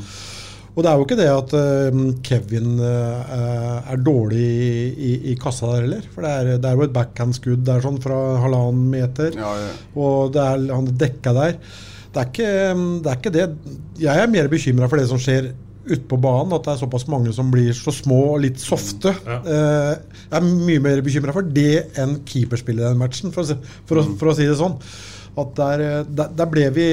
Og 0.72 0.84
det 0.84 0.92
er 0.92 1.00
jo 1.00 1.06
ikke 1.06 1.18
det 1.20 1.28
at 1.28 1.54
uh, 1.56 2.02
Kevin 2.24 2.78
uh, 2.80 3.88
er 3.92 4.04
dårlig 4.04 4.44
i, 4.44 4.76
i, 4.92 5.14
i 5.32 5.38
kassa 5.40 5.68
der 5.74 5.86
heller. 5.86 6.06
For 6.14 6.24
det 6.24 6.32
er, 6.32 6.52
det 6.64 6.70
er 6.70 6.78
jo 6.80 6.86
et 6.88 6.94
backhandskudd 6.96 7.64
der 7.68 7.84
sånn 7.84 8.00
fra 8.04 8.20
halvannen 8.44 8.86
meter. 8.92 9.36
Ja, 9.36 9.52
ja. 9.60 9.72
Og 10.00 10.32
det 10.36 10.44
er, 10.44 10.68
han 10.72 10.88
er 10.88 11.00
dekka 11.06 11.36
der. 11.36 11.58
Det 12.12 12.20
er, 12.20 12.28
ikke, 12.28 12.48
det 13.04 13.12
er 13.12 13.20
ikke 13.20 13.36
det. 13.36 13.46
Jeg 14.02 14.24
er 14.24 14.32
mer 14.32 14.50
bekymra 14.52 14.90
for 14.92 15.00
det 15.00 15.08
som 15.08 15.22
skjer 15.22 15.54
ute 15.88 16.04
på 16.10 16.20
banen. 16.22 16.52
At 16.58 16.66
det 16.68 16.74
er 16.74 16.82
såpass 16.84 17.08
mange 17.12 17.32
som 17.36 17.52
blir 17.54 17.72
så 17.78 17.94
små 17.96 18.20
og 18.34 18.42
litt 18.44 18.60
softe. 18.62 19.14
Ja. 19.26 19.40
jeg 19.48 20.42
er 20.42 20.50
mye 20.50 20.84
mer 20.84 21.02
bekymra 21.06 21.36
for 21.36 21.48
det 21.48 21.96
enn 22.02 22.20
keeperspillet 22.28 22.84
i 22.84 22.90
den 22.90 23.02
matchen, 23.02 23.32
for 23.34 23.48
å, 23.48 23.58
for, 23.88 24.02
å, 24.02 24.06
for 24.20 24.34
å 24.34 24.38
si 24.38 24.50
det 24.50 24.60
sånn. 24.60 24.78
At 25.40 25.54
der, 25.56 25.80
eh, 25.80 26.02
der, 26.12 26.34
der 26.36 26.50
ble 26.52 26.66
vi 26.76 26.88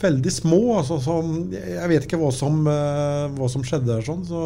veldig 0.00 0.32
små. 0.34 0.60
Altså, 0.80 0.98
så 1.02 1.20
jeg 1.54 1.90
vet 1.92 2.08
ikke 2.08 2.18
hva 2.18 2.32
som, 2.34 2.60
eh, 2.66 3.28
hva 3.38 3.50
som 3.52 3.62
skjedde 3.66 3.92
der. 3.92 4.02
Sånn, 4.06 4.24
så 4.26 4.42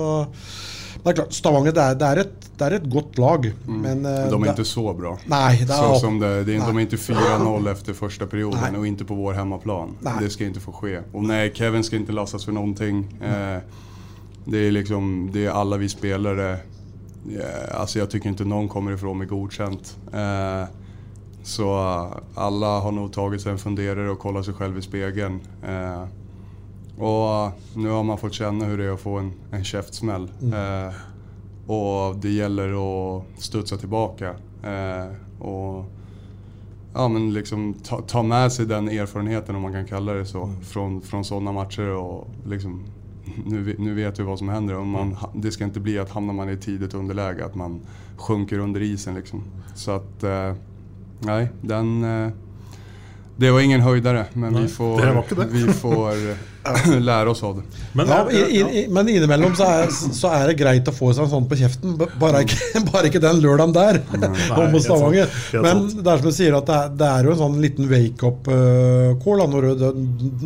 det 1.02 1.11
er 1.11 1.16
klart, 1.18 1.35
Stavanger 1.35 1.75
det 1.75 1.82
er, 1.82 1.94
det 1.99 2.09
er, 2.09 2.21
et, 2.23 2.49
det 2.59 2.66
er 2.66 2.76
et 2.76 2.88
godt 2.90 3.18
lag, 3.18 3.47
men 3.66 4.04
eh, 4.06 4.26
De 4.30 4.38
er 4.38 4.52
ikke 4.52 4.66
så 4.68 4.85
bra. 4.94 5.16
Nei, 5.30 5.56
det 5.66 5.78
så 5.78 5.94
som 6.00 6.18
det, 6.23 6.32
det 6.47 6.56
är, 6.56 6.66
de 6.66 6.76
er 6.76 6.87
ikke 6.87 7.00
4-0 7.02 7.71
etter 7.73 7.99
første 7.99 8.26
perioden 8.30 8.78
og 8.78 8.87
ikke 8.87 9.09
på 9.11 9.18
vår 9.18 9.40
hemmaplan. 9.40 9.97
Det 10.21 10.30
skal 10.32 10.52
ikke 10.52 10.62
få 10.62 10.76
skje. 10.80 11.06
Og 11.12 11.26
nej, 11.26 11.49
Kevin 11.56 11.82
skal 11.82 12.04
ikke 12.04 12.14
lastes 12.14 12.47
for 12.47 12.54
noe. 12.54 12.75
Eh, 12.78 13.80
det 14.42 14.68
er 14.68 14.76
liksom, 14.78 15.30
det 15.35 15.47
er 15.47 15.59
alle 15.59 15.78
vi 15.82 15.90
spillere 15.90 16.52
Eh, 17.30 17.80
altså 17.80 17.99
Jeg 18.00 18.11
syns 18.11 18.26
ikke 18.26 18.49
noen 18.49 18.68
kommer 18.71 18.97
ifra 18.97 19.12
med 19.14 19.30
godkjent. 19.30 19.94
Eh, 20.12 20.64
så 21.42 21.68
alle 22.38 22.73
har 22.85 22.94
nok 22.94 23.12
tatt 23.14 23.40
seg 23.42 23.54
en 23.54 23.62
funderer 23.62 24.11
og 24.12 24.23
sett 24.23 24.50
seg 24.50 24.59
selv 24.59 24.78
i 24.78 24.85
speilet. 24.85 25.49
Eh, 25.62 26.02
och 26.96 27.04
nå 27.04 27.52
nu 27.75 27.88
har 27.88 28.02
man 28.02 28.18
fått 28.18 28.34
känna 28.34 28.64
hur 28.64 28.78
det 28.78 28.84
är 28.84 28.90
att 28.90 29.00
få 29.00 29.18
en, 29.18 29.32
en 29.50 29.64
käftsmäll. 29.64 30.30
Eh, 30.42 30.94
och 31.66 32.16
det 32.16 32.30
gäller 32.30 32.72
att 32.72 33.25
studsa 33.38 33.76
tillbaka. 33.76 34.34
Eh, 34.62 35.42
och 35.46 35.84
ja, 36.94 37.08
men 37.08 37.32
liksom 37.32 37.75
ta, 37.75 38.00
ta 38.00 38.22
med 38.22 38.52
sig 38.52 38.66
den 38.66 38.88
erfarenheten, 38.88 39.56
om 39.56 39.62
man 39.62 39.72
kan 39.72 39.87
kalla 39.87 40.12
det 40.12 40.26
så, 40.26 40.52
från, 40.62 41.00
från 41.00 41.25
sådana 41.25 41.52
matcher. 41.52 41.88
Och 41.88 42.28
liksom, 42.46 42.84
nu, 43.46 43.76
nu 43.78 43.94
vet 43.94 44.20
vi 44.20 44.22
vad 44.22 44.38
som 44.38 44.49
händer. 44.49 44.75
Och 44.75 44.87
man, 44.87 45.16
det 45.34 45.50
ska 45.50 45.64
inte 45.64 45.80
bli 45.80 45.99
att 45.99 46.11
hamnar 46.11 46.34
man 46.34 46.49
i 46.49 46.56
tidigt 46.56 46.94
underläge, 46.94 47.44
att 47.44 47.54
man 47.54 47.80
sjunker 48.16 48.58
under 48.58 48.80
isen. 48.80 49.14
Liksom. 49.14 49.42
Så 49.75 49.90
att, 49.90 50.25
eh, 50.25 50.54
nej, 51.20 51.49
den... 51.61 52.04
Eh, 53.32 53.40
det 53.42 53.50
var 53.50 53.60
ingen 53.64 53.80
høydere, 53.82 54.26
men 54.36 54.52
Nei, 54.52 54.62
vi 54.66 54.68
får, 54.68 55.00
det 55.00 55.36
det. 55.38 55.46
vi 55.52 55.72
får 55.72 56.18
lære 57.08 57.30
oss 57.32 57.40
av 57.42 57.56
det. 57.58 57.62
Men, 57.98 58.06
ja, 58.12 58.18
ja, 58.30 58.42
i, 58.46 58.60
i, 58.62 58.82
men 58.92 59.08
innimellom 59.10 59.54
så 59.58 59.64
er, 59.66 59.88
så 59.90 60.30
er 60.36 60.44
det 60.52 60.54
greit 60.60 60.86
å 60.86 60.92
få 60.94 61.08
seg 61.16 61.24
en 61.24 61.30
sånn 61.32 61.48
på 61.50 61.56
kjeften. 61.58 61.96
Bare 62.20 62.44
ikke, 62.44 62.82
bare 62.92 63.08
ikke 63.10 63.22
den 63.24 63.40
lørdagen 63.42 63.72
der, 63.74 63.98
om 64.54 64.68
mot 64.70 64.84
Stavanger. 64.84 65.32
Men 65.64 65.80
det 65.90 66.06
er 66.12 66.20
som 66.22 66.28
du 66.28 66.36
sier, 66.36 66.54
at 66.60 66.68
det 66.70 66.76
er, 66.76 66.92
det 67.00 67.08
er 67.08 67.26
jo 67.26 67.34
en 67.34 67.40
sånn 67.42 67.58
liten 67.64 67.88
wake-up-call 67.90 69.42
når, 69.56 69.68
det- 69.80 69.94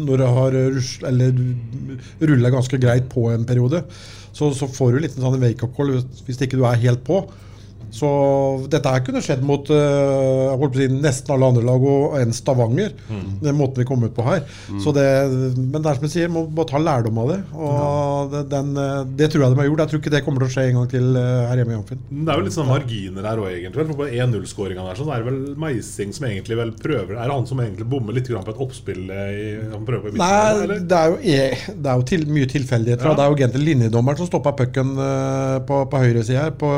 når 0.06 0.22
det 0.22 0.30
har 0.38 0.60
rulla 2.32 2.50
ganske 2.54 2.80
greit 2.80 3.08
på 3.12 3.28
en 3.34 3.44
periode. 3.48 3.82
Så, 4.36 4.50
så 4.56 4.68
får 4.68 4.92
du 4.92 4.98
en 4.98 5.06
liten 5.06 5.22
sånn 5.24 5.40
wake-up-call 5.40 5.94
hvis, 5.96 6.06
hvis 6.26 6.40
ikke 6.44 6.58
du 6.60 6.64
er 6.68 6.80
helt 6.86 7.04
på. 7.06 7.22
Så 7.94 8.08
dette 8.72 8.92
her 8.92 9.04
kunne 9.06 9.22
skjedd 9.24 9.44
mot 9.46 9.70
uh, 9.72 10.66
si, 10.76 10.88
nesten 10.92 11.34
alle 11.34 11.50
andre 11.52 11.64
lag 11.66 11.86
og 11.86 12.16
enn 12.20 12.34
Stavanger. 12.34 12.94
Den 13.42 13.56
måten 13.58 13.82
vi 13.82 13.88
kom 13.88 14.04
ut 14.04 14.14
på 14.16 14.24
her. 14.26 14.44
Så 14.82 14.92
det, 14.96 15.06
men 15.56 15.80
det 15.80 15.90
er 15.90 15.98
som 15.98 16.06
jeg 16.08 16.14
sier, 16.14 16.32
må 16.32 16.46
bare 16.50 16.70
ta 16.70 16.80
lærdom 16.82 17.20
av 17.22 17.32
det. 17.32 17.38
Og 17.56 18.32
det, 18.32 18.42
den, 18.52 18.72
øh, 18.80 19.02
det 19.18 19.30
tror 19.32 19.44
jeg 19.44 19.54
de 19.54 19.60
har 19.60 19.68
gjort. 19.68 19.82
Jeg 19.84 19.92
tror 19.92 20.02
ikke 20.02 20.12
det 20.14 20.22
kommer 20.26 20.42
til 20.42 20.48
å 20.48 20.54
skje 20.54 20.64
en 20.70 20.78
gang 20.80 20.88
til 20.92 21.18
øh, 21.20 21.42
her 21.50 21.60
hjemme 21.60 21.74
i 21.74 21.78
Amfinn. 21.78 22.02
Det 22.10 22.32
er 22.32 22.40
jo 22.40 22.46
litt 22.46 22.56
sånn 22.56 22.70
marginer 22.70 23.28
her 23.30 23.42
òg, 23.42 23.48
egentlig. 23.52 23.86
For 23.90 24.00
på 24.02 24.08
1-0-skåringa 24.08 24.86
der 24.88 25.00
så 25.00 25.08
er 25.10 25.22
det 25.22 25.28
vel 25.30 25.40
Meising 25.66 26.14
som 26.16 26.28
egentlig 26.28 26.58
vel 26.58 26.72
prøver 26.76 27.16
Er 27.16 27.30
det 27.30 27.36
han 27.36 27.48
som 27.48 27.60
egentlig 27.62 27.88
bommer 27.90 28.16
litt 28.16 28.30
på 28.30 28.54
et 28.54 28.62
oppspill 28.66 29.12
eh, 29.12 29.30
i, 29.36 29.46
han 29.72 29.86
prøver 29.88 30.10
på 30.10 30.14
midten? 30.14 30.24
Nei, 30.24 30.64
eller? 30.64 30.82
det 30.90 31.00
er 31.00 31.12
jo, 31.12 31.18
e- 31.20 31.74
det 31.76 31.92
er 31.92 32.00
jo 32.00 32.08
til, 32.12 32.26
mye 32.36 32.50
tilfeldigheter. 32.50 33.10
Ja. 33.10 33.16
Det 33.16 33.24
er 33.24 33.32
jo 33.32 33.38
egentlig 33.40 33.64
linjedommeren 33.70 34.20
som 34.20 34.30
stoppa 34.30 34.54
pucken 34.58 34.96
øh, 34.96 35.58
på, 35.68 35.82
på 35.92 36.02
høyre 36.02 36.26
side 36.26 36.42
her, 36.42 36.56
på, 36.58 36.72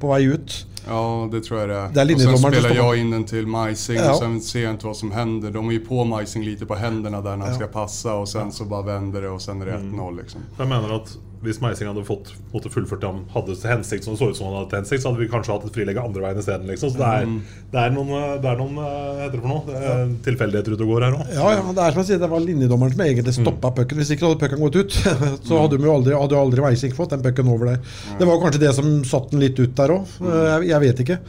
på 0.00 0.12
vei 0.12 0.22
ut. 0.30 0.53
Ja, 0.88 1.28
det 1.32 1.40
tror 1.40 1.60
jag 1.60 1.68
det 1.68 1.74
är. 1.74 1.88
Det 1.88 2.00
är 2.12 2.14
och 2.14 2.20
sen 2.38 2.38
spelar 2.52 2.74
jag 2.74 2.96
in 2.96 3.10
den 3.10 3.24
till 3.24 3.46
Majsing 3.46 3.96
Ja. 3.96 4.10
och 4.10 4.16
sen 4.18 4.40
ser 4.40 4.62
jag 4.62 4.70
inte 4.70 4.86
vad 4.86 4.96
som 4.96 5.12
händer. 5.12 5.50
De 5.50 5.68
är 5.68 5.72
ju 5.72 5.80
på 5.80 6.04
Majsing 6.04 6.44
lite 6.44 6.66
på 6.66 6.74
händerna 6.74 7.20
där 7.20 7.36
när 7.36 7.44
han 7.46 7.54
Ja. 7.54 7.54
ska 7.60 7.66
passa 7.66 8.14
och 8.14 8.28
sen 8.28 8.52
så 8.52 8.64
bara 8.64 8.82
vänder 8.82 9.22
det 9.22 9.28
och 9.28 9.42
sen 9.42 9.62
är 9.62 9.66
det 9.66 9.72
1-0 9.72 10.16
liksom. 10.16 10.40
Jeg 10.58 10.68
mener 10.68 10.94
at 10.96 11.18
hvis 11.44 11.60
Meising 11.62 11.90
hadde 11.90 12.04
fått 12.06 12.32
måtte 12.52 12.72
fullført 12.72 13.02
det 13.02 13.10
han 13.10 13.22
hadde 13.34 13.56
til 13.60 13.70
hensikt, 13.70 14.06
som 14.06 14.16
det 14.16 14.20
så 14.20 14.30
ut 14.30 14.38
som 14.38 14.48
han 14.48 14.56
hadde 14.58 14.70
til 14.72 14.80
hensikt, 14.80 15.02
så 15.02 15.10
hadde 15.10 15.22
vi 15.22 15.30
kanskje 15.32 15.54
hatt 15.54 15.66
et 15.68 15.76
frilegge 15.76 16.04
andre 16.04 16.24
veien 16.24 16.40
isteden. 16.42 16.68
Liksom. 16.70 16.92
Så 16.94 17.00
det 17.00 17.10
er, 17.10 17.30
det 17.74 17.82
er 17.82 17.94
noen, 17.94 18.12
eh, 18.18 18.34
det 18.42 18.50
er 18.52 18.60
noen 18.60 18.80
eh, 18.84 19.22
heter 19.22 19.36
det 19.36 19.42
for 19.44 19.52
noe? 19.52 19.64
Det 19.68 19.92
er 19.94 20.14
tilfeldigheter 20.28 20.76
ute 20.76 20.86
og 20.86 20.94
går 20.94 21.08
her 21.08 21.18
òg. 21.18 21.34
Ja, 21.36 21.50
ja, 21.56 21.64
det 21.68 21.86
er 21.86 21.96
som 21.96 22.02
jeg 22.02 22.10
sier, 22.10 22.22
det 22.24 22.30
var 22.34 22.44
linjedommeren 22.44 22.96
som 22.96 23.04
egentlig 23.06 23.36
stoppa 23.38 23.74
pucken. 23.80 24.02
Hvis 24.02 24.14
ikke 24.16 24.28
hadde 24.28 24.40
pucken 24.44 24.64
gått 24.64 24.80
ut, 24.80 25.00
så 25.48 25.64
hadde 25.64 25.80
de 25.80 25.90
jo 25.90 25.98
aldri, 25.98 26.16
hadde 26.18 26.40
aldri 26.40 26.66
Meising 26.68 26.96
fått 26.96 27.16
den 27.16 27.24
pucken 27.24 27.52
over 27.54 27.74
der. 27.74 27.98
Det 28.20 28.30
var 28.30 28.40
kanskje 28.42 28.64
det 28.66 28.72
som 28.78 28.94
satte 29.08 29.34
den 29.36 29.44
litt 29.46 29.60
ut 29.60 29.76
der 29.78 29.98
òg. 29.98 30.16
Jeg, 30.24 30.72
jeg 30.72 30.84
vet 30.88 31.06
ikke. 31.06 31.20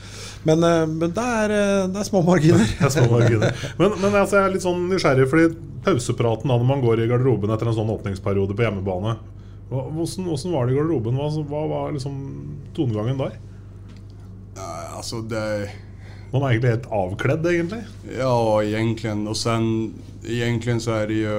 Men, 0.46 0.64
eh, 0.64 0.88
men 0.88 1.12
det, 1.12 1.26
er, 1.26 1.54
eh, 1.56 1.86
det 1.90 2.02
er 2.02 2.08
små 2.08 2.22
marginer. 2.26 2.66
Det 2.80 2.86
er 2.86 2.94
små 2.94 3.08
marginer. 3.18 3.64
Men, 3.80 3.96
men 3.98 4.12
altså, 4.14 4.38
jeg 4.38 4.46
er 4.46 4.54
litt 4.54 4.66
sånn 4.66 4.84
nysgjerrig, 4.92 5.26
fordi 5.32 5.48
pausepraten 5.86 6.52
da 6.52 6.58
når 6.60 6.68
man 6.70 6.84
går 6.84 7.02
i 7.02 7.08
garderoben 7.10 7.54
etter 7.54 7.70
en 7.70 7.78
sånn 7.78 7.90
åpningsperiode 7.94 8.58
på 8.58 8.66
hjemmebane 8.66 9.16
Hvordan, 9.70 10.28
hvordan 10.28 10.54
var 10.54 10.68
det 10.68 10.76
i 10.76 10.78
garderoben? 10.78 11.18
Hva, 11.18 11.30
hva 11.50 11.66
var 11.72 11.96
liksom 11.96 12.16
tonegangen 12.78 13.20
der? 13.20 13.36
Uh, 14.58 14.98
altså, 14.98 15.22
det... 15.26 15.44
Man 16.32 16.44
er 16.44 16.56
egentlig 16.56 16.74
helt 16.74 16.90
avkledd, 16.94 17.46
egentlig. 17.48 17.84
Ja, 18.18 18.62
egentlig. 18.62 19.14
Og 19.30 19.38
sen 19.40 19.68
egentlig 20.26 20.82
så 20.84 21.00
er 21.00 21.08
det 21.12 21.22
jo 21.22 21.38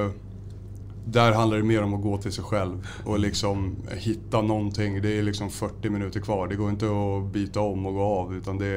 der 1.07 1.33
handler 1.33 1.57
det 1.57 1.67
mer 1.69 1.85
om 1.87 1.95
å 1.95 2.03
gå 2.03 2.17
til 2.19 2.33
seg 2.35 2.49
selv 2.51 2.89
og 3.07 3.21
liksom 3.23 3.69
finne 4.03 4.41
noe. 4.43 4.73
Det 4.75 5.13
er 5.13 5.27
liksom 5.29 5.53
40 5.55 5.93
minutter 5.95 6.23
kvar. 6.25 6.49
Det 6.51 6.59
går 6.59 6.73
ikke 6.75 6.91
å 6.91 7.21
byta 7.33 7.63
om 7.63 7.87
og 7.87 8.01
gå 8.01 8.09
av 8.23 8.35
utan 8.41 8.59
det... 8.59 8.73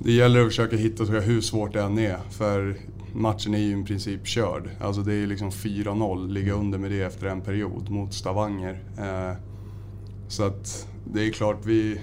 Det 0.00 0.14
å 0.24 0.46
att 0.46 0.72
å 0.72 0.76
hitta 0.76 1.06
så 1.06 1.12
hvor 1.12 1.40
svårt 1.44 1.74
det 1.74 1.82
enn 1.82 1.98
er. 1.98 2.20
För 2.30 2.76
matchen 3.14 3.54
är 3.54 3.58
ju 3.58 3.80
i 3.80 3.84
princip 3.84 4.26
körd. 4.26 4.70
Alltså 4.80 5.02
det 5.02 5.14
är 5.14 5.26
liksom 5.26 5.50
4-0, 5.50 6.28
ligga 6.28 6.52
under 6.52 6.78
med 6.78 6.90
det 6.90 7.02
efter 7.02 7.26
en 7.26 7.40
period 7.40 7.90
mot 7.90 8.14
Stavanger. 8.14 8.82
Eh, 8.98 9.36
så 10.28 10.44
att 10.44 10.88
det 11.12 11.26
är 11.26 11.32
klart 11.32 11.58
vi, 11.64 12.00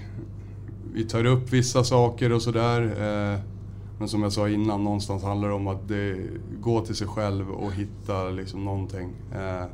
vi 0.92 1.04
tar 1.04 1.24
upp 1.24 1.52
vissa 1.52 1.84
saker 1.84 2.32
och 2.32 2.42
sådär. 2.42 2.82
Eh, 2.82 3.40
men 3.98 4.08
som 4.08 4.22
jag 4.22 4.32
sa 4.32 4.48
innan, 4.48 4.84
någonstans 4.84 5.22
handlar 5.22 5.48
det 5.48 5.54
om 5.54 5.66
att 5.66 5.88
det, 5.88 6.16
gå 6.60 6.80
till 6.80 6.94
sig 6.94 7.06
själv 7.06 7.50
och 7.50 7.72
hitta 7.72 8.24
liksom 8.24 8.64
någonting. 8.64 9.12
Eh, 9.32 9.64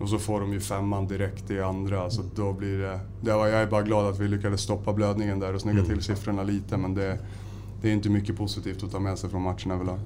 och 0.00 0.08
så 0.08 0.18
får 0.18 0.40
de 0.40 0.52
ju 0.52 0.60
femman 0.60 1.06
direkt 1.06 1.50
i 1.50 1.60
andra. 1.60 2.10
Så 2.10 2.22
då 2.34 2.52
blir 2.52 2.78
det, 2.78 3.00
det 3.20 3.32
var, 3.32 3.46
jag 3.46 3.62
är 3.62 3.66
bara 3.66 3.82
glad 3.82 4.06
att 4.06 4.18
vi 4.18 4.28
lyckades 4.28 4.60
stoppa 4.60 4.92
blödningen 4.92 5.40
där 5.40 5.54
och 5.54 5.60
snygga 5.60 5.84
till 5.84 6.02
siffrorna 6.02 6.42
lite. 6.42 6.76
Men 6.76 6.94
det, 6.94 7.18
det 7.82 7.88
är 7.88 7.92
inte 7.92 8.10
mycket 8.10 8.36
positivt 8.36 8.82
att 8.82 8.92
ta 8.92 9.00
med 9.00 9.18
sig 9.18 9.30
från 9.30 9.42
matchen 9.42 9.70
överlag. 9.70 9.98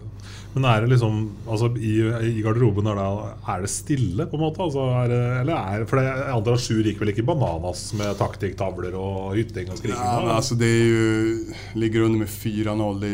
Men 0.54 0.66
er 0.66 0.82
det 0.82 0.90
liksom 0.90 1.18
altså, 1.46 1.68
i, 1.78 1.94
I 2.26 2.42
garderoben 2.42 2.88
er 2.90 2.98
det, 2.98 3.08
er 3.54 3.64
det 3.64 3.70
stille, 3.70 4.26
på 4.26 4.38
en 4.38 4.42
måte? 4.42 4.62
Altså, 4.64 4.86
er 4.98 5.10
det, 5.12 5.20
eller 5.44 5.58
er, 5.74 5.84
for 5.86 6.00
det, 6.00 6.06
jeg 6.08 6.34
antar 6.34 6.56
at 6.58 6.64
Sjur 6.64 6.88
gikk 6.90 7.02
vel 7.02 7.12
ikke 7.12 7.26
bananas 7.28 7.84
med 7.98 8.16
taktikktavler 8.18 8.96
og 8.98 9.36
hytting 9.38 9.70
og 9.70 9.78
skriking? 9.78 9.98
Ja, 9.98 10.16
men 10.24 10.34
alltså 10.34 10.58
det 10.58 10.70
ju, 10.70 11.52
ligger 11.74 12.00
under 12.08 12.24
med 12.24 12.28
4-0. 12.28 13.00
Det, 13.00 13.12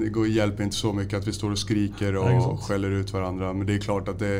det 0.00 0.12
går, 0.14 0.28
hjelper 0.36 0.68
ikke 0.68 0.78
så 0.78 0.92
mye 0.94 1.16
at 1.18 1.26
vi 1.26 1.34
står 1.34 1.56
og 1.56 1.64
skriker 1.64 2.20
og 2.22 2.62
skjeller 2.66 3.00
ut 3.00 3.10
hverandre. 3.14 3.50
Men 3.54 3.66
det 3.66 3.80
er 3.80 3.88
klart 3.88 4.12
at 4.14 4.22
det, 4.22 4.36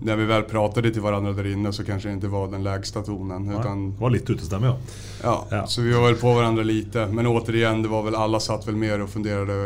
når 0.00 0.16
vi 0.16 0.26
vel 0.32 0.46
pratet 0.48 0.88
til 0.90 1.04
hverandre 1.04 1.34
der 1.36 1.50
inne 1.52 1.72
så 1.76 1.84
kanskje 1.84 2.14
det 2.14 2.24
ikke 2.24 2.32
var 2.32 2.50
den 2.50 2.64
lägsta 2.64 3.04
tonen. 3.06 3.46
Utan, 3.52 3.86
det 3.92 4.02
var 4.02 4.14
litt 4.14 4.30
utestemme, 4.30 4.72
ja. 4.72 4.98
ja, 5.22 5.36
Ja. 5.60 5.62
Så 5.70 5.84
vi 5.86 5.94
var 5.94 6.08
vel 6.08 6.18
på 6.18 6.34
hverandre 6.34 6.64
lite. 6.66 7.06
Men 7.12 7.30
återigen, 7.30 7.84
det 7.84 7.92
var 7.92 8.02
vel 8.08 8.18
alle 8.18 8.40
satt 8.42 8.66
vel 8.66 8.80
mer 8.80 9.04
og 9.04 9.12
funderade 9.12 9.60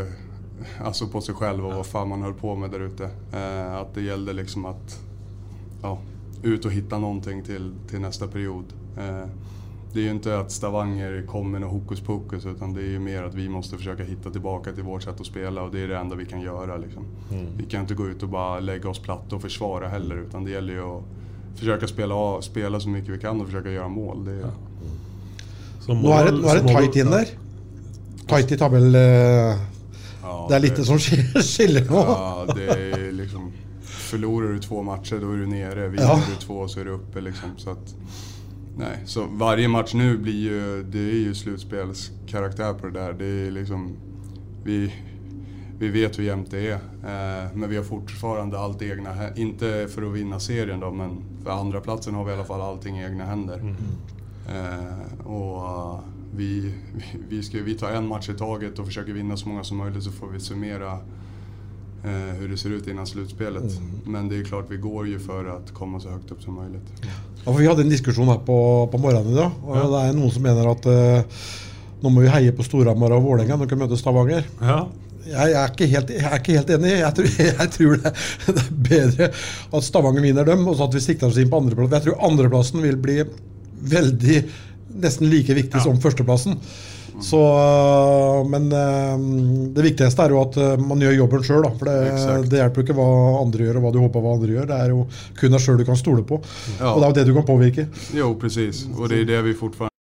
alltså 0.85 1.07
på 1.07 1.21
sig 1.21 1.35
själv 1.35 1.67
och 1.67 1.73
vad 1.75 1.87
fan 1.87 2.09
man 2.09 2.23
höll 2.23 2.35
på 2.35 2.55
med 2.57 2.71
där 2.71 2.81
ute. 2.81 3.05
Eh, 3.33 3.75
att 3.77 3.95
det 3.95 4.03
gällde 4.03 4.33
liksom 4.33 4.65
att 4.65 5.01
ja, 5.83 5.99
ut 6.43 6.65
och 6.65 6.73
hitta 6.73 6.99
någonting 6.99 7.43
till, 7.43 7.73
till 7.91 8.01
nästa 8.01 8.27
period. 8.29 8.65
Eh, 8.99 9.29
det 9.93 10.01
är 10.01 10.05
ju 10.05 10.11
inte 10.11 10.39
att 10.39 10.53
Stavanger 10.53 11.27
kommer 11.27 11.59
med 11.59 11.69
hokus 11.69 12.01
pokus 12.01 12.47
utan 12.47 12.75
det 12.75 12.81
är 12.81 12.87
ju 12.91 12.99
mer 12.99 13.23
att 13.23 13.35
vi 13.35 13.49
måste 13.49 13.77
försöka 13.77 14.05
hitta 14.05 14.31
tillbaka 14.31 14.73
till 14.73 14.83
vårt 14.83 15.03
sätt 15.03 15.21
att 15.21 15.27
spela 15.27 15.63
och 15.63 15.73
det 15.73 15.81
är 15.81 15.89
det 15.89 15.97
enda 15.99 16.17
vi 16.17 16.27
kan 16.27 16.41
göra. 16.41 16.77
Liksom. 16.77 17.03
Mm. 17.33 17.47
Vi 17.57 17.65
kan 17.65 17.81
inte 17.81 17.95
gå 17.95 18.09
ut 18.09 18.23
och 18.23 18.29
bara 18.29 18.61
lägga 18.61 18.89
oss 18.89 18.99
platt 18.99 19.33
och 19.33 19.43
försvara 19.43 19.89
heller 19.89 20.17
utan 20.17 20.45
det 20.45 20.51
gäller 20.51 20.73
ju 20.73 20.83
att 20.83 21.03
försöka 21.57 21.87
spela, 21.87 22.15
av- 22.15 22.41
spela 22.41 22.81
så 22.81 22.89
mycket 22.89 23.11
vi 23.15 23.19
kan 23.19 23.41
och 23.41 23.47
försöka 23.47 23.71
göra 23.71 23.89
mål. 23.89 24.25
Det 24.25 24.33
är, 24.33 24.51
Så 25.81 25.95
Nå 25.95 26.09
er 26.21 26.25
det, 26.25 26.33
nå 26.33 26.49
er 26.49 26.55
det 26.63 26.69
tight 26.69 26.97
inn 26.97 27.11
der. 27.11 27.29
Tight 28.27 28.53
i 28.53 28.57
tabell... 28.57 28.95
Ja, 28.95 29.59
det 30.49 30.55
er 30.57 30.61
litt 30.61 30.77
det- 30.77 30.85
som 30.85 30.99
skiller 30.99 31.85
nå. 31.91 31.97
Ja, 31.97 32.47
det 32.57 32.69
är 32.71 33.13
liksom... 33.13 33.53
Förlorar 33.83 34.49
du 34.49 34.59
två 34.59 34.83
matcher 34.83 35.19
då 35.21 35.31
är 35.33 35.37
du 35.37 35.47
nere. 35.47 35.89
Vinner 35.89 36.03
Ja. 36.05 36.23
du 36.31 36.47
två 36.47 36.69
så 36.69 36.81
är 36.81 36.85
du 36.85 36.91
uppe 36.91 37.21
liksom. 37.21 37.49
Så 37.57 37.71
att, 37.71 37.95
nej, 38.77 38.99
så 39.07 39.27
varje 39.31 39.69
match 39.69 39.95
nu 39.95 40.19
blir 40.19 40.41
ju... 40.51 40.83
Det 40.83 40.99
är 40.99 41.19
ju 41.19 41.35
slutspelskaraktär 41.35 42.75
på 42.75 42.87
det 42.87 42.93
där. 43.01 43.13
Det 43.13 43.27
är 43.47 43.51
liksom... 43.51 43.97
Vi, 44.65 44.95
vi 45.79 45.89
vet 45.89 46.19
hur 46.19 46.25
jämnt 46.25 46.51
det 46.51 46.67
är. 46.71 46.75
Eh, 46.75 47.49
men 47.55 47.71
vi 47.71 47.77
har 47.77 47.85
fortfarande 47.85 48.59
allt 48.59 48.83
i 48.83 48.91
egna 48.91 49.11
hä- 49.11 49.33
Inte 49.39 49.89
för 49.95 50.03
att 50.03 50.13
vinna 50.13 50.41
serien 50.41 50.81
då, 50.81 50.91
men 50.91 51.23
för 51.45 51.51
andra 51.51 51.81
platsen 51.81 52.15
har 52.15 52.25
vi 52.25 52.31
i 52.31 52.35
alla 52.35 52.45
fall 52.45 52.61
allting 52.61 52.99
i 53.01 53.05
egna 53.05 53.25
händer. 53.25 53.59
Mm. 53.59 53.77
och 55.25 55.57
eh, 55.67 55.99
vi, 56.37 56.73
vi, 57.29 57.43
ska, 57.43 57.59
vi 57.59 57.75
tar 57.75 57.91
en 57.91 58.09
match 58.09 58.29
i 58.29 58.35
taget 58.35 58.79
och 58.79 58.87
försöker 58.87 59.13
vinna 59.13 59.37
så 59.37 59.49
många 59.49 59.65
som 59.65 59.77
möjligt 59.77 60.03
så 60.03 60.11
får 60.11 60.27
vi 60.27 60.41
summera 60.41 60.93
eh, 62.05 62.35
hur 62.39 62.49
det 62.49 62.57
ser 62.57 62.71
ut 62.71 62.87
innan 62.89 63.07
slutspelet. 63.07 63.81
Men 64.05 64.29
det 64.29 64.37
är 64.37 64.45
klart, 64.45 64.65
vi 64.69 64.77
går 64.77 65.09
ju 65.09 65.19
för 65.19 65.45
att 65.45 65.75
komma 65.75 66.01
så 66.01 66.09
högt 66.09 66.31
upp 66.31 66.43
som 66.43 66.55
möjligt. 66.55 66.93
Ja, 67.45 67.53
Vi 67.53 67.67
hadde 67.67 67.83
en 67.83 67.89
diskusjon 67.89 68.29
her 68.29 68.39
på, 68.39 68.89
på 68.93 68.99
morgenen 68.99 69.33
i 69.33 69.37
dag. 69.37 69.51
og 69.63 69.77
Det 69.77 70.03
er 70.09 70.13
noen 70.17 70.31
som 70.31 70.43
mener 70.43 70.71
at 70.73 70.87
eh, 70.87 71.41
nå 72.05 72.13
må 72.13 72.25
vi 72.25 72.33
heie 72.33 72.53
på 72.53 72.65
Storhamar 72.67 73.15
og 73.17 73.23
Vålerenga 73.23 73.57
när 73.57 73.67
vi 73.67 73.77
möter 73.77 73.97
Stavanger. 73.97 74.45
Ja. 74.61 74.89
Jeg, 75.25 75.53
er 75.57 75.71
ikke 75.71 75.87
helt, 75.89 76.11
jeg 76.11 76.25
er 76.29 76.37
ikke 76.37 76.57
helt 76.59 76.71
enig. 76.71 76.91
Jeg 76.99 77.15
tror, 77.17 77.29
jeg 77.63 77.71
tror 77.77 77.95
det, 78.03 78.13
det 78.47 78.65
er 78.65 78.75
bedre 78.91 79.31
at 79.73 79.85
Stavanger 79.85 80.21
vinner 80.23 80.45
dem, 80.45 80.67
og 80.69 80.77
så 80.77 80.85
at 80.85 80.95
vi 80.95 81.01
sikter 81.01 81.31
oss 81.31 81.41
inn 81.41 81.49
på 81.49 81.63
andreplass. 81.63 81.95
Jeg 81.97 82.11
tror 82.11 82.27
andreplassen 82.29 82.85
vil 82.85 82.99
bli 83.01 83.23
veldig 83.95 84.43
nesten 84.95 85.31
like 85.31 85.57
viktig 85.57 85.83
som 85.83 86.01
førsteplassen. 86.01 86.59
Så, 87.23 87.39
men 88.51 88.73
øh, 88.73 89.25
det 89.77 89.85
viktigste 89.87 90.25
er 90.25 90.35
jo 90.35 90.41
at 90.43 90.57
øh, 90.59 90.83
man 90.83 91.03
gjør 91.03 91.15
jobben 91.21 91.47
sjøl. 91.47 91.69
For 91.79 91.87
det, 91.87 92.51
det 92.51 92.59
hjelper 92.59 92.83
jo 92.83 92.87
ikke 92.89 92.99
hva 92.99 93.09
andre 93.39 93.69
gjør 93.69 93.79
og 93.79 93.87
hva 93.87 93.95
du 93.95 94.01
håper 94.03 94.27
hva 94.27 94.35
andre 94.35 94.53
gjør. 94.57 94.69
Det 94.73 94.83
er 94.83 94.95
jo 94.97 95.07
kun 95.39 95.55
deg 95.55 95.63
sjøl 95.63 95.81
du 95.81 95.87
kan 95.87 96.01
stole 96.01 96.27
på. 96.27 96.43
Ja. 96.81 96.95
Og 96.95 97.01
det 97.01 97.07
er 97.07 97.11
jo 97.13 97.19
det 97.21 97.27
du 97.31 97.35
kan 97.39 97.51
påvirke. 97.55 97.89
Jo, 98.19 98.35
precis. 98.41 98.87
Og 98.99 99.11
det 99.13 99.23
er 99.23 99.35
det 99.37 99.43
vi 99.47 99.59
fortfarande 99.59 99.94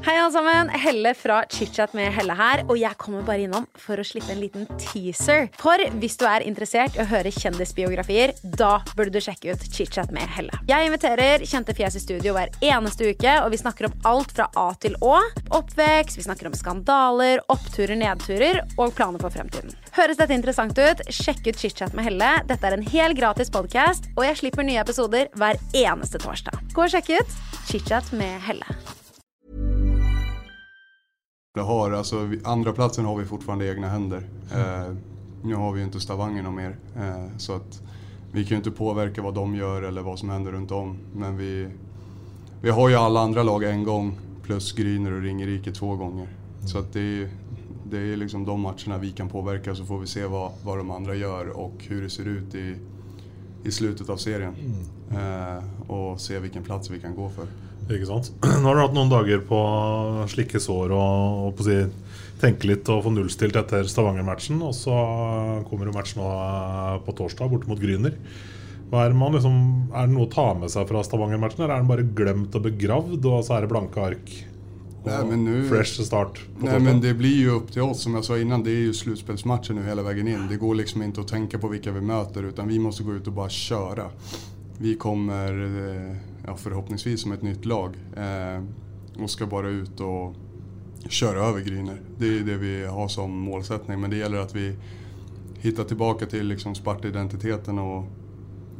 Hei 0.00 0.14
alle 0.16 0.32
sammen, 0.32 0.68
Helle 0.68 1.10
fra 1.14 1.42
ChitChat 1.44 1.92
med 1.92 2.08
Helle 2.16 2.32
her, 2.32 2.62
og 2.72 2.78
jeg 2.80 2.96
kommer 2.96 3.20
bare 3.20 3.42
innom 3.44 3.66
for 3.76 4.00
å 4.00 4.04
slippe 4.06 4.30
en 4.32 4.38
liten 4.40 4.62
teaser. 4.80 5.50
For 5.60 5.82
hvis 6.00 6.14
du 6.16 6.22
er 6.24 6.40
interessert 6.48 6.94
i 6.96 7.02
å 7.02 7.06
høre 7.10 7.28
kjendisbiografier, 7.34 8.32
da 8.56 8.78
burde 8.94 9.12
du 9.12 9.20
sjekke 9.20 9.52
ut 9.52 9.66
ChitChat 9.68 10.08
med 10.16 10.24
Helle. 10.32 10.56
Jeg 10.70 10.88
inviterer 10.88 11.44
kjente 11.44 11.74
fjes 11.76 11.98
i 12.00 12.00
studio 12.00 12.32
hver 12.32 12.48
eneste 12.64 13.10
uke, 13.12 13.34
og 13.44 13.52
vi 13.52 13.58
snakker 13.60 13.90
om 13.90 13.98
alt 14.08 14.32
fra 14.38 14.46
A 14.56 14.70
til 14.80 14.96
Å. 15.04 15.18
Oppvekst, 15.58 16.16
vi 16.16 16.24
snakker 16.24 16.48
om 16.48 16.56
skandaler, 16.56 17.44
oppturer, 17.52 17.92
nedturer 18.00 18.62
og 18.80 18.94
planer 18.96 19.20
for 19.20 19.36
fremtiden. 19.36 19.76
Høres 19.98 20.22
dette 20.22 20.32
interessant 20.38 20.80
ut? 20.80 21.04
Sjekk 21.12 21.44
ut 21.50 21.60
ChitChat 21.60 21.92
med 21.98 22.08
Helle. 22.08 22.30
Dette 22.48 22.70
er 22.70 22.78
en 22.78 22.88
helt 22.94 23.20
gratis 23.20 23.52
podkast, 23.52 24.08
og 24.16 24.24
jeg 24.24 24.40
slipper 24.40 24.64
nye 24.64 24.80
episoder 24.80 25.28
hver 25.36 25.60
eneste 25.76 26.24
torsdag. 26.24 26.56
Gå 26.72 26.88
og 26.88 26.96
sjekk 26.96 27.12
ut 27.20 27.38
ChitChat 27.68 28.14
med 28.16 28.40
Helle. 28.48 28.80
Har. 31.58 31.90
Alltså, 31.90 32.30
andra 32.44 32.72
platsen 32.72 33.04
har 33.04 33.16
vi 33.16 33.24
fortfarande 33.24 33.64
i 33.64 33.68
egna 33.68 33.88
händer. 33.88 34.28
Eh, 34.52 34.94
nu 35.42 35.54
har 35.54 35.72
vi 35.72 35.80
ju 35.80 35.86
inte 35.86 36.00
Stavanger 36.00 36.42
någon 36.42 36.54
mer. 36.54 36.76
Eh, 36.96 37.36
så 37.38 37.52
att 37.52 37.82
vi 38.32 38.44
kan 38.44 38.50
ju 38.50 38.56
inte 38.56 38.70
påverka 38.70 39.22
vad 39.22 39.34
de 39.34 39.54
gör 39.54 39.82
eller 39.82 40.02
vad 40.02 40.18
som 40.18 40.30
händer 40.30 40.52
runt 40.52 40.70
om. 40.70 40.98
Men 41.14 41.36
vi, 41.36 41.68
vi 42.62 42.70
har 42.70 42.88
ju 42.88 42.94
alla 42.94 43.20
andra 43.20 43.42
lag 43.42 43.64
en 43.64 43.84
gång 43.84 44.18
plus 44.42 44.72
Gryner 44.72 45.12
och 45.12 45.22
Ringerike 45.22 45.72
två 45.72 45.96
gånger. 45.96 46.28
Så 46.66 46.78
att 46.78 46.92
det 46.92 47.00
är, 47.00 47.28
det 47.84 47.98
är 47.98 48.16
liksom 48.16 48.44
de 48.44 48.60
matcherna 48.60 48.98
vi 48.98 49.12
kan 49.12 49.28
påverka 49.28 49.74
så 49.74 49.84
får 49.84 49.98
vi 49.98 50.06
se 50.06 50.26
vad, 50.26 50.52
vad 50.64 50.78
de 50.78 50.90
andra 50.90 51.14
gör 51.14 51.48
och 51.48 51.84
hur 51.88 52.02
det 52.02 52.10
ser 52.10 52.28
ut 52.28 52.54
i, 52.54 52.76
i 53.64 53.70
slutet 53.70 54.08
av 54.08 54.16
serien. 54.16 54.54
Eh, 55.10 55.90
och 55.90 56.20
se 56.20 56.38
vilken 56.38 56.62
plats 56.62 56.90
vi 56.90 57.00
kan 57.00 57.16
gå 57.16 57.28
för. 57.28 57.46
Ikke 57.88 58.06
sant? 58.08 58.30
Nå 58.60 58.66
har 58.68 58.76
du 58.78 58.82
hatt 58.84 58.96
noen 58.96 59.10
dager 59.12 59.42
på 59.46 59.56
å 59.56 60.28
slikke 60.30 60.60
sår 60.62 60.92
og, 60.94 61.48
og 61.50 61.64
si, 61.66 61.78
tenke 62.42 62.68
litt 62.70 62.88
og 62.92 63.04
få 63.06 63.12
nullstilt 63.14 63.56
etter 63.60 63.88
Stavanger-matchen. 63.90 64.60
Og 64.66 64.76
så 64.76 64.94
kommer 65.70 65.90
jo 65.90 65.96
matchen 65.96 66.22
eh, 66.24 66.94
på 67.06 67.16
torsdag, 67.18 67.50
borte 67.52 67.70
mot 67.70 67.80
Gryner. 67.80 68.16
Er, 68.90 69.12
man 69.14 69.36
liksom, 69.36 69.58
er 69.94 70.08
det 70.08 70.16
noe 70.16 70.26
å 70.26 70.30
ta 70.32 70.48
med 70.58 70.70
seg 70.72 70.88
fra 70.90 71.02
Stavanger-matchen, 71.06 71.62
eller 71.62 71.76
er 71.76 71.82
den 71.84 71.90
bare 71.90 72.06
glemt 72.20 72.56
og 72.58 72.64
begravd, 72.66 73.26
og 73.30 73.44
så 73.46 73.56
er 73.56 73.64
det 73.66 73.70
blanke 73.70 74.02
ark? 74.02 74.32
Nej, 75.04 75.24
men 75.24 75.44
nu- 75.44 75.68
fresh 75.68 76.02
start 76.04 76.42
på 76.58 76.66
Nej 76.66 76.80
men 76.80 76.98
det 77.00 77.14
blir 77.16 77.38
jo 77.46 77.54
opp 77.56 77.70
til 77.72 77.82
oss, 77.82 78.02
som 78.02 78.14
jeg 78.18 78.24
sa 78.26 78.36
innan, 78.36 78.62
det 78.62 78.74
er 78.74 78.82
jo 78.90 78.96
slutspelsmatchen 78.98 79.78
hele 79.86 80.02
veien 80.04 80.28
inn. 80.28 80.48
Det 80.50 80.58
går 80.60 80.74
liksom 80.82 81.06
ikke 81.06 81.22
å 81.22 81.28
tenke 81.30 81.58
på 81.58 81.70
hvem 81.72 81.94
vi 81.96 82.02
møter, 82.04 82.50
utan 82.50 82.68
vi 82.68 82.78
må 82.78 82.90
gå 82.90 83.16
ut 83.16 83.30
og 83.30 83.34
bare 83.38 83.54
kjøre. 83.54 84.10
Vi 84.80 84.96
kommer 85.00 85.62
eh, 85.64 86.29
ja, 86.50 86.56
förhoppningsvis 86.56 87.22
som 87.22 87.32
ett 87.32 87.42
nytt 87.42 87.64
lag 87.64 87.96
eh, 88.16 88.64
och 89.22 89.30
ska 89.30 89.46
bara 89.46 89.68
ut 89.68 90.00
och 90.00 90.34
köra 91.08 91.44
över 91.44 91.60
Gryner. 91.60 92.00
Det 92.18 92.38
är 92.38 92.40
det 92.40 92.56
vi 92.56 92.86
har 92.86 93.08
som 93.08 93.40
målsättning 93.40 94.00
men 94.00 94.10
det 94.10 94.16
gäller 94.16 94.38
att 94.38 94.54
vi 94.54 94.76
hittar 95.58 95.84
tillbaka 95.84 96.26
till 96.26 96.46
liksom 96.46 96.74
Sparta-identiteten 96.74 97.78
och 97.78 98.04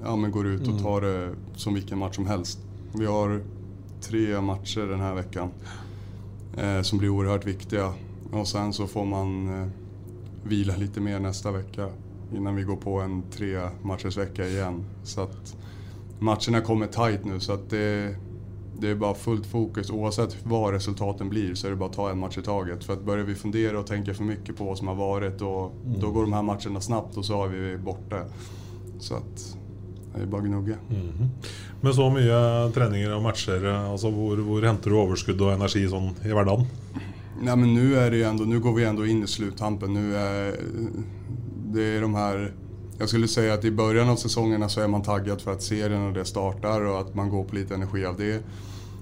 ja, 0.02 0.16
men 0.16 0.30
går 0.30 0.46
ut 0.46 0.68
och 0.68 0.83
tar 0.83 1.00
det 1.00 1.35
som 1.56 1.74
vilken 1.74 1.98
match 1.98 2.16
som 2.16 2.26
helst. 2.26 2.59
Vi 2.94 3.06
har 3.06 3.42
tre 4.00 4.40
matcher 4.40 4.80
den 4.80 5.00
här 5.00 5.14
veckan 5.14 5.50
eh, 6.56 6.83
som 6.83 6.98
blir 6.98 7.09
oerhört 7.09 7.46
viktiga. 7.46 7.92
Och 8.33 8.48
sen 8.48 8.72
så 8.72 8.87
får 8.87 9.04
man 9.04 9.61
eh, 9.62 9.68
vila 10.44 10.76
lite 10.76 11.00
mer 11.00 11.20
nästa 11.20 11.52
vecka 11.52 11.88
innan 12.35 12.56
vi 12.56 12.62
går 12.62 12.76
på 12.76 13.00
en 13.00 13.22
tre 13.30 13.68
matchers 13.83 14.16
vecka 14.16 14.46
igen. 14.48 14.85
Så 15.04 15.20
att 15.20 15.56
matcherna 16.20 16.61
kommer 16.61 16.87
tight 16.87 17.24
nu 17.24 17.40
så 17.40 17.52
att 17.52 17.70
det, 17.70 18.16
det 18.78 18.88
är 18.88 18.94
bara 18.94 19.14
fullt 19.14 19.46
fokus. 19.46 19.90
Oavsett 19.90 20.37
vad 20.42 20.72
resultaten 20.72 21.28
blir 21.28 21.54
så 21.54 21.66
är 21.66 21.70
det 21.70 21.76
bara 21.76 21.88
att 21.88 21.96
ta 21.96 22.11
en 22.11 22.18
match 22.18 22.38
i 22.38 22.42
taget. 22.42 22.85
För 22.85 22.92
att 22.92 23.04
börjar 23.04 23.24
vi 23.24 23.35
fundera 23.35 23.78
och 23.78 23.87
tänka 23.87 24.14
för 24.14 24.24
mycket 24.24 24.56
på 24.56 24.64
vad 24.64 24.78
som 24.78 24.88
har 24.88 24.94
varit 24.94 25.38
då, 25.38 25.72
då 26.00 26.11
går 26.11 26.22
de 26.22 26.33
här 26.33 26.42
matcherna 26.42 26.80
snabbt 26.80 27.16
och 27.16 27.24
så 27.24 27.44
är 27.44 27.48
vi 27.48 27.76
borta. 27.76 28.24
Så 28.98 29.14
att 29.14 29.56
det 30.14 30.22
är 30.22 30.26
bara 30.26 30.42
att 30.42 30.48
gnugga. 30.48 30.76
Med 31.80 31.94
så 31.94 32.11
mye 32.12 32.38
treninger 32.76 33.12
og 33.16 33.22
matcher, 33.24 33.62
altså 33.64 34.11
hvor, 34.12 34.40
hvor 34.44 34.64
henter 34.68 34.92
du 34.92 34.98
overskudd 35.00 35.40
og 35.40 35.54
energi 35.54 35.87
sånn 35.88 36.11
i 36.28 36.33
hverdagen? 36.35 36.66
Nej 37.40 37.56
men 37.56 37.74
nu 37.74 37.96
är 37.96 38.11
det 38.11 38.16
ju 38.16 38.22
ändå, 38.22 38.44
nu 38.44 38.61
går 38.61 38.74
vi 38.74 38.85
ändå 38.85 39.06
in 39.06 39.22
i 39.22 39.26
är 39.26 40.56
det 41.72 41.83
är 41.83 42.00
de 42.00 42.14
här, 42.14 42.52
jag 43.00 43.08
skulle 43.08 43.28
säga 43.28 43.54
att 43.54 43.64
i 43.64 43.70
början 43.70 44.08
av 44.08 44.16
säsongerna 44.16 44.68
så 44.68 44.80
är 44.80 44.88
man 44.88 45.02
taggad 45.02 45.40
för 45.40 45.52
att 45.52 45.62
serien 45.62 46.06
och 46.06 46.12
det 46.12 46.24
startar 46.24 46.80
och 46.80 47.00
att 47.00 47.14
man 47.14 47.30
går 47.30 47.44
på 47.44 47.54
lite 47.54 47.74
energi 47.74 48.04
av 48.04 48.16
det. 48.16 48.44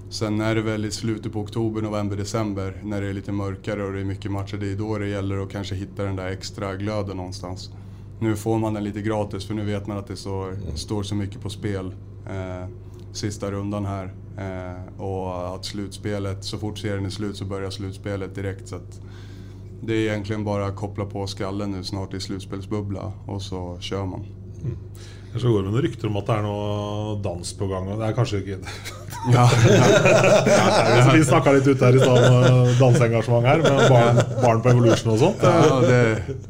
Sen 0.09 0.41
är 0.41 0.55
det 0.55 0.61
väl 0.61 0.85
i 0.85 0.91
slutet 0.91 1.33
på 1.33 1.39
oktober, 1.39 1.81
november, 1.81 2.17
december 2.17 2.81
när 2.83 3.01
det 3.01 3.07
är 3.07 3.13
lite 3.13 3.31
mörkare 3.31 3.83
och 3.83 3.93
det 3.93 3.99
är 3.99 4.05
mycket 4.05 4.31
matcher. 4.31 4.57
Det 4.57 4.71
är 4.71 4.75
då 4.75 4.97
det 4.97 5.07
gäller 5.07 5.37
att 5.37 5.51
kanske 5.51 5.75
hitta 5.75 6.03
den 6.03 6.15
där 6.15 6.27
extra 6.27 6.75
glöden 6.75 7.17
någonstans. 7.17 7.71
Nu 8.19 8.35
får 8.35 8.59
man 8.59 8.73
den 8.73 8.83
lite 8.83 9.01
gratis 9.01 9.45
för 9.45 9.53
nu 9.53 9.65
vet 9.65 9.87
man 9.87 9.97
att 9.97 10.07
det 10.07 10.15
står, 10.15 10.75
står 10.75 11.03
så 11.03 11.15
mycket 11.15 11.41
på 11.41 11.49
spel. 11.49 11.95
Eh, 12.29 12.67
sista 13.13 13.51
rundan 13.51 13.85
här. 13.85 14.13
Eh, 14.37 15.01
och 15.01 15.55
att 15.55 15.65
slutspelet, 15.65 16.43
så 16.43 16.57
fort 16.57 16.77
serien 16.77 17.05
är 17.05 17.09
slut 17.09 17.37
så 17.37 17.45
börjar 17.45 17.69
slutspelet 17.69 18.35
direkt. 18.35 18.67
Så 18.67 18.75
att 18.75 19.01
det 19.81 19.93
är 19.93 20.09
egentligen 20.11 20.43
bara 20.43 20.65
att 20.65 20.75
koppla 20.75 21.05
på 21.05 21.27
skallen 21.27 21.71
nu 21.71 21.83
snart 21.83 22.13
i 22.13 22.19
slutspelsbubbla 22.19 23.11
och 23.27 23.41
så 23.41 23.77
kör 23.79 24.05
man. 24.05 24.25
Så 25.37 25.47
går 25.47 25.61
det 25.63 25.69
noen 25.69 25.81
rykter 25.85 26.07
om 26.09 26.15
at 26.17 26.25
det 26.25 26.35
er 26.35 26.41
noe 26.41 27.11
dans 27.21 27.51
på 27.53 27.67
gang. 27.69 27.85
Det 27.99 28.07
er 28.07 28.15
kanskje 28.17 28.39
ikke 28.41 28.55
Ja, 29.35 29.43
ja. 30.47 31.11
Vi 31.13 31.21
snakka 31.27 31.51
litt 31.53 31.67
ut 31.67 31.81
her 31.83 31.95
i 31.95 31.99
stad 31.99 32.23
om 32.31 32.43
eh, 32.47 32.71
danseengasjement 32.79 33.45
her, 33.45 33.61
med 33.61 33.89
barn, 33.91 34.21
barn 34.41 34.61
på 34.63 34.69
Evolution 34.73 35.13
og 35.13 35.19
sånt. 35.21 35.43
ja 35.43 35.79
det, 35.85 36.01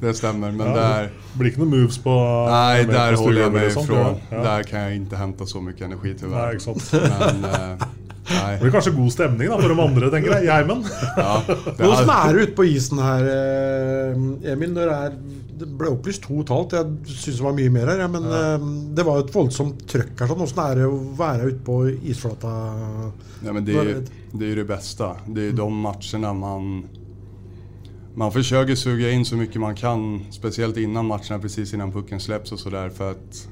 det 0.02 0.14
stämmer. 0.18 0.52
Men 0.52 0.68
Ja, 0.68 0.76
det 0.76 1.10
det 1.10 1.40
blir 1.42 1.52
ikke 1.52 1.62
noen 1.66 1.74
moves 1.76 1.98
på 2.04 2.14
nej, 2.50 2.86
der 2.86 2.94
där 2.94 3.10
jeg 3.12 3.18
håller 3.18 3.42
jag 3.42 3.52
stuegulvet 3.52 3.54
mig 3.54 3.84
ifrån. 3.84 4.16
ja. 4.32 4.44
Där 4.44 4.64
kan 4.64 4.80
jag 4.80 4.96
inte 4.96 5.16
hämta 5.16 5.46
så 5.46 5.62
mycket 5.62 5.82
energi 5.82 6.16
tyvärr. 6.20 6.46
Nej, 6.46 6.56
exakt. 6.56 6.94
Men, 6.94 7.46
eh, 8.30 8.54
Det 8.56 8.62
blir 8.62 8.72
kanskje 8.78 8.96
god 8.96 9.12
stemning 9.12 9.50
da 9.50 9.58
for 9.60 9.74
de 9.74 9.82
andre, 9.84 10.12
tenker 10.14 10.36
jeg. 10.38 10.48
i 10.48 10.54
heimen. 10.54 10.86
Ja, 11.18 11.42
hade- 11.44 12.30
er 12.30 12.34
det 12.34 12.48
ute 12.48 12.56
på 12.56 12.68
isen 12.70 13.02
her, 13.04 13.30
eh, 13.36 14.52
Emil, 14.54 14.74
når 14.74 14.92
det 14.94 14.98
er 15.04 15.20
det 15.60 15.68
ble 15.80 15.90
opplyst 15.92 16.24
to 16.24 16.40
og 16.40 16.74
et. 16.74 16.76
Jeg 16.78 17.18
syns 17.20 17.40
det 17.40 17.44
var 17.44 17.56
mye 17.58 17.72
mer 17.74 17.90
her. 17.92 18.00
Ja, 18.00 18.08
men 18.08 18.24
ja. 18.24 18.58
det 18.96 19.06
var 19.06 19.20
jo 19.20 19.26
et 19.26 19.34
voldsomt 19.34 19.82
trøkk 19.92 20.22
her. 20.22 20.30
sånn. 20.32 20.44
Åssen 20.46 20.62
er 20.64 20.80
det 20.80 20.86
å 20.88 21.00
være 21.20 21.50
ute 21.52 21.64
på 21.68 21.76
isflata? 22.14 22.54
Ja, 23.44 23.52
men 23.52 23.66
det, 23.68 23.76
det 24.32 24.46
er 24.46 24.54
ju 24.54 24.56
det 24.62 24.68
beste. 24.70 25.12
Det 25.28 25.42
är 25.42 25.52
ju 25.52 25.58
de 25.60 25.74
matchene 25.84 26.34
man... 26.34 26.72
Man 28.16 28.32
försöker 28.32 28.76
suga 28.76 29.12
in 29.12 29.26
så 29.26 29.36
mycket 29.36 29.62
man 29.62 29.76
kan, 29.76 30.26
speciellt 30.32 30.78
innan 30.78 31.06
matcherna, 31.06 31.40
precis 31.40 31.74
innan 31.74 31.92
pucken 31.92 32.20
släpps 32.20 32.52
och 32.52 32.60
sådär. 32.60 32.90
För 32.90 33.12
att 33.12 33.48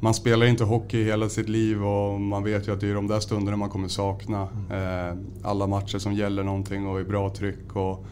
man 0.00 0.14
spelar 0.14 0.46
inte 0.46 0.64
hockey 0.64 1.04
hela 1.04 1.28
sitt 1.28 1.48
liv 1.48 1.84
och 1.84 2.20
man 2.20 2.44
vet 2.44 2.68
ju 2.68 2.72
att 2.72 2.80
det 2.80 2.90
är 2.90 2.94
de 2.94 3.06
där 3.06 3.20
stunderna 3.20 3.56
man 3.56 3.70
kommer 3.70 3.88
sakna. 3.88 4.42
Eh, 4.70 5.16
alla 5.42 5.66
matcher 5.66 5.98
som 5.98 6.12
gäller 6.12 6.42
någonting 6.42 6.86
och 6.86 7.00
i 7.00 7.04
bra 7.04 7.30
tryck. 7.30 7.76
Och 7.76 8.04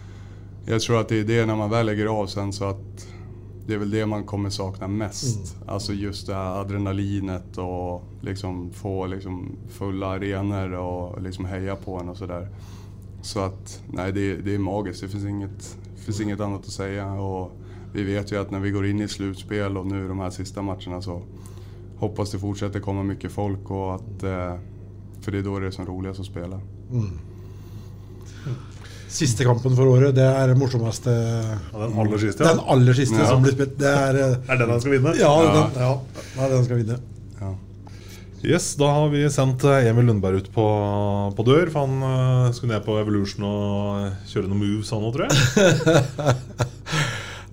jag 0.66 0.80
tror 0.80 1.00
att 1.00 1.08
det 1.08 1.20
är 1.20 1.24
det 1.24 1.46
när 1.46 1.56
man 1.56 1.70
väl 1.70 1.86
lägger 1.86 2.06
av 2.06 2.26
sen 2.26 2.52
så 2.52 2.64
att 2.64 3.06
det 3.66 3.74
är 3.74 3.78
väl 3.78 3.90
det 3.90 4.06
man 4.06 4.24
kommer 4.24 4.50
sakna 4.50 4.88
mest. 4.88 5.56
Alltså 5.66 5.92
just 5.92 6.26
det 6.26 6.34
här 6.34 6.60
adrenalinet 6.60 7.58
och 7.58 8.02
liksom 8.20 8.70
få 8.70 9.06
liksom 9.06 9.56
fulla 9.68 10.06
arenor 10.06 10.72
och 10.72 11.22
liksom 11.22 11.44
heja 11.44 11.76
på 11.76 11.98
en 11.98 12.08
och 12.08 12.16
sådär. 12.16 12.48
Så 13.22 13.40
att 13.40 13.82
nej, 13.86 14.12
det, 14.12 14.36
det 14.36 14.54
är 14.54 14.58
magiskt. 14.58 15.00
Det 15.00 15.08
finns 15.08 15.24
inget, 15.24 15.76
finns 15.96 16.20
inget 16.20 16.40
annat 16.40 16.60
att 16.60 16.72
säga. 16.72 17.12
Och 17.12 17.52
vi 17.92 18.02
vet 18.02 18.32
ju 18.32 18.40
att 18.40 18.50
när 18.50 18.60
vi 18.60 18.70
går 18.70 18.86
in 18.86 19.00
i 19.00 19.08
slutspel 19.08 19.76
och 19.76 19.86
nu 19.86 20.08
de 20.08 20.18
här 20.18 20.30
sista 20.30 20.62
matcherna 20.62 21.02
så 21.02 21.22
hoppas 22.04 22.30
det 22.32 22.38
fortsätter 22.38 22.80
komma 22.80 23.02
mycket 23.02 23.32
folk 23.32 23.70
och 23.70 23.94
att 23.94 24.22
eh, 24.22 24.54
för 25.24 25.32
det 25.32 25.38
är 25.38 25.42
då 25.42 25.58
det 25.58 25.66
är 25.66 25.70
som 25.70 25.86
roligast 25.86 26.20
att 26.20 26.26
spela. 26.26 26.60
Siste 29.08 29.44
kampen 29.44 29.76
for 29.78 29.86
året, 29.86 30.14
det 30.16 30.24
er 30.26 30.48
det 30.50 30.56
morsomste 30.58 31.12
Ja, 31.14 31.78
den 31.84 31.92
aller 32.02 32.18
siste, 32.18 32.42
ja. 32.44 32.50
Den 32.54 32.64
aller 32.74 32.96
siste 32.98 33.20
Ja. 33.20 33.26
som 33.30 33.42
blir 33.44 33.52
spilt. 33.54 33.76
Det 33.78 33.86
er 33.92 34.14
eh, 34.18 34.32
Er 34.50 34.56
det 34.56 34.64
den 34.64 34.70
han 34.74 34.80
skal 34.82 34.96
vinne? 34.96 35.12
Ja, 35.20 35.34
Ja. 35.44 35.52
den, 35.54 35.82
ja. 35.82 35.92
ja, 36.38 36.48
den 36.56 36.64
skal 36.66 36.80
vinne. 36.82 36.96
Ja. 37.40 37.52
Yes, 38.44 38.74
Da 38.76 38.90
har 38.92 39.08
vi 39.08 39.22
sendt 39.32 39.62
eh, 39.64 39.86
Emil 39.88 40.04
Lundberg 40.10 40.42
ut 40.42 40.50
på, 40.52 40.64
på 41.36 41.46
dør. 41.46 41.70
For 41.72 41.86
han 41.86 42.02
eh, 42.02 42.52
skulle 42.56 42.74
ned 42.74 42.84
på 42.84 42.98
Evolution 43.00 43.46
og 43.46 44.10
kjøre 44.32 44.50
noen 44.50 44.60
moves, 44.64 44.90
han 44.90 45.06
òg, 45.06 45.14
tror 45.14 45.30
jeg. 45.30 45.34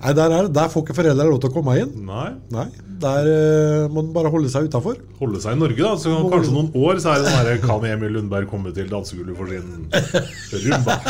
Nei, 0.01 0.13
der, 0.17 0.33
er, 0.33 0.47
der 0.49 0.69
får 0.73 0.81
ikke 0.81 0.95
foreldre 0.97 1.25
lov 1.29 1.37
til 1.43 1.51
å 1.51 1.53
komme 1.53 1.75
inn. 1.77 1.91
Nei. 2.07 2.29
Nei, 2.53 2.67
Der 3.01 3.27
uh, 3.29 3.83
må 3.93 4.01
den 4.01 4.13
bare 4.15 4.31
holde 4.33 4.49
seg 4.49 4.65
utafor. 4.69 4.95
Holde 5.19 5.41
seg 5.43 5.53
i 5.53 5.59
Norge, 5.61 5.77
da. 5.77 5.91
Så 6.01 6.13
kanskje 6.31 6.55
noen 6.55 6.71
år 6.73 7.01
så 7.03 7.13
er 7.13 7.21
det 7.21 7.29
sånn 7.29 7.37
her 7.45 7.59
Kan 7.61 7.85
Emil 7.89 8.15
Lundberg 8.17 8.49
komme 8.49 8.73
til 8.73 8.89
dansegulvet 8.89 9.37
for 9.37 9.45
sin 9.51 9.67
rumba? 10.65 10.97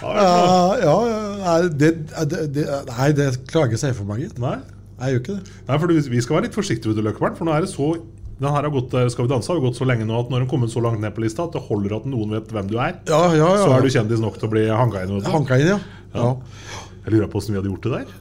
Ja, 0.00 0.76
ja, 0.80 0.94
ja 1.40 1.54
det, 1.68 1.90
det, 2.28 2.44
det, 2.54 2.66
nei, 2.90 3.08
det 3.16 3.26
klarer 3.50 3.72
ikke 3.72 3.94
for 3.96 4.08
meg, 4.12 4.26
gitt. 4.26 4.38
Nei. 4.42 4.58
Jeg 5.00 5.14
gjør 5.14 5.22
ikke 5.22 5.36
det. 5.38 5.58
Nei, 5.68 5.76
for 5.80 5.86
vi- 5.96 6.22
skal 6.24 6.36
være 6.36 6.48
litt 6.48 6.56
forsiktige, 6.56 6.92
vet 6.92 7.00
du, 7.00 7.06
Løkkeberg, 7.08 7.36
for 7.38 7.48
nå 7.48 7.54
er 7.56 7.64
det 7.64 7.72
så 7.72 7.94
den 8.40 8.48
her 8.54 8.62
har 8.64 8.70
gått, 8.72 8.94
eh, 8.96 9.08
Skal 9.12 9.26
vi 9.26 9.32
danse 9.34 9.52
har 9.52 9.60
gått 9.60 9.76
så 9.76 9.84
lenge 9.88 10.06
nå 10.08 10.16
at 10.20 10.30
når 10.32 10.44
den 10.44 10.48
kommer 10.48 10.70
så 10.72 10.80
langt 10.82 11.00
ned 11.02 11.12
på 11.14 11.20
lista 11.24 11.44
at 11.44 11.52
det 11.52 11.60
holder 11.66 11.96
at 11.98 12.06
noen 12.08 12.30
vet 12.32 12.48
hvem 12.54 12.70
du 12.70 12.78
er, 12.80 12.94
Ja, 13.10 13.20
ja, 13.36 13.50
ja. 13.54 13.64
så 13.66 13.74
er 13.76 13.84
du 13.84 13.90
kjendis 13.92 14.20
nok 14.22 14.38
til 14.40 14.48
å 14.48 14.52
bli 14.54 14.62
hanka 14.68 15.02
inn. 15.04 15.20
Hanka 15.28 15.58
inn, 15.60 15.74
ja. 15.74 15.78
ja. 16.14 16.30
Jeg 17.04 17.12
lurer 17.14 17.28
på 17.32 17.40
åssen 17.42 17.52
vi 17.54 17.60
hadde 17.60 17.68
gjort 17.72 17.84
det 17.88 17.92
der. 17.98 18.14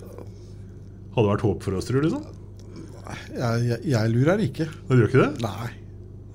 Hadde 1.15 1.23
det 1.25 1.32
vært 1.34 1.45
håp 1.47 1.63
for 1.63 1.79
oss, 1.79 1.88
tror 1.88 2.01
du? 2.03 2.10
liksom? 2.10 2.25
Jeg, 3.10 3.53
jeg, 3.69 3.79
jeg 3.89 4.12
lurer 4.13 4.43
ikke. 4.45 4.67
Du 4.89 4.95
gjør 4.99 5.08
ikke 5.10 5.23
det? 5.23 5.32
Nei. 5.41 5.69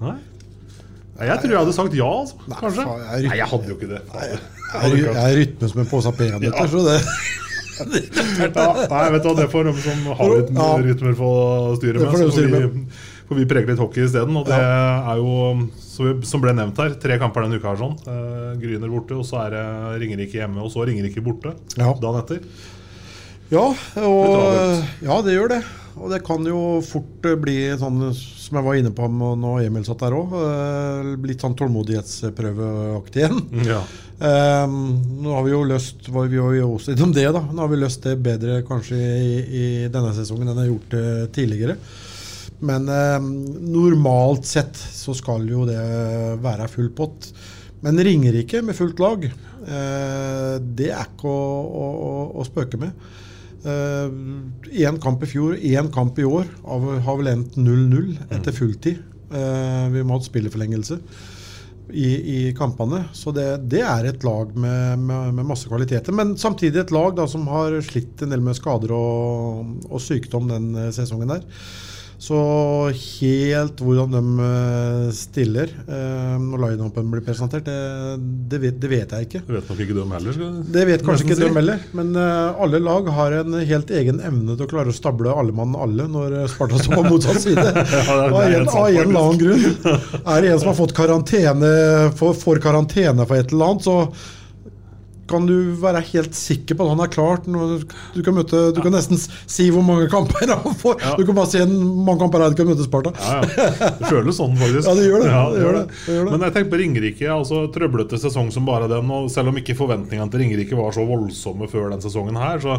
Nei. 0.01 0.17
Nei, 1.15 1.27
Jeg 1.29 1.39
tror 1.45 1.53
jeg 1.53 1.61
hadde 1.61 1.75
sagt 1.77 1.95
ja, 1.95 2.09
altså. 2.11 2.41
Nei, 2.51 2.59
Kanskje. 2.59 2.85
jeg 2.89 3.05
er 3.05 3.29
Nei, 3.29 3.37
jeg 3.39 3.49
hadde 3.53 3.69
jo 3.71 3.77
ikke 3.79 3.91
det. 3.93 4.01
Jeg, 4.15 4.39
er- 4.75 4.97
jeg 4.99 5.15
er 5.23 5.37
rytme 5.39 5.69
som 5.71 5.81
en 5.85 5.87
pose 5.93 6.11
peanøtter, 6.19 6.67
så 6.73 6.81
det 6.89 6.97
Ja, 7.75 8.67
nei, 8.91 9.05
vet 9.15 9.23
du 9.25 9.29
hva, 9.29 9.35
det 9.39 9.47
får 9.51 9.65
de 9.69 9.73
som 9.83 10.03
har 10.19 10.29
litt 10.35 10.51
Ja. 10.55 10.67
rytmer 10.89 11.15
få 11.19 11.31
styre 11.79 12.03
med. 12.03 12.13
Så 12.15 12.31
får 12.35 12.51
vi, 12.51 12.85
får 13.29 13.39
vi 13.41 13.47
prege 13.49 13.71
litt 13.71 13.81
hockey 13.81 14.05
isteden. 14.07 14.37
Og 14.37 14.47
det 14.49 14.59
er 14.59 15.21
jo, 15.21 15.69
som 16.27 16.43
ble 16.45 16.55
nevnt 16.57 16.81
her, 16.83 16.97
tre 17.01 17.19
kamper 17.23 17.47
denne 17.47 17.61
uka. 17.61 17.77
sånn 17.81 17.97
eh, 18.05 18.51
Gryner 18.61 18.93
borte, 18.93 19.17
og 19.21 19.25
så 19.29 19.45
er 19.47 19.57
det 19.57 19.65
Ringerike 20.05 20.41
hjemme, 20.43 20.63
og 20.65 20.73
så 20.75 20.85
Ringerike 20.89 21.25
borte 21.25 21.55
Ja. 21.79 21.93
dagen 21.95 22.21
etter. 22.23 22.45
Ja, 23.53 23.65
og, 24.01 24.85
ja, 25.05 25.17
det 25.23 25.35
gjør 25.37 25.51
det. 25.53 25.63
Og 25.95 26.11
det 26.11 26.25
kan 26.27 26.43
jo 26.49 26.81
fort 26.83 27.27
eh, 27.29 27.37
bli 27.39 27.59
sånn 27.79 28.01
som 28.17 28.57
jeg 28.59 28.67
var 28.67 28.79
inne 28.81 28.91
på 28.93 29.07
når 29.09 29.67
Emil 29.69 29.85
satt 29.87 30.03
der 30.03 30.17
òg, 30.17 30.33
litt 31.25 31.41
sånn 31.45 31.55
tålmodighetsprøveaktig 31.61 33.23
igjen. 33.23 33.39
Ja. 33.69 33.83
Um, 34.15 34.75
nå 35.25 35.33
har 35.35 35.43
vi 35.47 35.51
jo 35.53 35.63
løst 35.67 36.07
var 36.15 36.29
vi 36.31 36.39
jo 36.39 36.69
også 36.77 36.93
innom 36.95 37.11
det 37.13 37.25
da 37.35 37.41
Nå 37.43 37.65
har 37.65 37.71
vi 37.73 37.81
løst 37.81 38.05
det 38.07 38.13
bedre 38.23 38.61
kanskje 38.63 38.95
i, 38.97 39.33
i 39.43 39.65
denne 39.91 40.13
sesongen 40.15 40.47
enn 40.53 40.61
jeg 40.61 40.63
har 40.63 40.71
gjort 40.71 41.33
tidligere. 41.35 41.75
Men 42.63 42.89
eh, 42.89 43.19
normalt 43.75 44.47
sett 44.49 44.77
så 44.79 45.17
skal 45.17 45.49
jo 45.51 45.67
det 45.69 45.81
være 46.45 46.71
full 46.71 46.93
pott. 46.97 47.33
Men 47.85 48.01
Ringerike 48.01 48.63
med 48.65 48.77
fullt 48.79 49.03
lag, 49.03 49.27
eh, 49.27 50.55
det 50.63 50.91
er 50.95 51.11
ikke 51.11 51.29
å, 51.29 51.49
å, 51.85 52.15
å, 52.41 52.47
spøke 52.47 52.81
med. 52.81 52.95
Én 53.65 54.99
kamp 55.01 55.23
i 55.25 55.29
fjor, 55.29 55.57
én 55.57 55.89
kamp 55.93 56.19
i 56.21 56.27
år. 56.29 56.49
Har, 56.65 56.89
har 57.07 57.19
vel 57.21 57.33
endt 57.33 57.59
0-0 57.61 58.15
etter 58.29 58.57
fulltid. 58.57 59.03
Eh, 59.35 59.87
vi 59.91 60.03
må 60.03 60.15
ha 60.15 60.21
hatt 60.21 60.29
spilleforlengelse 60.29 60.99
i, 61.93 62.11
i 62.37 62.41
kampene. 62.57 63.05
Så 63.17 63.33
det, 63.35 63.47
det 63.73 63.83
er 63.87 64.09
et 64.09 64.27
lag 64.27 64.53
med, 64.57 65.01
med, 65.01 65.35
med 65.39 65.49
masse 65.49 65.71
kvaliteter. 65.71 66.15
Men 66.17 66.37
samtidig 66.41 66.85
et 66.85 66.95
lag 66.95 67.17
da, 67.19 67.27
som 67.31 67.47
har 67.51 67.77
slitt 67.87 68.23
en 68.25 68.35
del 68.35 68.45
med 68.45 68.59
skader 68.59 68.95
og, 68.95 69.75
og 69.89 70.03
sykdom 70.03 70.51
den 70.53 70.71
eh, 70.79 70.93
sesongen 70.95 71.35
der. 71.35 71.45
Så 72.25 72.37
helt 72.95 73.81
hvordan 73.85 74.15
de 74.15 74.45
eh, 74.47 75.09
stiller 75.13 75.73
eh, 75.85 76.37
når 76.41 76.63
line-upen 76.63 77.11
blir 77.13 77.25
presentert, 77.27 77.67
det, 77.67 77.75
det, 78.49 78.61
vet, 78.63 78.79
det 78.81 78.91
vet 78.93 79.13
jeg 79.13 79.27
ikke. 79.27 79.43
Det 79.45 79.57
vet 79.59 79.73
nok 79.73 79.83
ikke 79.85 79.97
de 79.99 80.05
heller. 80.15 80.39
Det 80.77 80.85
vet 80.89 81.05
kanskje 81.05 81.27
ikke 81.27 81.37
si. 81.37 81.43
de 81.43 81.59
heller, 81.59 81.83
men 81.99 82.15
eh, 82.17 82.63
alle 82.65 82.81
lag 82.81 83.11
har 83.19 83.37
en 83.43 83.59
helt 83.61 83.93
egen 84.01 84.23
evne 84.25 84.57
til 84.57 84.65
å 84.65 84.71
klare 84.71 84.95
å 84.95 84.97
stable 84.97 85.35
alle 85.35 85.53
mann 85.57 85.77
alle 85.77 86.07
når 86.09 86.39
Sparta 86.55 86.81
står 86.81 86.97
på 86.97 87.05
motsatt 87.11 87.43
side. 87.45 87.67
er 87.75 88.15
Av 88.15 88.39
en, 88.41 88.71
av 88.73 88.87
en 88.87 89.03
eller 89.03 89.21
annen 89.21 89.43
grunn. 89.43 89.69
Er 90.35 90.41
det 90.41 90.55
en 90.55 90.63
som 90.63 90.71
har 90.73 90.79
fått 90.79 90.97
karantene, 90.97 91.75
får, 92.17 92.33
får 92.41 92.63
karantene 92.65 93.29
for 93.29 93.37
et 93.37 93.53
eller 93.53 93.75
annet, 93.75 93.85
så 93.85 93.99
kan 95.31 95.47
du 95.49 95.55
være 95.81 96.03
helt 96.11 96.35
sikker 96.37 96.77
på 96.77 96.85
at 96.85 96.93
han 96.95 97.03
er 97.05 97.11
klart. 97.13 97.47
Du 97.47 98.21
kan, 98.25 98.37
møte, 98.37 98.61
du 98.77 98.81
kan 98.85 98.93
nesten 98.95 99.19
si 99.21 99.71
hvor 99.73 99.85
mange 99.87 100.09
kamper 100.13 100.51
han 100.53 100.77
får. 100.81 101.01
Du 101.19 101.25
kan 101.25 101.39
bare 101.39 101.51
si 101.53 101.63
en, 101.63 101.73
mange 102.05 102.21
kamper 102.25 102.45
han 102.45 102.57
kan 102.59 102.69
møte 102.69 102.85
Sparta. 102.87 103.15
Ja, 103.19 103.39
ja. 103.41 103.91
Det 104.01 104.11
føles 104.11 104.41
sånn, 104.41 104.57
faktisk. 104.61 104.85
Ja, 104.91 104.95
det 104.99 105.07
gjør 105.09 105.23
det. 105.25 105.31
Ja, 105.33 105.43
Det 105.55 105.63
gjør 105.65 105.79
det. 105.79 105.85
Det 106.05 106.19
gjør. 106.19 106.31
Men 106.35 106.47
jeg 106.47 106.57
tenker 106.59 106.71
på 106.75 106.81
Ringerike. 106.83 107.31
altså 107.39 107.65
Trøblete 107.75 108.21
sesong 108.21 108.53
som 108.55 108.69
bare 108.69 108.91
den. 108.93 109.11
Og 109.17 109.31
selv 109.33 109.53
om 109.53 109.61
ikke 109.61 109.77
forventningene 109.79 110.31
til 110.33 110.45
Ringerike 110.45 110.79
var 110.79 110.95
så 110.97 111.07
voldsomme 111.09 111.69
før 111.73 111.91
den 111.95 112.05
sesongen 112.05 112.39
her, 112.41 112.61
så 112.63 112.79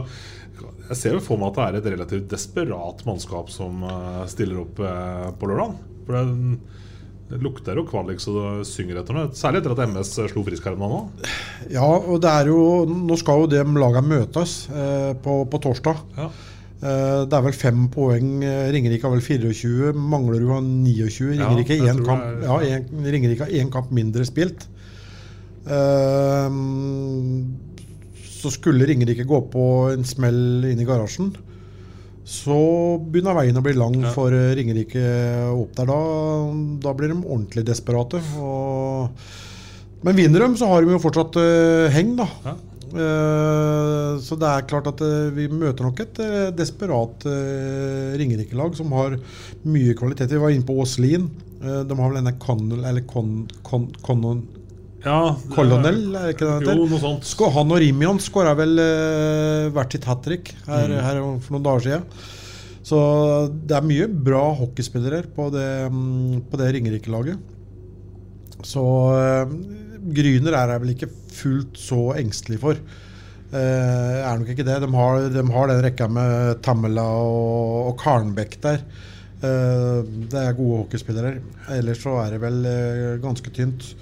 jeg 0.85 0.97
ser 0.99 1.15
jo 1.17 1.23
for 1.25 1.41
meg 1.41 1.49
at 1.51 1.57
det 1.57 1.65
er 1.65 1.77
et 1.81 1.91
relativt 1.95 2.27
desperat 2.31 3.01
mannskap 3.07 3.49
som 3.51 3.81
eh, 3.89 4.21
stiller 4.31 4.61
opp 4.61 4.79
eh, 4.85 5.29
på 5.39 5.49
lørdag. 5.49 5.73
For 6.05 6.15
det, 6.15 6.59
det 7.25 7.39
lukter 7.41 7.79
jo 7.79 7.85
kvalik 7.89 8.19
så 8.21 8.33
det 8.35 8.67
synger 8.69 8.99
etter 9.01 9.15
noe. 9.17 9.29
Særlig 9.33 9.63
etter 9.63 9.73
at 9.73 9.87
MS 9.89 10.11
slo 10.29 10.43
Friskarmen 10.45 10.91
nå. 10.91 10.99
Ja, 11.73 11.87
og 11.87 12.19
det 12.21 12.29
er 12.29 12.51
jo 12.51 12.59
Nå 12.85 13.17
skal 13.17 13.41
jo 13.41 13.47
de 13.49 13.63
lagene 13.81 14.11
møtes 14.11 14.57
eh, 14.69 15.13
på, 15.23 15.39
på 15.49 15.61
torsdag. 15.63 16.03
Ja. 16.19 16.29
Eh, 16.85 17.23
det 17.25 17.37
er 17.37 17.45
vel 17.47 17.57
fem 17.57 17.87
poeng. 17.93 18.37
Ringerike 18.75 19.07
har 19.07 19.15
vel 19.15 19.25
24. 19.25 19.95
Manglerud 19.97 20.53
har 20.53 20.63
29. 20.67 21.33
Ja, 21.39 21.49
Ringerike 21.49 21.79
ja, 21.79 21.95
én 21.95 22.05
kamp, 22.05 22.21
er, 22.29 22.45
ja, 22.45 22.59
ja 22.61 22.79
en, 22.83 23.09
Ringerike 23.15 23.47
har 23.47 23.57
én 23.57 23.73
kamp 23.73 23.89
mindre 23.95 24.27
spilt. 24.27 24.67
Eh, 25.65 26.59
så 28.35 28.53
skulle 28.53 28.85
Ringerike 28.85 29.25
gå 29.25 29.41
på 29.49 29.65
en 29.95 30.05
smell 30.05 30.69
inn 30.69 30.83
i 30.83 30.85
garasjen, 30.85 31.33
så 32.25 32.59
begynner 33.05 33.37
veien 33.37 33.57
å 33.57 33.63
bli 33.65 33.75
lang 33.77 33.99
Ja. 34.01 34.11
for 34.15 34.33
eh, 34.33 34.53
Ringerike 34.57 35.01
opp 35.53 35.75
der. 35.77 35.91
Da, 35.91 35.99
da 36.87 36.93
blir 36.97 37.13
de 37.13 37.19
ordentlig 37.21 37.65
desperate. 37.67 38.21
Og, 38.41 39.27
men 40.05 40.17
vinner 40.17 40.41
de, 40.41 40.57
så 40.57 40.69
har 40.71 40.81
de 40.81 40.95
jo 40.95 41.01
fortsatt 41.01 41.37
uh, 41.37 41.85
heng, 41.93 42.15
da. 42.17 42.27
Ja. 42.45 42.55
Uh, 42.95 44.11
så 44.23 44.37
det 44.39 44.47
er 44.49 44.67
klart 44.69 44.87
at 44.87 45.01
uh, 45.03 45.29
vi 45.35 45.49
møter 45.51 45.85
nok 45.85 46.01
et 46.03 46.21
desperat 46.55 47.25
Ringerike-lag 48.17 48.77
som 48.77 48.93
har 48.97 49.17
mye 49.65 49.97
kvalitet. 49.97 50.33
Vi 50.33 50.41
var 50.41 50.53
inne 50.53 50.65
på 50.65 50.77
Åslin. 50.81 51.29
Eh, 51.65 51.81
de 51.87 51.97
har 51.97 52.11
vel 52.11 52.19
denne 52.19 52.35
Connell 52.41 52.85
Eller 52.85 53.05
Con, 53.09 53.47
Con, 53.63 53.87
Connon, 54.05 54.43
Ja, 55.05 55.35
Colonel, 55.53 55.99
er 56.17 56.31
ikke 56.33 56.47
det 56.47 56.53
han 56.55 56.63
heter? 56.65 57.51
Han 57.53 57.73
og 57.75 57.81
Rimion 57.83 58.21
skåra 58.23 58.55
vel 58.57 58.73
uh, 58.81 59.67
hvert 59.75 59.93
sitt 59.93 60.07
hat 60.09 60.23
trick 60.25 60.49
her, 60.65 60.89
Mm. 60.89 61.03
her 61.05 61.19
for 61.45 61.55
noen 61.55 61.67
dager 61.67 61.85
siden. 61.85 62.07
Så 62.85 62.97
det 63.65 63.75
er 63.77 63.85
mye 63.85 64.07
bra 64.09 64.43
hockeyspillere 64.57 65.23
på 65.35 65.49
det, 65.53 65.69
mm, 65.93 66.41
på 66.49 66.57
det 66.61 66.71
Ringerike-laget. 66.75 67.37
Så 68.65 68.81
uh, 68.81 69.53
Gryner 70.15 70.57
er 70.57 70.73
jeg 70.73 70.83
vel 70.83 70.93
ikke 70.95 71.11
fullt 71.37 71.77
så 71.81 72.01
engstelig 72.17 72.59
for. 72.61 72.81
Uh, 73.53 74.21
er 74.25 74.39
nok 74.41 74.49
ikke 74.53 74.65
det. 74.65 74.79
De 74.81 74.89
har, 74.89 75.29
de 75.33 75.45
har 75.53 75.69
den 75.69 75.83
rekka 75.85 76.09
med 76.09 76.63
Tamela 76.65 77.05
og, 77.21 77.91
og 77.91 77.95
Karnbekk 78.01 78.57
der. 78.65 78.81
Uh, 79.45 80.01
det 80.33 80.41
er 80.41 80.57
gode 80.57 80.81
hockeyspillere. 80.83 81.37
Ellers 81.77 82.01
så 82.01 82.17
er 82.23 82.35
det 82.35 82.41
vel 82.41 82.61
uh, 82.65 83.21
ganske 83.21 83.53
tynt. 83.53 83.93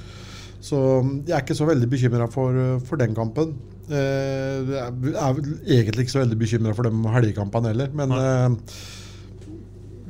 Så 0.63 0.79
jeg 1.27 1.35
er 1.35 1.43
ikke 1.43 1.57
så 1.57 1.67
veldig 1.67 1.89
bekymra 1.91 2.29
for, 2.31 2.57
for 2.87 3.01
den 3.01 3.15
kampen. 3.17 3.55
Eh, 3.91 4.73
jeg 4.73 5.13
er 5.13 5.39
egentlig 5.77 6.05
ikke 6.05 6.15
så 6.15 6.23
veldig 6.23 6.39
bekymra 6.39 6.75
for 6.75 6.87
de 6.87 7.15
helgekampene 7.17 7.73
heller, 7.73 7.89
men 7.99 8.13
eh, 8.15 8.75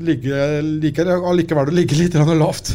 liker, 0.06 0.60
liker 0.84 1.10
allikevel 1.16 1.72
å 1.72 1.76
ligge 1.76 1.98
litt 1.98 2.18
lavt. 2.18 2.74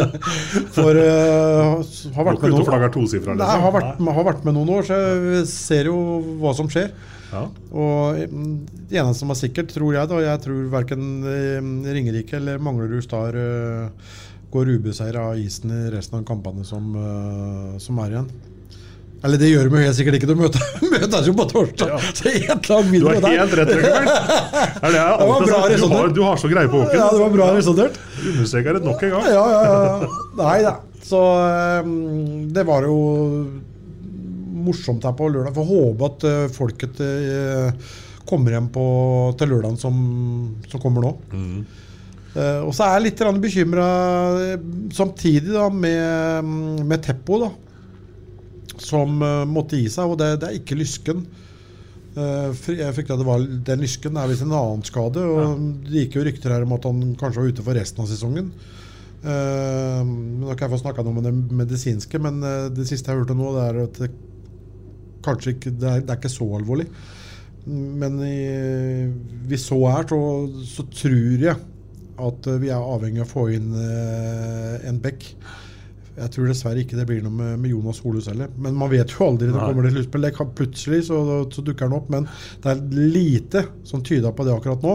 For 0.76 0.98
uh, 0.98 1.82
har 2.16 2.28
vært 2.28 2.42
noen 2.42 2.66
liksom. 2.66 3.36
Nei, 3.38 3.50
har 3.64 3.74
vært, 3.74 4.02
har 4.18 4.26
vært 4.30 4.46
med 4.46 4.56
noen 4.58 4.72
år, 4.78 4.86
så 4.88 4.98
jeg 4.98 5.44
ser 5.50 5.90
jo 5.90 5.98
hva 6.42 6.54
som 6.58 6.70
skjer. 6.72 6.90
Ja. 7.32 7.42
Og 7.74 8.18
det 8.18 8.98
eneste 9.00 9.22
som 9.22 9.34
er 9.34 9.38
sikkert, 9.38 9.72
tror 9.74 9.96
jeg, 9.96 10.06
da 10.10 10.20
Jeg 10.22 10.42
tror 10.44 10.68
verken 10.70 11.08
Ringerike 11.82 12.38
eller 12.38 12.62
Manglerud 12.62 13.02
Star 13.02 13.34
eh, 13.34 14.12
går 14.56 14.74
ubeseira 14.78 15.28
av 15.30 15.38
isen 15.40 15.70
i 15.72 15.84
resten 15.94 16.18
av 16.20 16.26
kampene 16.28 16.64
som, 16.66 16.92
eh, 16.96 17.78
som 17.82 17.98
er 18.04 18.16
igjen. 18.16 18.28
Eller 19.24 19.40
det 19.40 19.48
gjør 19.48 19.66
de 19.70 19.78
jo 19.78 19.82
helt 19.86 19.96
sikkert 19.96 20.16
ikke. 20.18 20.28
De 20.28 20.34
møter- 20.38 20.66
møtes 20.92 21.26
jo 21.26 21.32
på 21.38 21.46
torsdag. 21.50 21.94
Så 22.14 22.32
helt 22.34 22.68
lag 22.70 22.84
Du 22.84 22.90
mindre 22.92 23.14
har 23.14 23.24
der. 23.24 23.38
helt 23.40 23.54
rett, 23.58 23.70
Røkkebert. 23.78 24.10
Er 24.86 24.92
det 24.92 25.00
Det 25.00 25.28
var 25.30 25.46
bra 25.46 25.60
du, 25.72 25.86
har, 25.94 26.10
du 26.18 26.20
har 26.26 26.36
så 26.42 26.50
greie 26.52 26.68
på 26.70 26.82
åken 26.84 26.98
Ja, 27.00 27.06
det 27.14 27.22
var 27.22 27.32
bra 27.34 27.46
resultert. 27.56 27.96
Understreker 28.20 28.76
det 28.76 28.84
nok 28.84 29.02
en 29.08 29.14
gang. 29.16 29.30
Ja, 29.32 29.46
ja, 29.54 29.62
ja. 29.70 30.10
Nei 30.42 30.58
da. 30.66 30.74
Så 31.06 31.22
eh, 31.46 31.88
det 32.54 32.66
var 32.68 32.84
jo 32.86 32.98
morsomt 34.66 35.04
her 35.06 35.14
på 35.16 35.28
lørdag. 35.32 35.54
Får 35.56 35.68
håpe 35.72 36.10
at 36.12 36.26
eh, 36.28 36.44
folket 36.54 37.00
eh, 37.04 37.88
kommer 38.26 38.56
hjem 38.56 38.68
på, 38.74 38.84
til 39.38 39.52
lørdagen 39.54 39.76
som, 39.80 39.98
som 40.70 40.82
kommer 40.82 41.06
nå. 41.08 41.12
Eh, 41.32 41.82
og 42.36 42.72
så 42.76 42.84
er 42.84 42.98
jeg 42.98 43.04
litt 43.06 43.22
bekymra 43.40 43.86
samtidig 44.92 45.54
da, 45.54 45.70
med, 45.72 46.50
med 46.84 47.04
Teppo, 47.04 47.38
da, 47.40 47.50
som 48.82 49.20
eh, 49.22 49.42
måtte 49.48 49.78
gi 49.80 49.88
seg. 49.92 50.12
Og 50.12 50.20
det, 50.20 50.32
det 50.42 50.50
er 50.50 50.58
ikke 50.60 50.78
lysken. 50.78 51.24
Eh, 52.16 52.72
jeg 52.76 52.96
frykta 52.96 53.18
det 53.18 53.28
var 53.28 53.44
den 53.44 53.82
lysken 53.82 54.16
er 54.20 54.30
visst 54.30 54.46
en 54.46 54.56
annen 54.56 54.84
skade. 54.86 55.22
Og 55.22 55.60
Det 55.86 56.04
gikk 56.04 56.18
jo 56.18 56.26
rykter 56.28 56.56
her 56.56 56.66
om 56.66 56.74
at 56.76 56.88
han 56.88 57.04
kanskje 57.20 57.42
var 57.42 57.52
ute 57.52 57.66
for 57.66 57.78
resten 57.78 58.04
av 58.04 58.10
sesongen. 58.10 58.50
Uh, 59.26 60.04
nå 60.06 60.52
kan 60.52 60.68
jeg 60.68 60.74
få 60.76 60.78
snakka 60.84 61.02
noe 61.02 61.16
om 61.16 61.24
det 61.24 61.32
medisinske, 61.58 62.18
men 62.22 62.36
eh, 62.46 62.66
det 62.70 62.84
siste 62.86 63.10
jeg 63.10 63.24
hørte 63.24 63.34
nå, 63.34 63.48
det 63.56 63.62
er 63.64 63.78
at 63.82 64.00
det 64.04 64.10
kanskje 65.24 65.56
ikke 65.56 65.72
Det 65.74 65.88
er, 65.88 66.02
det 66.04 66.12
er 66.12 66.20
ikke 66.20 66.30
så 66.30 66.46
alvorlig. 66.54 66.86
Men 67.66 68.20
i, 68.22 68.36
hvis 69.50 69.64
så 69.72 69.80
er, 69.90 70.06
så, 70.06 70.20
så 70.68 70.84
tror 70.92 71.42
jeg 71.42 71.56
at 72.22 72.50
eh, 72.50 72.58
vi 72.62 72.72
er 72.72 72.82
avhengig 72.82 73.22
av 73.22 73.28
å 73.28 73.32
få 73.32 73.46
inn 73.56 73.72
eh, 73.80 74.88
en 74.88 75.00
back. 75.02 75.26
Jeg 76.16 76.32
tror 76.32 76.48
dessverre 76.48 76.80
ikke 76.80 76.96
det 76.96 77.04
blir 77.08 77.24
noe 77.24 77.34
med, 77.34 77.56
med 77.60 77.74
Jonas 77.74 78.00
Holhus 78.04 78.30
heller. 78.30 78.52
Men 78.56 78.78
man 78.80 78.88
vet 78.92 79.12
jo 79.12 79.26
aldri. 79.26 79.50
Det 79.52 79.60
kommer 79.60 79.84
til 79.84 79.98
sluttspill. 79.98 80.28
Plutselig 80.56 81.00
så, 81.10 81.18
så 81.52 81.64
dukker 81.64 81.90
han 81.90 81.98
opp. 81.98 82.08
Men 82.12 82.28
det 82.64 82.72
er 82.72 83.10
lite 83.12 83.66
som 83.84 84.04
tyder 84.04 84.32
på 84.32 84.46
det 84.46 84.54
akkurat 84.56 84.86
nå. 84.86 84.94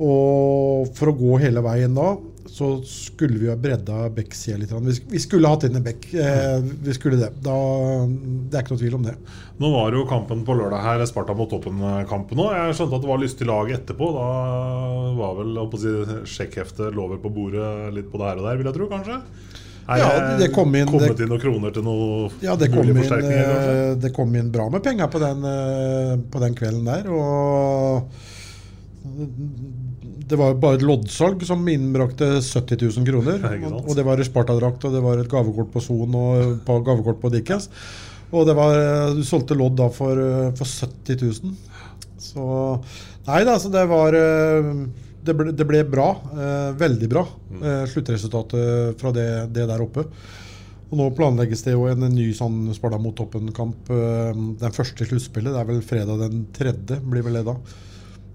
Og 0.00 0.92
for 0.96 1.12
å 1.12 1.16
gå 1.16 1.38
hele 1.42 1.64
veien 1.64 1.96
da, 1.96 2.10
så 2.50 2.66
skulle 2.84 3.38
vi 3.38 3.48
ha 3.48 3.54
bredda 3.56 4.08
Beck-sida 4.12 4.58
litt. 4.58 4.72
Vi, 4.84 4.94
sk- 4.96 5.10
vi 5.12 5.20
skulle 5.22 5.48
hatt 5.48 5.64
inn 5.68 5.76
en 5.78 5.84
Beck. 5.86 6.08
Eh, 6.14 6.58
vi 6.82 6.92
skulle 6.96 7.16
det. 7.20 7.30
Da, 7.44 7.54
det 8.50 8.58
er 8.58 8.64
ikke 8.64 8.74
noe 8.74 8.82
tvil 8.82 8.96
om 8.98 9.06
det. 9.06 9.14
Nå 9.60 9.70
var 9.72 9.92
jo 9.96 10.02
kampen 10.10 10.42
på 10.44 10.56
lørdag 10.58 10.82
her 10.84 11.04
Sparta 11.08 11.34
mot 11.38 11.48
toppen-kampen 11.52 12.42
òg. 12.42 12.50
Jeg 12.58 12.76
skjønte 12.80 12.98
at 12.98 13.04
det 13.06 13.10
var 13.12 13.22
lystig 13.22 13.46
lag 13.48 13.70
etterpå. 13.76 14.10
Da 14.18 14.26
var 15.20 15.38
vel 15.40 15.56
si, 15.80 15.94
sjekkheftet 16.36 16.94
lover 16.96 17.22
på 17.22 17.32
bordet 17.32 17.70
litt 17.96 18.10
på 18.12 18.18
det 18.20 18.28
her 18.32 18.42
og 18.42 18.48
der, 18.50 18.60
vil 18.60 18.70
jeg 18.72 18.78
tro, 18.80 18.90
kanskje? 18.92 19.20
Er 19.90 19.98
Ja, 19.98 20.08
det 20.38 20.52
kom 20.54 20.70
inn- 20.78 20.86
kommet 20.86 21.16
det- 21.16 21.24
inn 21.24 21.32
noen 21.32 21.40
kroner 21.42 21.72
til 21.74 21.82
noen 21.82 22.30
Ja, 22.44 22.54
det 22.54 22.68
kom, 22.70 22.78
mulige 22.84 22.92
inn, 22.94 23.00
forsterkninger, 23.02 23.46
kanskje? 23.48 23.72
eh, 23.90 23.94
det 24.04 24.12
kom 24.14 24.36
inn 24.36 24.50
bra 24.54 24.68
med 24.70 24.82
penger 24.84 25.08
på 25.10 25.18
den, 25.18 25.40
eh, 25.44 26.16
på 26.30 26.38
den 26.44 26.54
kvelden 26.54 26.84
der. 26.84 27.08
Og 27.10 28.04
det 30.28 30.36
var 30.38 30.54
bare 30.60 30.78
et 30.78 30.84
loddsalg 30.86 31.42
som 31.48 31.66
innbrakte 31.70 32.26
70 32.42 32.80
000 32.98 33.06
kroner. 33.08 33.40
Ja, 33.62 33.70
og 33.80 33.92
det 33.96 34.04
var 34.06 34.20
Sparta-drakt, 34.26 34.84
og 34.88 34.94
det 34.94 35.02
var 35.04 35.20
et 35.22 35.30
gavekort 35.30 35.70
på 35.72 35.82
Son 35.84 36.14
og 36.18 36.56
på 36.66 36.78
gavekort 36.86 37.20
på 37.22 37.30
Dickens. 37.32 37.68
Og 38.30 38.44
det 38.46 38.54
var, 38.54 38.76
eh, 38.78 39.14
du 39.16 39.24
solgte 39.26 39.56
lodd 39.58 39.76
da 39.80 39.88
for, 39.90 40.18
eh, 40.20 40.50
for 40.58 40.64
70 40.64 41.16
000. 41.42 41.54
Så 42.20 42.44
Nei 43.26 43.42
da, 43.44 43.56
så 43.60 43.70
det 43.72 43.82
var 43.90 44.14
eh, 44.16 44.68
Det 45.24 45.34
ble, 45.36 45.52
det 45.52 45.66
ble 45.68 45.82
bra. 45.84 46.14
veldig 46.78 47.08
bra. 47.12 47.26
eh, 47.60 47.84
sluttresultatet 47.90 48.96
fra 49.00 49.10
det, 49.12 49.26
det 49.52 49.66
der 49.68 49.82
oppe. 49.84 50.06
Og 50.90 50.96
Nå 50.98 51.10
planlegges 51.14 51.62
det 51.62 51.74
jo 51.74 51.84
en 51.86 52.00
ny 52.10 52.32
sånn 52.34 52.72
Sparta 52.74 52.98
mot 52.98 53.14
toppen-kamp. 53.14 53.86
Den 54.58 54.72
første 54.74 55.04
i 55.04 55.06
sluttspillet. 55.10 55.52
Det 55.52 55.60
er 55.60 55.68
vel 55.68 55.82
fredag 55.86 56.18
den 56.24 56.46
tredje, 56.56 56.98
blir 57.04 57.22
vel 57.22 57.36
det 57.38 57.44
da. 57.46 57.54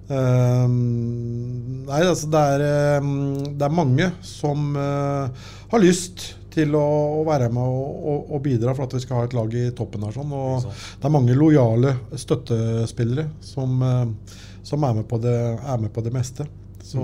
Eh, 0.05 0.65
nei, 0.69 2.01
altså 2.05 2.29
det 2.29 2.41
er, 2.53 2.63
eh, 2.65 3.11
det 3.57 3.65
er 3.65 3.73
mange 3.73 4.09
som 4.25 4.75
uh, 4.77 5.45
har 5.71 5.81
lyst 5.81 6.27
til 6.53 6.75
å, 6.77 6.85
å 7.19 7.23
være 7.27 7.49
med 7.51 7.63
og, 7.65 7.95
og, 8.11 8.27
og 8.37 8.43
bidra 8.45 8.75
for 8.75 8.85
at 8.85 8.93
vi 8.95 9.01
skal 9.03 9.19
ha 9.19 9.25
et 9.27 9.33
lag 9.35 9.55
i 9.57 9.65
toppen 9.75 10.05
her. 10.05 10.13
Sånn. 10.15 10.35
Og 10.35 10.67
det 10.67 11.09
er 11.09 11.15
mange 11.15 11.37
lojale 11.37 11.95
støttespillere 12.21 13.27
som, 13.43 13.81
uh, 13.81 14.37
som 14.65 14.85
er, 14.85 15.01
med 15.01 15.09
på 15.09 15.19
det, 15.23 15.35
er 15.57 15.81
med 15.81 15.93
på 15.95 16.05
det 16.05 16.13
meste. 16.15 16.47
Så, 16.85 17.01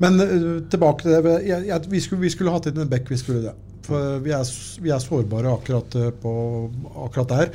Men 0.00 0.16
uh, 0.16 0.64
tilbake 0.72 1.04
til 1.04 1.12
det. 1.12 1.38
Jeg, 1.44 1.68
jeg, 1.68 1.90
vi, 1.92 2.00
skulle, 2.00 2.24
vi 2.24 2.32
skulle 2.32 2.56
hatt 2.56 2.70
inn 2.70 2.86
en 2.86 2.90
back, 2.90 3.10
vi 3.12 3.20
skulle 3.20 3.50
det. 3.50 3.56
For 3.88 4.22
vi 4.24 4.32
er, 4.36 4.50
vi 4.84 4.92
er 4.92 5.02
sårbare 5.02 5.52
akkurat, 5.56 5.94
eh, 5.96 6.10
på, 6.22 6.32
akkurat 7.06 7.30
der. 7.32 7.52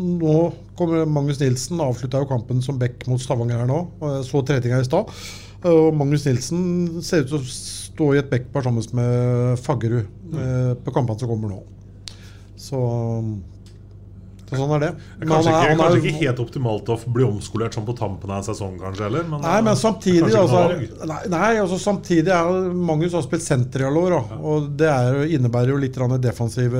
Nå 0.00 0.36
kommer 0.78 1.08
Magnus 1.08 1.40
Nilsen, 1.42 1.80
avslutta 1.84 2.22
jo 2.22 2.30
kampen 2.30 2.62
som 2.64 2.80
back 2.80 3.04
mot 3.10 3.20
Stavanger 3.20 3.60
her 3.62 3.68
nå. 3.68 3.82
jeg 4.00 4.28
Så 4.30 4.42
treninga 4.48 4.80
i 4.80 4.88
stad. 4.88 5.12
Og 5.66 5.90
Magnus 5.96 6.24
Nilsen 6.26 7.02
ser 7.04 7.24
ut 7.24 7.32
til 7.32 7.40
å 7.40 7.48
stå 7.50 8.12
i 8.14 8.20
et 8.20 8.30
backpar 8.32 8.64
sammen 8.66 8.84
med 8.96 9.60
Faggerud 9.64 10.08
mm. 10.32 10.84
på 10.84 10.94
kampene 10.94 11.20
som 11.20 11.30
kommer 11.32 11.52
nå. 11.52 11.60
Så, 12.56 12.80
så 14.46 14.58
sånn 14.60 14.74
er 14.76 14.82
det. 14.84 14.90
Men 15.18 15.28
Kanskje, 15.28 15.52
han 15.52 15.62
er- 15.62 15.70
ikke, 15.74 15.82
han 15.82 15.92
er- 15.92 16.00
ikke 16.00 16.20
helt 16.20 16.38
optimalt 16.44 16.90
å 16.94 16.96
bli 17.12 17.24
omskolert 17.26 17.74
sånn 17.74 17.86
på 17.86 17.96
tampen 17.98 18.30
av 18.30 18.38
en 18.38 18.46
sesong, 18.54 18.78
kanskje? 18.78 19.02
heller 19.08 19.24
men, 19.28 19.40
Nei, 19.42 19.60
men 19.66 19.74
samtidig 19.76 20.22
kanskje 20.22 20.36
ikke 20.36 20.44
altså, 20.46 21.06
nei, 21.06 21.20
nei, 21.34 21.50
altså 21.64 21.78
samtidig 21.82 22.28
er 22.28 22.72
Magnus 22.74 23.12
har 23.12 23.22
spilt 23.26 23.42
senter 23.42 23.80
i 23.82 23.88
alle 23.88 24.04
år. 24.06 24.16
Og 24.40 24.70
det 24.76 24.86
er, 24.88 25.20
innebærer 25.38 25.74
jo 25.74 25.76
litt 25.82 25.98
defensiv 26.22 26.72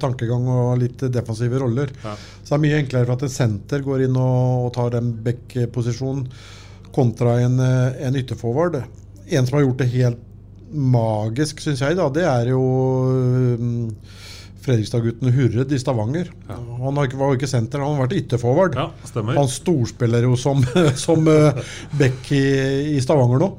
tankegang 0.00 0.48
og 0.48 0.78
litt 0.78 0.98
defensive 1.12 1.58
roller. 1.62 1.86
Så 2.02 2.50
det 2.50 2.58
er 2.58 2.64
mye 2.66 2.82
enklere 2.82 3.06
for 3.06 3.12
at 3.12 3.22
en 3.22 3.28
senter 3.28 3.82
går 3.86 4.04
inn 4.06 4.16
og, 4.16 4.66
og 4.66 4.72
tar 4.74 4.90
den 4.90 5.12
back-posisjonen 5.22 6.26
kontra 6.96 7.38
en, 7.44 7.58
eh, 7.60 8.06
en 8.06 8.14
ytterforward. 8.16 8.82
En 9.30 9.46
som 9.46 9.58
har 9.58 9.66
gjort 9.66 9.78
det 9.82 9.90
helt 9.92 10.18
magisk, 10.72 11.60
syns 11.62 11.80
jeg, 11.84 11.94
da, 11.98 12.08
det 12.10 12.24
er 12.26 12.48
jo 12.50 12.60
um, 13.60 13.90
Fredrikstad-gutten 14.66 15.32
Hurred 15.36 15.72
i 15.72 15.78
Stavanger. 15.80 16.32
Han 16.50 16.98
har 16.98 17.08
ikke, 17.08 17.20
var 17.20 17.38
ikke 17.38 17.50
senter, 17.50 17.82
han 17.82 17.94
har 17.94 18.06
vært 18.06 18.18
ytterforward. 18.18 18.76
Ja, 18.78 18.90
stemmer. 19.06 19.38
Han 19.38 19.48
storspiller 19.50 20.26
jo 20.26 20.36
som, 20.40 20.64
som 21.06 21.26
uh, 21.30 21.64
back 21.98 22.30
i, 22.34 22.44
i 22.96 23.00
Stavanger 23.04 23.42
nå. 23.46 23.50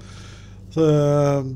Så, 0.78 0.86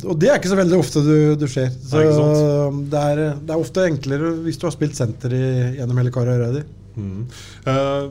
og 0.08 0.16
det 0.18 0.32
er 0.32 0.40
ikke 0.40 0.50
så 0.50 0.58
veldig 0.58 0.78
ofte 0.80 1.04
du, 1.06 1.16
du 1.38 1.46
ser. 1.52 1.70
Så, 1.70 2.00
det, 2.00 2.14
sant. 2.18 2.86
det, 2.90 3.02
er, 3.12 3.24
det 3.38 3.54
er 3.54 3.60
ofte 3.62 3.86
enklere 3.86 4.32
hvis 4.48 4.58
du 4.58 4.66
har 4.66 4.74
spilt 4.74 4.98
senter 4.98 5.36
i, 5.36 5.46
gjennom 5.78 6.00
hele 6.02 6.14
karrieren 6.16 6.56
din. 6.58 6.78
Mm. 6.96 7.26
Eh, 7.70 8.08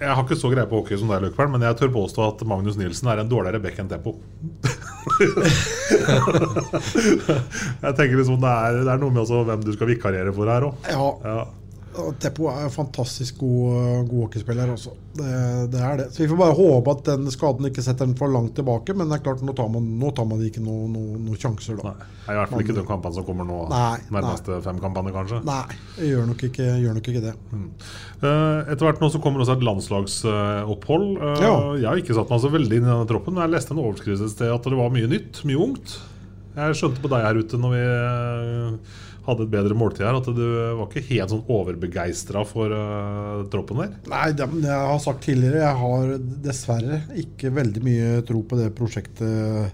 jeg 0.00 0.10
har 0.10 0.24
ikke 0.24 0.36
så 0.38 0.50
greie 0.50 0.66
på 0.68 0.78
hockey 0.80 0.98
som 0.98 1.10
deg, 1.12 1.22
Løkberg, 1.22 1.50
men 1.54 1.62
jeg 1.64 1.76
tør 1.78 1.90
påstå 1.94 2.20
at 2.26 2.38
Magnus 2.50 2.76
Nilsen 2.80 3.08
er 3.12 3.18
en 3.22 3.30
dårligere 3.30 3.62
back 3.62 3.76
enn 3.78 3.90
Tempo. 3.90 4.12
jeg 7.84 7.92
tenker 7.94 8.16
liksom 8.18 8.40
det 8.42 8.50
er, 8.50 8.80
det 8.80 8.90
er 8.90 8.98
noe 9.02 9.12
med 9.14 9.22
også 9.22 9.44
hvem 9.46 9.62
du 9.64 9.72
skal 9.76 9.90
vikariere 9.92 10.32
for 10.34 10.50
her 10.50 10.62
òg. 10.70 10.74
Ja. 10.90 10.98
Og 10.98 11.63
Teppo 12.18 12.48
er 12.50 12.64
en 12.66 12.72
fantastisk 12.74 13.38
god, 13.38 14.08
god 14.10 14.24
hockeyspiller 14.26 14.72
også. 14.74 14.92
Det, 15.14 15.30
det 15.70 15.80
er 15.86 16.00
det. 16.00 16.06
Så 16.10 16.24
Vi 16.24 16.28
får 16.32 16.38
bare 16.40 16.56
håpe 16.58 16.90
at 16.96 17.02
den 17.06 17.28
skaden 17.30 17.68
ikke 17.68 17.84
setter 17.86 18.08
den 18.08 18.16
for 18.18 18.32
langt 18.34 18.54
tilbake. 18.58 18.96
Men 18.98 19.06
det 19.12 19.20
er 19.20 19.24
klart, 19.28 19.44
nå 19.46 19.54
tar 19.54 19.68
man, 19.70 19.86
nå 20.00 20.10
tar 20.16 20.26
man 20.26 20.42
ikke 20.42 20.62
noen 20.64 20.90
no, 20.96 21.02
no 21.22 21.36
sjanser, 21.38 21.78
da. 21.78 21.92
Er 22.26 22.34
i 22.34 22.38
hvert 22.40 22.50
fall 22.54 22.64
ikke 22.64 22.76
de 22.80 22.84
kampene 22.88 23.14
som 23.18 23.26
kommer 23.28 23.46
nå. 23.46 23.60
Nei, 23.70 23.98
nærmeste 24.14 24.58
fem 24.64 24.80
kampene, 24.82 25.12
kanskje. 25.14 25.42
Nei, 25.46 25.60
jeg 26.00 26.10
gjør 26.14 26.26
nok 26.32 26.42
ikke, 26.48 26.66
gjør 26.82 26.96
nok 26.98 27.10
ikke 27.12 27.22
det. 27.28 27.34
Mm. 27.54 27.68
Etter 28.24 28.88
hvert 28.88 29.02
nå 29.04 29.10
så 29.14 29.20
kommer 29.22 29.44
også 29.44 29.54
et 29.58 29.66
landslagsopphold. 29.68 31.06
Eh, 31.20 31.44
Ja. 31.44 31.54
Jeg 31.78 31.86
har 31.90 32.00
ikke 32.02 32.16
satt 32.16 32.30
meg 32.32 32.42
så 32.42 32.50
veldig 32.52 32.80
inn 32.80 32.86
i 32.88 32.90
denne 32.90 33.06
troppen, 33.10 33.34
men 33.36 33.44
jeg 33.46 33.54
leste 33.54 33.74
en 33.76 33.82
overskrift 33.84 34.24
et 34.24 34.32
sted 34.34 34.50
at 34.54 34.66
det 34.66 34.78
var 34.78 34.90
mye 34.94 35.10
nytt, 35.10 35.44
mye 35.46 35.60
ungt. 35.68 35.98
Jeg 36.54 36.78
skjønte 36.78 37.02
på 37.02 37.10
deg 37.10 37.24
her 37.26 37.40
ute 37.40 37.58
når 37.58 37.74
vi 37.74 37.82
eh, 37.82 38.98
hadde 39.24 39.46
et 39.46 39.52
bedre 39.54 39.76
måltid 39.78 40.04
her, 40.06 40.18
at 40.20 40.28
du 40.36 40.42
var 40.78 40.84
ikke 40.86 41.06
helt 41.08 41.32
sånn 41.32 41.46
overbegeistra 41.50 42.44
for 42.46 42.72
uh, 42.72 43.44
troppen 43.52 43.80
der? 43.80 43.94
Nei, 44.12 44.26
det, 44.36 44.48
jeg 44.66 44.90
har 44.90 45.00
sagt 45.02 45.24
tidligere, 45.24 45.62
jeg 45.64 45.80
har 45.80 46.12
dessverre 46.44 47.00
ikke 47.22 47.54
veldig 47.56 47.84
mye 47.86 48.10
tro 48.28 48.44
på 48.44 48.60
det 48.60 48.68
prosjektet 48.76 49.72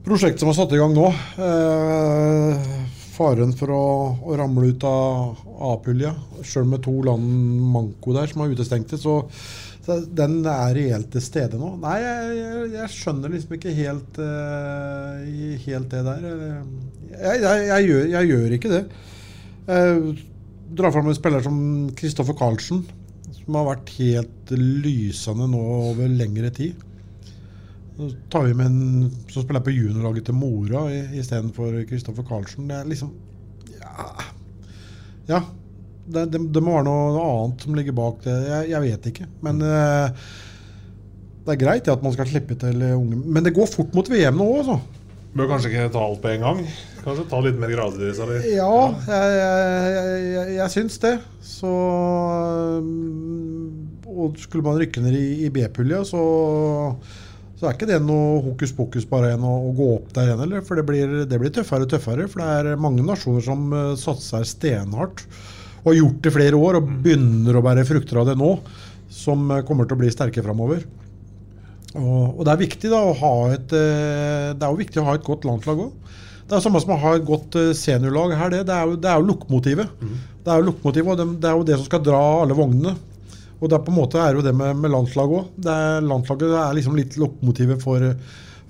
Prosjektet 0.00 0.40
som 0.40 0.48
er 0.48 0.56
satt 0.56 0.70
i 0.72 0.78
gang 0.80 0.94
nå. 0.96 1.10
Eh, 1.44 2.68
faren 3.12 3.50
for 3.52 3.72
å, 3.74 3.82
å, 4.24 4.36
ramle 4.38 4.70
ut 4.72 4.86
av 4.88 5.42
A-pulja, 5.74 6.14
sjøl 6.40 6.70
med 6.70 6.80
to 6.86 6.94
land 7.04 7.26
manko 7.74 8.14
der 8.16 8.30
som 8.30 8.40
er 8.40 8.54
utestengte, 8.54 8.96
så 8.96 9.18
så 9.80 9.96
den 10.04 10.40
er 10.44 10.74
reelt 10.76 11.08
til 11.14 11.22
stede 11.24 11.58
nå. 11.60 11.70
Nei, 11.80 11.96
jeg, 12.02 12.32
jeg, 12.36 12.64
jeg 12.74 12.92
skjønner 12.92 13.32
liksom 13.32 13.54
ikke 13.56 13.72
helt, 13.78 14.18
uh, 14.20 15.54
helt 15.64 15.94
det 15.94 16.02
der. 16.04 16.26
Jeg, 17.14 17.86
gjør, 17.86 18.02
jeg, 18.12 18.28
gjør, 18.28 18.56
ikke 18.56 18.72
det. 18.74 18.82
Jeg 19.70 20.16
drar 20.76 20.92
fram 20.94 21.08
en 21.10 21.16
spiller 21.16 21.44
som 21.44 21.62
Kristoffer 21.96 22.36
Karlsen, 22.36 22.84
som 23.38 23.56
har 23.56 23.70
vært 23.72 23.94
helt 23.96 24.52
lysende 24.52 25.48
nå 25.50 25.62
over 25.90 26.12
lengre 26.12 26.52
tid. 26.54 26.84
Så 27.96 28.10
tar 28.32 28.46
vi 28.46 28.56
med 28.56 28.68
en 28.68 29.08
som 29.32 29.44
spiller 29.44 29.64
på 29.64 29.72
juniorlaget 29.74 30.28
til 30.28 30.36
Mora 30.36 30.84
istedenfor 30.92 31.80
Kristoffer 31.88 32.28
Karlsen. 32.28 32.68
Det 32.68 32.76
er 32.76 32.92
liksom 32.92 33.16
Ja. 33.80 34.12
ja 35.28 35.40
det, 36.06 36.26
det, 36.32 36.40
det, 36.54 36.62
må 36.64 36.76
være 36.76 36.86
noe 36.88 37.24
annet 37.24 37.66
som 37.66 37.76
ligger 37.76 37.96
bak 37.96 38.22
det. 38.24 38.36
Jeg, 38.46 38.70
jeg 38.72 38.84
vet 38.86 39.10
ikke. 39.12 39.26
Men 39.46 39.60
uh, 39.64 40.30
det 41.46 41.54
er 41.54 41.60
greit 41.60 41.90
at 41.92 42.02
man 42.04 42.14
skal 42.16 42.28
slippe 42.30 42.56
til 42.60 42.82
unge. 42.94 43.20
Men 43.26 43.46
det 43.46 43.54
går 43.56 43.70
fort 43.70 43.94
mot 43.96 44.10
VM 44.10 44.40
nå 44.40 44.48
òg, 44.54 44.58
altså. 44.62 44.80
Bør 45.30 45.46
kanskje 45.52 45.70
ikke 45.70 45.92
ta 45.94 46.02
alt 46.02 46.22
på 46.24 46.32
en 46.32 46.42
gang? 46.42 46.60
Kanskje 47.04 47.24
ta 47.30 47.40
litt 47.44 47.58
mer 47.62 47.70
gradvis? 47.70 48.18
Eller? 48.18 48.46
Ja, 48.50 48.74
jeg, 49.06 49.34
jeg, 49.38 50.22
jeg, 50.34 50.54
jeg 50.56 50.74
syns 50.74 50.98
det. 51.04 51.14
Så 51.46 51.70
Og 54.10 54.38
skulle 54.42 54.66
man 54.66 54.80
rykke 54.80 55.02
ned 55.04 55.14
i, 55.14 55.26
i 55.46 55.52
B-pulja, 55.54 56.02
så 56.08 56.22
så 57.60 57.68
er 57.68 57.74
ikke 57.76 57.90
det 57.90 57.98
noe 58.00 58.38
hokus 58.40 58.70
pokus 58.72 59.04
bare 59.04 59.34
enn 59.34 59.42
å, 59.44 59.50
å, 59.68 59.72
gå 59.76 59.86
opp 59.98 60.14
der 60.16 60.30
igjen. 60.30 60.54
For 60.64 60.80
det 60.80 60.84
blir, 60.88 61.10
det 61.28 61.38
blir, 61.42 61.52
tøffere 61.52 61.84
og 61.84 61.90
tøffere. 61.92 62.24
For 62.32 62.40
det 62.40 62.72
er 62.72 62.80
mange 62.80 63.04
nasjoner 63.04 63.44
som 63.44 63.66
uh, 63.74 63.80
satser 64.00 64.46
steinhardt 64.48 65.26
og 65.80 65.90
har 65.90 65.98
gjort 65.98 66.22
det 66.22 66.30
i 66.30 66.36
flere 66.36 66.60
år 66.60 66.78
og 66.78 66.88
begynner 67.04 67.56
å 67.56 67.64
bære 67.64 67.86
frukter 67.88 68.20
av 68.20 68.28
det 68.28 68.36
nå, 68.40 68.54
som 69.10 69.46
eh, 69.50 69.62
kommer 69.66 69.88
til 69.88 69.96
å 69.96 70.02
bli 70.02 70.12
sterke 70.12 70.44
framover. 70.44 70.84
Og, 71.96 72.38
og, 72.38 72.42
det 72.46 72.52
er 72.52 72.60
viktig 72.60 72.90
da 72.92 73.00
å 73.02 73.14
ha 73.18 73.32
et 73.50 73.72
eh, 73.74 74.52
Det 74.54 74.62
er 74.62 74.68
jo 74.70 74.78
viktig 74.78 75.00
å 75.02 75.08
ha 75.08 75.16
et 75.18 75.24
godt 75.26 75.46
landslag 75.48 75.80
òg. 75.88 76.10
Det 76.46 76.54
er 76.54 76.62
samme 76.62 76.82
som 76.82 76.92
å 76.94 76.98
ha 77.02 77.14
et 77.16 77.26
godt 77.26 77.56
eh, 77.58 77.72
seniorlag 77.78 78.36
her. 78.38 78.52
Det, 78.52 78.64
det 78.68 78.76
er 78.76 78.90
jo, 78.90 78.98
det 79.00 79.14
jo 79.14 79.28
lokomotivet. 79.32 79.96
Mm. 80.02 80.18
Det 80.44 80.52
er 80.52 80.60
jo 80.60 80.68
lokomotivet, 80.68 81.10
og 81.12 81.18
det, 81.18 81.26
det, 81.42 81.48
er 81.50 81.56
jo 81.58 81.66
det 81.68 81.78
som 81.78 81.88
skal 81.88 82.04
dra 82.06 82.20
alle 82.42 82.58
vognene. 82.58 82.94
Og 83.60 83.68
det 83.68 83.76
er 83.76 83.82
på 83.84 83.92
en 83.92 83.98
måte 83.98 84.20
er 84.22 84.38
jo 84.38 84.44
det 84.44 84.54
med, 84.56 84.78
med 84.80 84.92
landslag 84.92 85.32
òg. 85.36 85.50
Landslaget 86.06 86.54
er 86.62 86.76
liksom 86.78 86.94
litt 86.96 87.18
lokomotivet 87.20 87.82
for, 87.82 88.06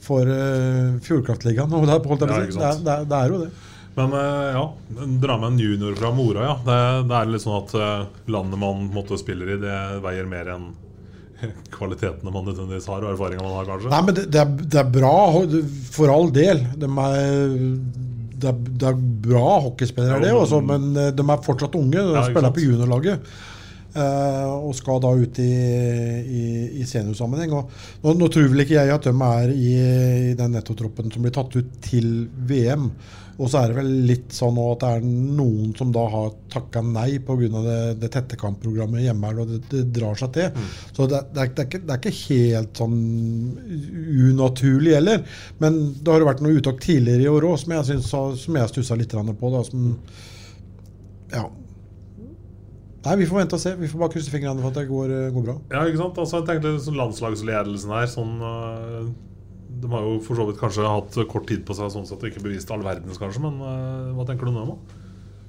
for 0.03 0.27
uh, 0.27 0.97
Fjordkraftligaen. 1.07 1.71
Det, 1.71 1.93
er, 2.27 2.81
det, 2.83 2.97
er, 2.97 3.05
det 3.07 3.21
er 3.21 3.31
jo 3.31 3.45
det. 3.45 3.53
Men 4.01 4.17
eh, 4.17 4.53
ja, 4.57 4.65
dra 5.23 5.39
med 5.41 5.53
en 5.53 5.59
junior 5.59 5.97
fra 5.99 6.13
Mora, 6.15 6.45
ja. 6.45 6.55
Det, 6.65 6.79
det 7.11 7.19
er 7.19 7.33
litt 7.33 7.45
sånn 7.45 7.59
at 7.59 7.75
eh, 7.77 8.07
landet 8.33 8.63
man 8.63 8.87
måtte 8.95 9.19
spiller 9.21 9.55
i, 9.55 9.59
det 9.61 9.77
veier 10.05 10.29
mer 10.31 10.55
enn 10.57 10.71
kvalitetene 11.77 12.33
man 12.33 12.49
nødvendigvis 12.49 12.89
har, 12.91 13.05
og 13.05 13.15
erfaringa 13.15 13.45
man 13.45 13.59
har, 13.59 13.69
kanskje? 13.69 13.93
Nei, 13.93 14.03
men 14.09 14.19
det, 14.19 14.27
det, 14.33 14.43
er, 14.43 14.57
det, 14.65 14.83
er, 14.83 14.91
bra, 14.97 15.15
for 15.93 16.13
all 16.15 16.33
del. 16.35 16.65
De 16.81 16.91
er, 17.05 17.23
det, 18.41 18.51
er, 18.51 18.67
det 18.83 18.91
er 18.91 19.07
bra 19.29 19.47
hockeyspillere, 19.69 20.25
det 20.25 20.35
også, 20.37 20.65
men 20.65 20.91
eh, 20.97 21.15
de 21.17 21.27
er 21.27 21.47
fortsatt 21.47 21.79
unge. 21.81 21.97
De 22.01 22.19
ja, 22.19 22.27
spiller 22.29 22.55
på 22.57 22.67
juniorlaget. 22.67 23.33
Og 23.91 24.71
skal 24.79 25.01
da 25.03 25.09
ut 25.19 25.39
i, 25.43 25.49
i, 25.51 26.43
i 26.79 26.85
seniorsammenheng. 26.87 27.51
Nå, 27.51 28.13
nå, 28.15 28.29
tror 28.31 28.47
vel 28.53 28.63
ikke 28.63 28.77
jeg 28.77 28.93
at 28.95 29.09
de 29.09 29.15
er 29.27 29.51
i, 29.51 29.73
i 30.29 30.37
den 30.39 30.55
nettotroppen 30.55 31.11
som 31.11 31.25
blir 31.27 31.35
tatt 31.35 31.57
ut 31.59 31.73
til 31.83 32.29
VM. 32.47 32.87
Og 33.41 33.49
så 33.49 33.63
er 33.63 33.71
det 33.71 33.77
vel 33.79 33.91
litt 34.05 34.35
sånn 34.37 34.59
at 34.61 34.83
det 34.83 34.89
er 34.99 35.05
noen 35.07 35.71
som 35.79 35.93
da 35.95 36.03
har 36.13 36.33
takka 36.53 36.83
nei 36.85 37.15
pga. 37.25 37.63
Det, 37.65 37.77
det 38.03 38.11
tette 38.13 38.37
kampprogrammet 38.41 39.07
hjemme 39.07 39.31
her, 39.31 39.39
og 39.41 39.55
det, 39.55 39.61
det 39.71 39.85
drar 39.97 40.19
seg 40.21 40.35
til. 40.35 40.51
Mm. 40.53 40.67
Så 40.97 41.07
det, 41.09 41.23
det, 41.33 41.47
er, 41.47 41.55
det, 41.55 41.63
er 41.63 41.71
ikke, 41.71 41.81
det, 41.87 41.95
er, 41.95 42.03
ikke, 42.03 42.19
helt 42.21 42.83
sånn 42.83 42.99
unaturlig 44.27 44.93
heller. 44.99 45.25
Men 45.63 45.81
det 45.97 46.13
har 46.13 46.21
jo 46.21 46.29
vært 46.29 46.45
noe 46.45 46.59
uttak 46.61 46.83
tidligere 46.85 47.25
i 47.25 47.33
år 47.33 47.49
òg 47.49 47.57
som 47.63 47.75
jeg, 47.79 47.89
synes, 47.95 48.13
som 48.45 48.61
jeg 48.61 48.73
stussa 48.75 49.01
litt 49.01 49.17
på. 49.17 49.55
Da, 49.57 49.65
som, 49.71 49.89
ja. 51.33 51.47
Nei, 53.01 53.17
Vi 53.23 53.31
får 53.31 53.41
vente 53.41 53.57
og 53.57 53.65
se. 53.65 53.73
Vi 53.81 53.89
får 53.89 54.05
bare 54.05 54.17
krysse 54.19 54.35
fingrene 54.35 54.61
for 54.61 54.69
at 54.75 54.83
det 54.83 54.87
går, 54.93 55.17
går 55.33 55.49
bra. 55.49 55.57
Ja, 55.73 55.89
ikke 55.89 56.03
sant? 56.03 56.21
Altså, 56.21 56.43
jeg 56.43 56.51
tenkte 56.51 56.77
sånn 56.85 57.01
Landslagsledelsen 57.01 57.97
her 57.97 58.15
sånn, 58.19 58.37
uh 58.45 59.11
de 59.81 59.91
har 59.93 60.05
jo 60.05 60.19
for 60.25 60.39
så 60.39 60.47
vidt 60.49 60.61
kanskje 60.61 60.89
hatt 60.89 61.17
kort 61.31 61.49
tid 61.49 61.65
på 61.67 61.77
seg, 61.77 61.93
sånn 61.95 62.09
sett, 62.09 62.21
og 62.21 62.31
ikke 62.31 62.45
bevist 62.45 62.71
all 62.75 62.85
verdens, 62.85 63.21
kanskje. 63.21 63.43
Men 63.45 63.59
uh, 63.63 64.13
hva 64.17 64.27
tenker 64.29 64.49
du 64.49 64.55
nå? 64.55 64.77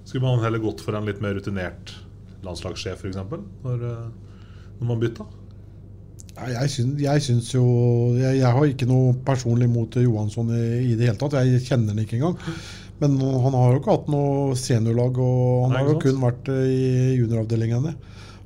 Skulle 0.05 0.25
man 0.25 0.43
heller 0.43 0.61
gått 0.63 0.81
for 0.83 0.97
en 0.97 1.07
litt 1.07 1.21
mer 1.23 1.35
rutinert 1.37 1.93
landslagssjef, 2.45 3.03
f.eks., 3.03 3.19
når, 3.65 3.85
uh, 3.85 4.75
når 4.79 4.91
man 4.93 5.01
bytta? 5.01 5.27
Jeg, 6.31 6.69
syns, 6.71 6.95
jeg 7.03 7.21
syns 7.25 7.49
jo 7.51 7.63
jeg, 8.15 8.37
jeg, 8.39 8.49
har 8.55 8.69
ikke 8.69 8.87
noe 8.87 9.11
personlig 9.27 9.67
mot 9.69 9.97
Johansson 9.99 10.47
i, 10.55 10.63
i, 10.87 10.93
det 10.95 11.09
hele 11.09 11.19
tatt. 11.19 11.35
Jeg 11.43 11.65
kjenner 11.67 11.91
han 11.91 12.05
ikke 12.05 12.17
engang. 12.21 12.37
Men 13.01 13.17
han 13.19 13.57
har 13.57 13.73
jo 13.73 13.81
ikke 13.81 13.95
hatt 13.97 14.11
noe 14.13 14.55
seniorlag, 14.57 15.19
og 15.19 15.65
han 15.65 15.75
Nei, 15.75 15.81
har 15.81 15.91
jo 15.91 16.01
kun 16.03 16.21
vært 16.21 16.51
eh, 16.53 16.67
i 16.69 16.89
junioravdelingene. 17.19 17.93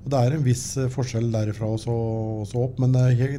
Og 0.02 0.08
Det 0.12 0.22
er 0.22 0.38
en 0.38 0.46
viss 0.46 0.66
forskjell 0.96 1.28
derifra 1.34 1.70
og 1.76 1.82
så 1.84 2.64
opp, 2.64 2.80
men 2.82 2.96
det 2.96 3.04
er 3.04 3.38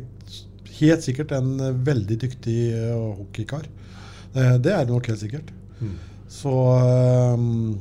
helt 0.81 1.05
sikkert 1.05 1.35
en 1.37 1.57
eh, 1.61 1.75
veldig 1.87 2.19
dyktig 2.23 2.61
uh, 2.75 3.17
hockeykar. 3.21 3.67
Uh, 4.37 4.57
det 4.63 4.73
er 4.73 4.85
det 4.85 4.93
nok 4.93 5.11
helt 5.11 5.23
sikkert. 5.23 5.51
Mm. 5.81 5.97
Så 6.33 6.53
um, 6.53 7.77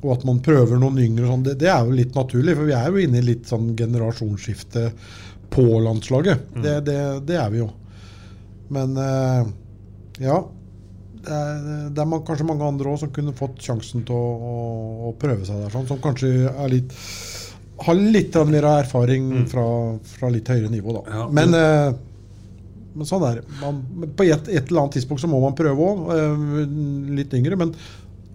Og 0.00 0.14
at 0.14 0.22
man 0.28 0.40
prøver 0.44 0.80
noen 0.80 0.98
yngre, 1.02 1.28
sånn, 1.28 1.44
det, 1.46 1.58
det, 1.60 1.68
er 1.72 1.84
jo 1.86 1.96
litt 1.96 2.16
naturlig. 2.16 2.56
For 2.58 2.68
vi 2.68 2.76
er 2.76 2.88
jo 2.88 3.02
inne 3.02 3.20
i 3.20 3.26
litt 3.32 3.50
sånn 3.50 3.74
generasjonsskifte 3.78 4.86
på 5.50 5.66
landslaget. 5.84 6.46
Mm. 6.54 6.62
Det, 6.64 6.78
det, 6.86 7.02
det, 7.28 7.36
er 7.42 7.52
vi 7.52 7.60
jo. 7.62 7.68
Men 8.70 8.94
ja. 10.22 10.38
Det 11.20 11.36
er, 11.36 11.56
det 11.92 12.00
er 12.00 12.08
man, 12.08 12.22
kanskje 12.24 12.46
mange 12.48 12.64
andre 12.64 12.94
òg 12.94 13.02
som 13.02 13.10
kunne 13.12 13.34
fått 13.36 13.58
sjansen 13.60 14.06
til 14.08 14.16
å, 14.16 14.28
å, 14.40 14.54
å 15.10 15.12
prøve 15.20 15.44
seg 15.44 15.58
der. 15.60 15.74
Sånn, 15.74 15.88
som 15.90 16.00
kanskje 16.00 16.30
er 16.48 16.72
litt 16.72 16.94
har 17.84 17.94
litt 17.94 18.36
mer 18.46 18.66
erfaring 18.80 19.28
mm. 19.30 19.46
fra, 19.48 19.66
fra, 20.04 20.30
litt 20.32 20.48
høyere 20.48 20.70
nivå, 20.72 20.94
da. 20.98 21.02
Ja, 21.14 21.26
men, 21.32 21.54
men 22.94 23.08
sånn 23.08 23.24
er 23.28 23.40
det. 23.40 23.58
På 24.16 24.26
et, 24.26 24.48
et, 24.50 24.70
eller 24.70 24.84
annet 24.84 24.98
tidspunkt 24.98 25.22
så 25.22 25.30
må 25.30 25.40
man 25.42 25.56
prøve 25.58 25.90
òg. 25.90 26.06
Eh, 26.16 26.46
litt 27.20 27.34
yngre. 27.38 27.58
Men 27.60 27.74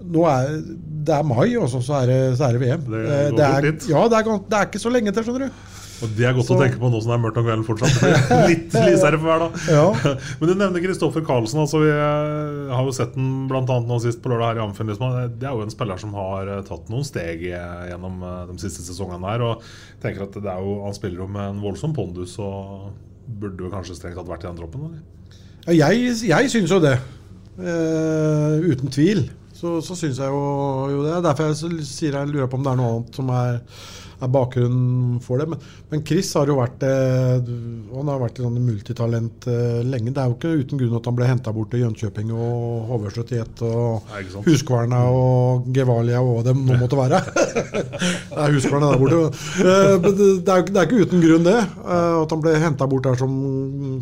nå 0.06 0.26
er 0.30 0.60
det 1.06 1.14
er 1.16 1.26
mai, 1.28 1.50
og 1.60 1.70
så 1.72 1.82
er 2.02 2.12
det, 2.12 2.20
så 2.40 2.48
er 2.48 2.58
det 2.58 2.66
VM. 2.66 2.86
Det, 2.90 3.00
eh, 3.06 3.32
det 3.36 3.48
er, 3.48 3.72
ja, 3.92 4.04
det 4.12 4.20
er, 4.20 4.30
det 4.50 4.60
er, 4.60 4.70
ikke 4.70 4.82
så 4.82 4.92
lenge 4.94 5.14
til, 5.14 5.28
skjønner 5.28 5.48
du. 5.48 5.66
Og 6.04 6.12
Det 6.12 6.26
er 6.28 6.34
godt 6.36 6.50
så. 6.50 6.58
å 6.58 6.60
tenke 6.60 6.80
på 6.82 6.90
nå 6.92 7.00
som 7.00 7.14
det 7.14 7.16
er 7.16 7.22
mørkt 7.24 7.38
om 7.40 7.46
kvelden 7.46 7.66
fortsatt. 7.68 8.02
Litt 8.52 8.74
lysere 8.76 9.20
for 9.20 9.30
hver 9.30 9.46
dag. 9.46 9.60
Ja. 9.72 10.16
Men 10.42 10.52
du 10.52 10.54
nevner 10.60 10.84
Kristoffer 10.84 11.24
Karlsen. 11.26 11.62
Altså 11.64 11.80
vi 11.86 11.92
eh, 11.94 12.74
har 12.76 12.84
jo 12.84 12.96
sett 12.96 13.16
den 13.16 13.48
annet 13.48 13.88
nå 13.88 14.00
sist 14.04 14.20
på 14.24 14.32
lørdag 14.34 14.52
her 14.52 14.60
i 14.60 14.66
Amfinn. 14.66 14.92
Liksom. 14.92 15.16
Det 15.40 15.48
er 15.48 15.56
jo 15.56 15.64
en 15.64 15.72
spiller 15.72 16.02
som 16.04 16.16
har 16.20 16.52
tatt 16.68 16.92
noen 16.92 17.08
steg 17.08 17.48
gjennom 17.48 18.20
de 18.52 18.60
siste 18.60 18.84
sesongene 18.84 19.32
her. 19.32 19.46
Og 19.48 19.64
tenker 20.04 20.28
at 20.28 20.36
det 20.36 20.52
er 20.52 20.68
jo, 20.68 20.82
Han 20.84 21.00
spiller 21.00 21.24
jo 21.24 21.32
med 21.32 21.54
en 21.54 21.64
voldsom 21.64 21.96
pondus. 21.96 22.36
og 22.44 22.92
burde 23.28 23.66
jo 23.66 23.72
kanskje 23.74 23.98
strengt 23.98 24.20
tatt 24.20 24.30
vært 24.30 24.46
i 24.46 24.50
den 24.50 24.60
troppen? 24.60 24.90
Eller? 24.90 25.02
Ja, 25.66 25.90
jeg 25.90 26.14
jeg 26.30 26.52
syns 26.54 26.72
jo 26.72 26.80
det. 26.84 26.98
Uh, 27.56 28.60
uten 28.68 28.92
tvil 28.92 29.26
så, 29.56 29.78
så 29.86 29.96
syns 29.98 30.20
jeg 30.22 30.32
jo, 30.32 30.42
jo, 30.92 31.04
det. 31.06 31.20
Derfor 31.26 31.52
jeg 31.52 31.86
sier 31.88 32.20
jeg 32.20 32.34
lurer 32.34 32.50
på 32.52 32.60
om 32.60 32.66
det 32.66 32.74
er 32.74 32.82
noe 32.82 32.96
annet 32.96 33.22
som 33.22 33.32
er 33.36 33.62
er 34.24 34.32
bakgrunnen 34.32 35.20
for 35.24 35.42
det. 35.42 35.48
Men, 35.52 35.62
men, 35.92 36.04
Chris 36.08 36.32
har 36.38 36.50
jo 36.50 36.58
vært 36.60 36.84
eh, 36.88 37.52
han 37.92 38.12
har 38.12 38.22
vært 38.22 38.40
et 38.40 38.46
sånn 38.46 38.60
multitalent 38.64 39.48
eh, 39.52 39.82
lenge. 39.88 40.14
Det 40.16 40.22
er 40.22 40.32
jo 40.32 40.38
ikke 40.38 40.54
uten 40.64 40.82
grunn 40.82 40.98
at 41.00 41.10
han 41.10 41.18
ble 41.18 41.30
henta 41.30 41.54
bort 41.56 41.72
til 41.74 41.84
Jönköping 41.86 42.32
og 42.36 42.92
HV71 42.92 43.64
og 43.68 44.46
Huskvarna 44.48 45.04
og 45.12 45.70
Gevalia 45.76 46.24
og 46.24 46.44
det 46.48 46.56
nå 46.58 46.80
måtte 46.82 47.00
være. 47.00 47.22
det 47.36 48.42
er 48.46 48.58
Huskvarna 48.58 48.94
der 48.94 49.04
borte. 49.04 49.22
Eh, 49.62 49.96
det, 50.06 50.58
er, 50.58 50.68
det 50.70 50.82
er 50.82 50.90
ikke 50.90 51.06
uten 51.06 51.24
grunn, 51.26 51.48
det. 51.48 51.60
At 51.86 52.36
han 52.36 52.44
ble 52.44 52.58
henta 52.62 52.90
bort 52.90 53.08
der 53.08 53.20
som, 53.20 53.34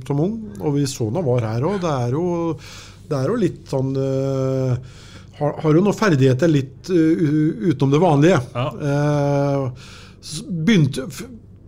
som 0.08 0.24
ung. 0.24 0.36
Og 0.62 0.78
vi 0.78 0.88
så 0.90 1.10
han 1.14 1.26
var 1.26 1.48
her 1.48 1.66
òg. 1.68 1.82
Det, 1.84 1.94
det, 3.10 3.18
er 3.18 3.32
jo 3.32 3.40
litt 3.40 3.66
sånn 3.70 3.92
har, 5.40 5.56
har, 5.64 5.74
jo 5.78 5.82
noen 5.82 5.98
ferdigheter 5.98 6.52
litt 6.52 6.92
uh, 6.94 7.72
utenom 7.72 7.94
det 7.94 8.02
vanlige. 8.04 8.40
Ja. 8.54 8.68
Uh, 8.78 9.90
begynte, 10.50 11.08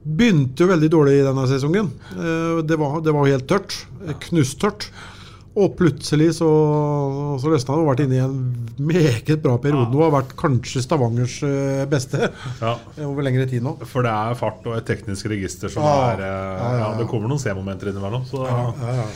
begynte 0.06 0.66
jo 0.66 0.70
veldig 0.70 0.92
dårlig 0.94 1.18
i 1.20 1.26
denne 1.26 1.48
sesongen. 1.50 1.90
Uh, 2.14 2.62
det 2.68 2.78
var, 2.82 3.02
det 3.06 3.16
var 3.16 3.30
helt 3.32 3.50
tørt. 3.50 3.78
Knusttørt. 4.28 4.90
Og 5.56 5.72
plutselig 5.80 6.34
så, 6.36 6.48
så 7.40 7.48
løsna 7.48 7.70
det. 7.72 7.76
Har 7.80 7.86
vært 7.88 8.02
inne 8.04 8.16
i 8.18 8.24
en 8.26 8.40
meget 8.92 9.38
bra 9.40 9.54
periode. 9.64 9.88
Hun 9.94 10.02
har 10.04 10.12
vært 10.18 10.34
kanskje 10.36 10.82
Stavangers 10.84 11.38
beste 11.88 12.28
Ja. 12.60 12.74
over 13.08 13.24
lengre 13.24 13.46
tid 13.48 13.64
nå. 13.64 13.78
For 13.88 14.04
det 14.04 14.12
er 14.12 14.36
fart 14.36 14.68
og 14.68 14.76
et 14.76 14.90
teknisk 14.90 15.30
register 15.32 15.72
som 15.72 15.88
Ja. 15.88 15.94
er 16.10 16.26
Ja, 16.26 16.28
ja, 16.28 16.58
ja, 16.60 16.74
ja. 16.82 16.90
Det 17.00 17.08
kommer 17.08 17.32
noen 17.32 17.40
C-momenter 17.40 17.88
innimellom. 17.94 18.28
Så, 18.28 18.44
Ja, 18.44 18.74
ja, 18.84 18.98
ja. 19.00 19.08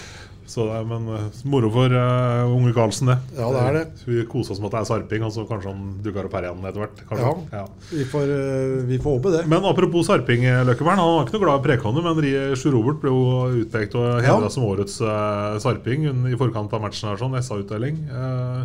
Så 0.50 0.66
det 0.66 0.78
er, 0.80 0.86
men 0.89 1.08
eh, 1.14 1.41
moro 1.50 1.70
for 1.74 1.93
uh, 1.93 2.50
unge 2.50 2.74
Karlsen, 2.74 3.12
det. 3.12 3.18
Ja, 3.38 3.50
det 3.54 3.62
er 3.62 3.78
det. 3.78 3.84
Vi 4.10 4.24
koser 4.30 4.56
oss 4.56 4.62
med 4.64 4.72
at 4.72 4.78
det 4.78 4.82
er 4.82 4.89
sarping, 4.89 5.26
og 5.28 5.34
så 5.36 5.45
kanskje 5.50 5.74
han 5.74 5.84
dukker 6.06 6.26
opp 6.26 6.38
her 6.39 6.47
igjen 6.50 6.66
etter 6.66 6.84
hvert. 6.84 7.04
Ja. 7.20 7.34
Ja. 7.54 7.64
Vi, 7.91 8.08
får, 8.10 8.34
uh, 8.34 8.76
vi 8.89 9.00
får 9.04 9.18
håpe 9.20 9.34
det. 9.38 9.43
Men 9.52 9.68
apropos 9.70 10.10
sarping, 10.10 10.47
Løkkeberg, 10.47 10.72
Løkkebern. 10.74 11.02
Han 11.04 11.16
var 11.16 11.28
ikke 11.28 11.38
noe 11.38 11.45
glad 11.45 11.60
i 11.62 11.68
Prekåndet, 11.68 12.08
men 12.10 12.58
Sjur 12.60 12.76
Robert 12.78 13.02
ble 13.04 13.14
jo 13.14 13.24
utpekt 13.64 13.97
og 14.00 14.10
hedra 14.26 14.50
Ja. 14.50 14.54
som 14.54 14.66
årets 14.68 15.00
uh, 15.06 15.60
sarping 15.62 16.10
i 16.34 16.39
forkant 16.39 16.74
av 16.74 16.82
matchen. 16.82 17.10
her 17.10 17.20
sånn, 17.22 17.38
SA-utdeling. 17.43 18.02
Eh, 18.10 18.64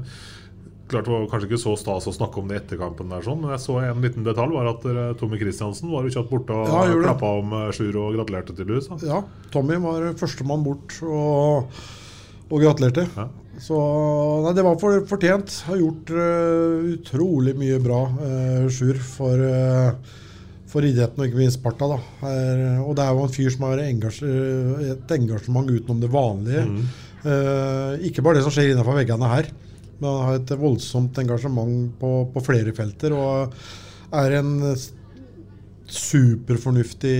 klart 0.90 1.06
Det 1.06 1.12
var 1.12 1.26
kanskje 1.32 1.48
ikke 1.48 1.60
så 1.62 1.74
stas 1.80 2.08
å 2.10 2.14
snakke 2.14 2.40
om 2.40 2.50
det 2.50 2.60
etter 2.62 2.80
kampen, 2.80 3.10
der 3.12 3.24
sånn, 3.24 3.40
men 3.42 3.54
jeg 3.54 3.62
så 3.64 3.78
en 3.82 4.02
liten 4.04 4.26
detalj. 4.26 4.54
var 4.56 4.70
at 4.74 4.86
eh, 4.90 5.12
Tommy 5.20 5.40
Kristiansen 5.40 5.92
var 5.92 6.04
jo 6.04 6.14
kjapt 6.16 6.32
borte 6.32 6.56
og 6.56 6.72
Ja, 6.72 6.82
klappa 7.06 7.30
om 7.40 7.54
eh, 7.58 7.70
Sjur 7.76 8.00
og 8.02 8.18
gratulerte 8.18 8.56
til 8.56 8.68
da. 8.68 8.98
Ja, 9.04 9.22
Tommy 9.54 9.78
var 9.82 10.10
førstemann 10.20 10.66
bort 10.66 10.98
og, 11.06 11.80
og 12.50 12.58
gratulerte. 12.60 13.06
Ja. 13.16 13.30
Så 13.62 13.78
nei, 14.44 14.52
det 14.56 14.66
var 14.66 14.76
for, 14.82 14.98
fortjent. 15.06 15.60
Har 15.68 15.78
gjort 15.78 16.10
uh, 16.10 16.82
utrolig 16.90 17.54
mye 17.54 17.78
bra, 17.82 18.00
uh, 18.18 18.64
Sjur, 18.66 18.98
for, 18.98 19.38
uh, 19.38 20.18
for 20.72 20.82
idretten 20.82 21.22
og 21.22 21.30
ikke 21.30 21.38
minst 21.38 21.60
Sparta. 21.60 21.86
Da. 21.94 22.00
Her, 22.24 22.64
og 22.82 22.96
det 22.98 23.06
er 23.06 23.14
jo 23.14 23.28
en 23.28 23.34
fyr 23.36 23.54
som 23.54 23.68
har 23.68 23.84
engasj 23.84 24.24
et 24.90 25.16
engasjement 25.20 25.70
utenom 25.70 26.02
det 26.02 26.10
vanlige. 26.10 26.66
Eh, 27.24 28.04
ikke 28.10 28.22
bare 28.24 28.38
det 28.38 28.44
som 28.44 28.52
skjer 28.52 28.74
innenfor 28.74 28.98
veggene 28.98 29.30
her, 29.30 29.48
men 30.00 30.08
han 30.10 30.26
har 30.28 30.40
et 30.40 30.54
voldsomt 30.58 31.18
engasjement 31.22 31.92
på, 32.00 32.12
på 32.34 32.44
flere 32.44 32.74
felter. 32.76 33.14
Og 33.16 33.54
er 34.14 34.38
en 34.40 34.52
superfornuftig, 35.90 37.18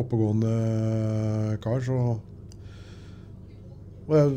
oppegående 0.00 0.54
kar. 1.62 1.80
Så 1.84 2.00
og 4.10 4.16
jeg, 4.18 4.30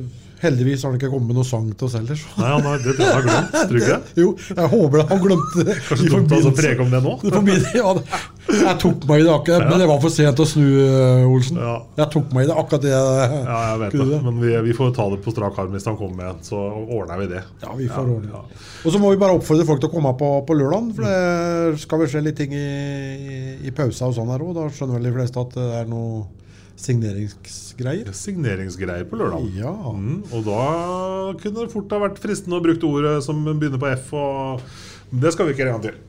Heldigvis 0.44 0.84
har 0.84 0.91
han 0.91 1.00
ikke 1.00 1.10
kommet 1.14 1.30
med 1.32 1.38
noe 1.39 1.48
sang 1.48 1.70
til 1.80 1.88
oss 1.88 1.94
heller. 1.98 2.20
så- 2.20 2.36
Nei, 2.41 2.50
han 2.52 2.66
har, 2.68 2.78
Det 2.84 2.96
tror 2.98 3.06
jeg 3.06 3.14
han 3.14 3.16
har 3.16 3.28
glemt. 3.30 3.70
Tror 3.72 3.88
jeg. 3.88 4.00
Jo, 4.24 4.30
jeg 4.58 4.70
håper. 4.74 5.04
Han 5.14 5.22
glemte 5.24 5.66
det. 5.70 5.76
Kanskje 5.88 6.10
dumt 6.12 6.32
å 6.34 6.39
altså 6.39 6.54
preke 6.58 6.84
om 6.84 6.91
det 6.94 7.02
nå? 7.04 7.14
ja, 7.74 7.94
jeg 8.54 8.76
tok 8.84 9.06
meg 9.08 9.22
i 9.22 9.24
det 9.24 9.32
akkurat, 9.34 9.64
men 9.70 9.80
det 9.80 9.88
var 9.88 10.02
for 10.04 10.12
sent 10.12 10.41
å 10.44 10.46
snu, 10.48 10.66
eh, 10.84 11.24
Olsen. 11.32 11.58
Ja. 11.64 11.78
Jeg 12.02 12.10
tok 12.12 12.34
meg 12.36 12.44
i 12.44 12.50
det 12.52 12.58
akkurat 12.60 12.84
det. 12.84 12.91
Ja, 12.91 13.60
jeg 13.72 13.80
vet 13.86 13.96
det. 13.96 14.08
det. 14.12 14.20
Men 14.28 14.39
vi, 14.44 14.52
vi 14.68 14.76
får 14.78 14.91
ta 14.98 15.08
det 15.14 15.22
på 15.24 15.32
strak 15.34 15.58
arm 15.64 15.72
hvis 15.78 15.88
han 15.88 15.98
kommer 15.98 16.20
med 16.28 16.44
så 16.44 16.60
ordner 16.84 17.24
vi 17.24 17.30
det. 17.32 17.44
Ja, 17.64 17.72
vi 17.80 17.88
får 17.88 18.04
Ja, 18.04 18.18
ordne 18.20 18.36
ja. 18.36 18.44
Og 18.84 18.91
så 18.91 19.00
må 19.00 19.14
vi 19.14 19.22
bare 19.22 19.38
oppfordre 19.39 19.66
folk 19.66 19.80
til 19.80 19.88
å 19.89 19.94
komme 19.96 20.12
på, 20.20 20.30
på 20.46 20.58
lørdag, 20.60 20.91
for 20.98 21.08
det 21.08 21.80
skal 21.86 22.04
vel 22.04 22.12
skje 22.12 22.24
litt 22.28 22.36
ting 22.41 22.52
i, 22.52 22.68
i, 22.68 23.41
i 23.70 23.72
pausa 23.76 24.10
og 24.12 24.18
sånn 24.18 24.28
her 24.34 24.44
òg. 24.44 24.54
Da 24.60 24.68
skjønner 24.76 25.00
vel 25.00 25.08
de 25.08 25.16
fleste 25.16 25.39
at 25.39 25.56
det 25.56 25.70
er 25.80 25.88
noe 25.89 26.26
signeringsgreier. 26.84 28.12
Signeringsgreier 28.16 29.06
på 29.10 29.20
lørdag. 29.20 29.46
Ja. 29.58 29.74
Mm, 29.96 30.22
og 30.34 30.46
da 30.48 30.64
kunne 31.42 31.64
det 31.66 31.72
fort 31.74 31.92
ha 31.96 32.02
vært 32.06 32.22
fristende 32.24 32.60
å 32.60 32.64
bruke 32.66 32.90
ordet 32.90 33.16
som 33.26 33.44
begynner 33.48 33.82
på 33.82 33.92
F. 33.96 34.12
Og 34.18 35.20
det 35.24 35.34
skal 35.36 35.48
vi 35.50 35.56
ikke 35.56 35.68
en 35.68 35.76
gang 35.78 35.86
til. 35.90 36.00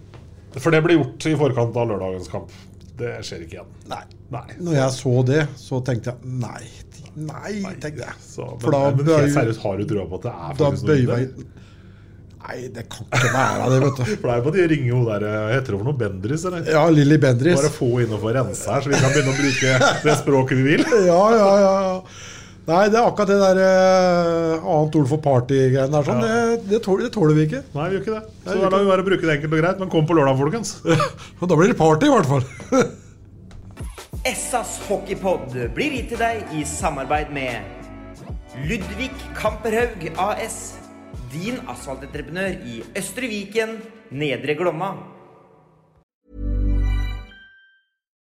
For 0.61 0.71
det 0.75 0.83
ble 0.87 0.99
gjort 0.99 1.27
i 1.31 1.35
forkant 1.39 1.77
av 1.83 1.91
lørdagens 1.91 2.31
kamp. 2.31 2.53
Det 2.95 3.17
skjer 3.27 3.43
ikke 3.47 3.57
igjen. 3.59 3.71
Nei. 3.91 4.03
Nei. 4.35 4.47
Når 4.63 4.77
jeg 4.79 4.95
så 5.01 5.15
det, 5.27 5.41
så 5.59 5.81
tenkte 5.87 6.13
jeg 6.15 6.35
nei. 6.45 6.63
Nei, 7.15 7.53
tenkte 7.83 8.03
jeg. 8.09 8.15
Så, 8.23 8.47
men, 8.53 8.63
For 8.63 8.75
da 8.75 8.85
men 8.91 9.05
bøy- 9.07 9.17
helt 9.21 9.35
seriøst, 9.35 9.61
har 9.63 9.79
du 9.79 9.85
trua 9.91 10.07
på 10.11 10.19
at 10.19 10.25
det 10.27 10.33
er 10.35 10.57
Da 10.59 10.69
faktisk 10.71 10.87
noe 10.87 10.95
bøyer 10.95 11.03
i 11.03 11.21
jeg 11.25 11.29
det? 11.35 11.47
Nei, 12.45 12.67
det 12.69 12.85
kan 12.93 13.07
ikke 13.09 13.31
være 13.33 13.69
det, 13.73 13.79
vet 13.81 13.97
du. 13.97 14.05
For 14.11 14.29
det 14.29 14.33
er 14.35 14.41
jo 14.41 14.45
på 14.45 14.53
de 14.53 14.65
ringer 14.69 14.93
hun 14.93 15.07
der 15.09 15.23
eh, 15.25 15.53
Heter 15.55 15.73
det 15.73 15.79
for 15.81 15.89
noe 15.89 15.97
Bendris, 15.97 16.45
eller? 16.45 16.67
Ja, 16.75 16.83
Lilly 16.93 17.17
Bendris. 17.23 17.57
Bare 17.63 17.73
få 17.73 17.89
inn 18.05 18.13
og 18.13 18.21
få 18.21 18.35
rense 18.37 18.69
her, 18.69 18.85
så 18.85 18.93
vi 18.93 19.01
kan 19.01 19.15
begynne 19.15 19.33
å 19.33 19.39
bruke 19.39 19.91
det 20.05 20.17
språket 20.21 20.61
vi 20.61 20.67
vil. 20.75 20.85
Ja, 21.09 21.23
ja, 21.33 21.49
ja. 21.63 21.75
ja. 21.89 22.33
Nei, 22.65 22.83
det 22.89 22.97
er 22.97 23.05
akkurat 23.05 23.29
det 23.29 23.39
der 23.41 23.59
eh, 23.61 24.69
annet 24.75 24.95
ord 25.01 25.09
for 25.09 25.21
party-greiene 25.25 25.93
der. 25.93 26.07
Sånn, 26.07 26.23
det, 26.25 26.61
det, 26.69 26.83
tåler, 26.85 27.09
det 27.09 27.13
tåler 27.17 27.37
vi 27.37 27.49
ikke. 27.49 27.65
Nei, 27.77 27.89
vi 27.89 27.99
gjør 27.99 28.05
ikke 28.05 28.15
det. 28.19 28.37
Så 28.45 28.59
da 28.61 28.71
lar 28.73 28.85
vi 28.85 28.93
bare 28.93 29.09
bruke 29.09 29.25
det 29.25 29.35
enkelt 29.39 29.57
og 29.57 29.65
greit. 29.65 29.81
Men 29.81 29.93
kom 29.93 30.07
på 30.09 30.17
lørdag, 30.17 30.39
folkens. 30.41 30.77
Og 31.41 31.49
da 31.49 31.59
blir 31.61 31.73
det 31.73 31.81
party, 31.81 32.09
i 32.09 32.15
hvert 32.15 32.31
fall. 32.31 32.47
Essas 34.33 34.79
hockeypod 34.87 35.53
blir 35.77 35.99
gitt 35.99 36.15
til 36.15 36.21
deg 36.25 36.57
i 36.57 36.65
samarbeid 36.69 37.33
med 37.37 38.65
Ludvig 38.69 39.13
Kamperhaug 39.37 40.09
AS. 40.17 40.84
Din 41.35 41.57
asfaltentreprenør 41.67 42.61
i 42.71 42.77
Østre 42.95 43.27
Viken, 43.27 43.81
Nedre 44.15 44.55
Glomma. 44.55 44.93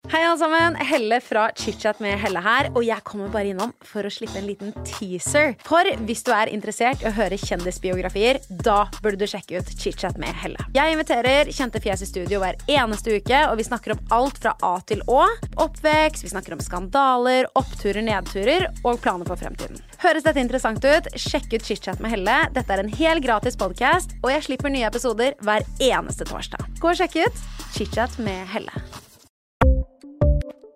Hei 0.07 0.21
alle 0.23 0.37
sammen, 0.39 0.75
Helle 0.75 1.17
fra 1.19 1.49
ChitChat 1.51 1.97
med 1.99 2.13
Helle 2.21 2.39
her, 2.39 2.69
og 2.71 2.85
jeg 2.87 3.03
kommer 3.03 3.27
bare 3.27 3.49
innom 3.51 3.73
for 3.83 4.07
å 4.07 4.11
slippe 4.11 4.37
en 4.39 4.45
liten 4.47 4.69
teaser. 4.87 5.57
For 5.67 5.83
hvis 6.07 6.21
du 6.23 6.29
er 6.31 6.47
interessert 6.47 7.01
i 7.03 7.09
å 7.09 7.11
høre 7.11 7.35
kjendisbiografier, 7.41 8.39
da 8.63 8.85
burde 9.01 9.19
du 9.19 9.25
sjekke 9.27 9.59
ut 9.59 9.73
ChitChat 9.73 10.15
med 10.21 10.31
Helle. 10.39 10.63
Jeg 10.77 10.95
inviterer 10.95 11.51
kjente 11.51 11.81
fjes 11.83 12.05
i 12.05 12.07
studio 12.07 12.39
hver 12.39 12.55
eneste 12.71 13.17
uke, 13.17 13.41
og 13.49 13.59
vi 13.59 13.65
snakker 13.67 13.97
om 13.97 14.13
alt 14.15 14.39
fra 14.39 14.53
A 14.63 14.77
til 14.87 15.03
Å. 15.11 15.25
Oppvekst, 15.65 16.23
vi 16.23 16.31
snakker 16.31 16.55
om 16.55 16.63
skandaler, 16.63 17.49
oppturer, 17.59 17.99
nedturer 18.07 18.69
og 18.87 19.01
planer 19.03 19.27
for 19.27 19.43
fremtiden. 19.43 19.81
Høres 20.05 20.23
dette 20.23 20.39
interessant 20.39 20.87
ut? 20.87 21.11
Sjekk 21.19 21.51
ut 21.57 21.67
ChitChat 21.67 21.99
med 21.99 22.15
Helle. 22.15 22.37
Dette 22.55 22.77
er 22.77 22.85
en 22.85 22.93
helt 23.01 23.25
gratis 23.27 23.59
podkast, 23.59 24.15
og 24.23 24.31
jeg 24.31 24.47
slipper 24.47 24.71
nye 24.71 24.87
episoder 24.87 25.35
hver 25.43 25.67
eneste 25.83 26.31
torsdag. 26.31 26.63
Gå 26.79 26.93
og 26.95 27.01
sjekk 27.01 27.19
ut 27.25 27.43
ChitChat 27.75 28.15
med 28.23 28.47
Helle. 28.55 28.87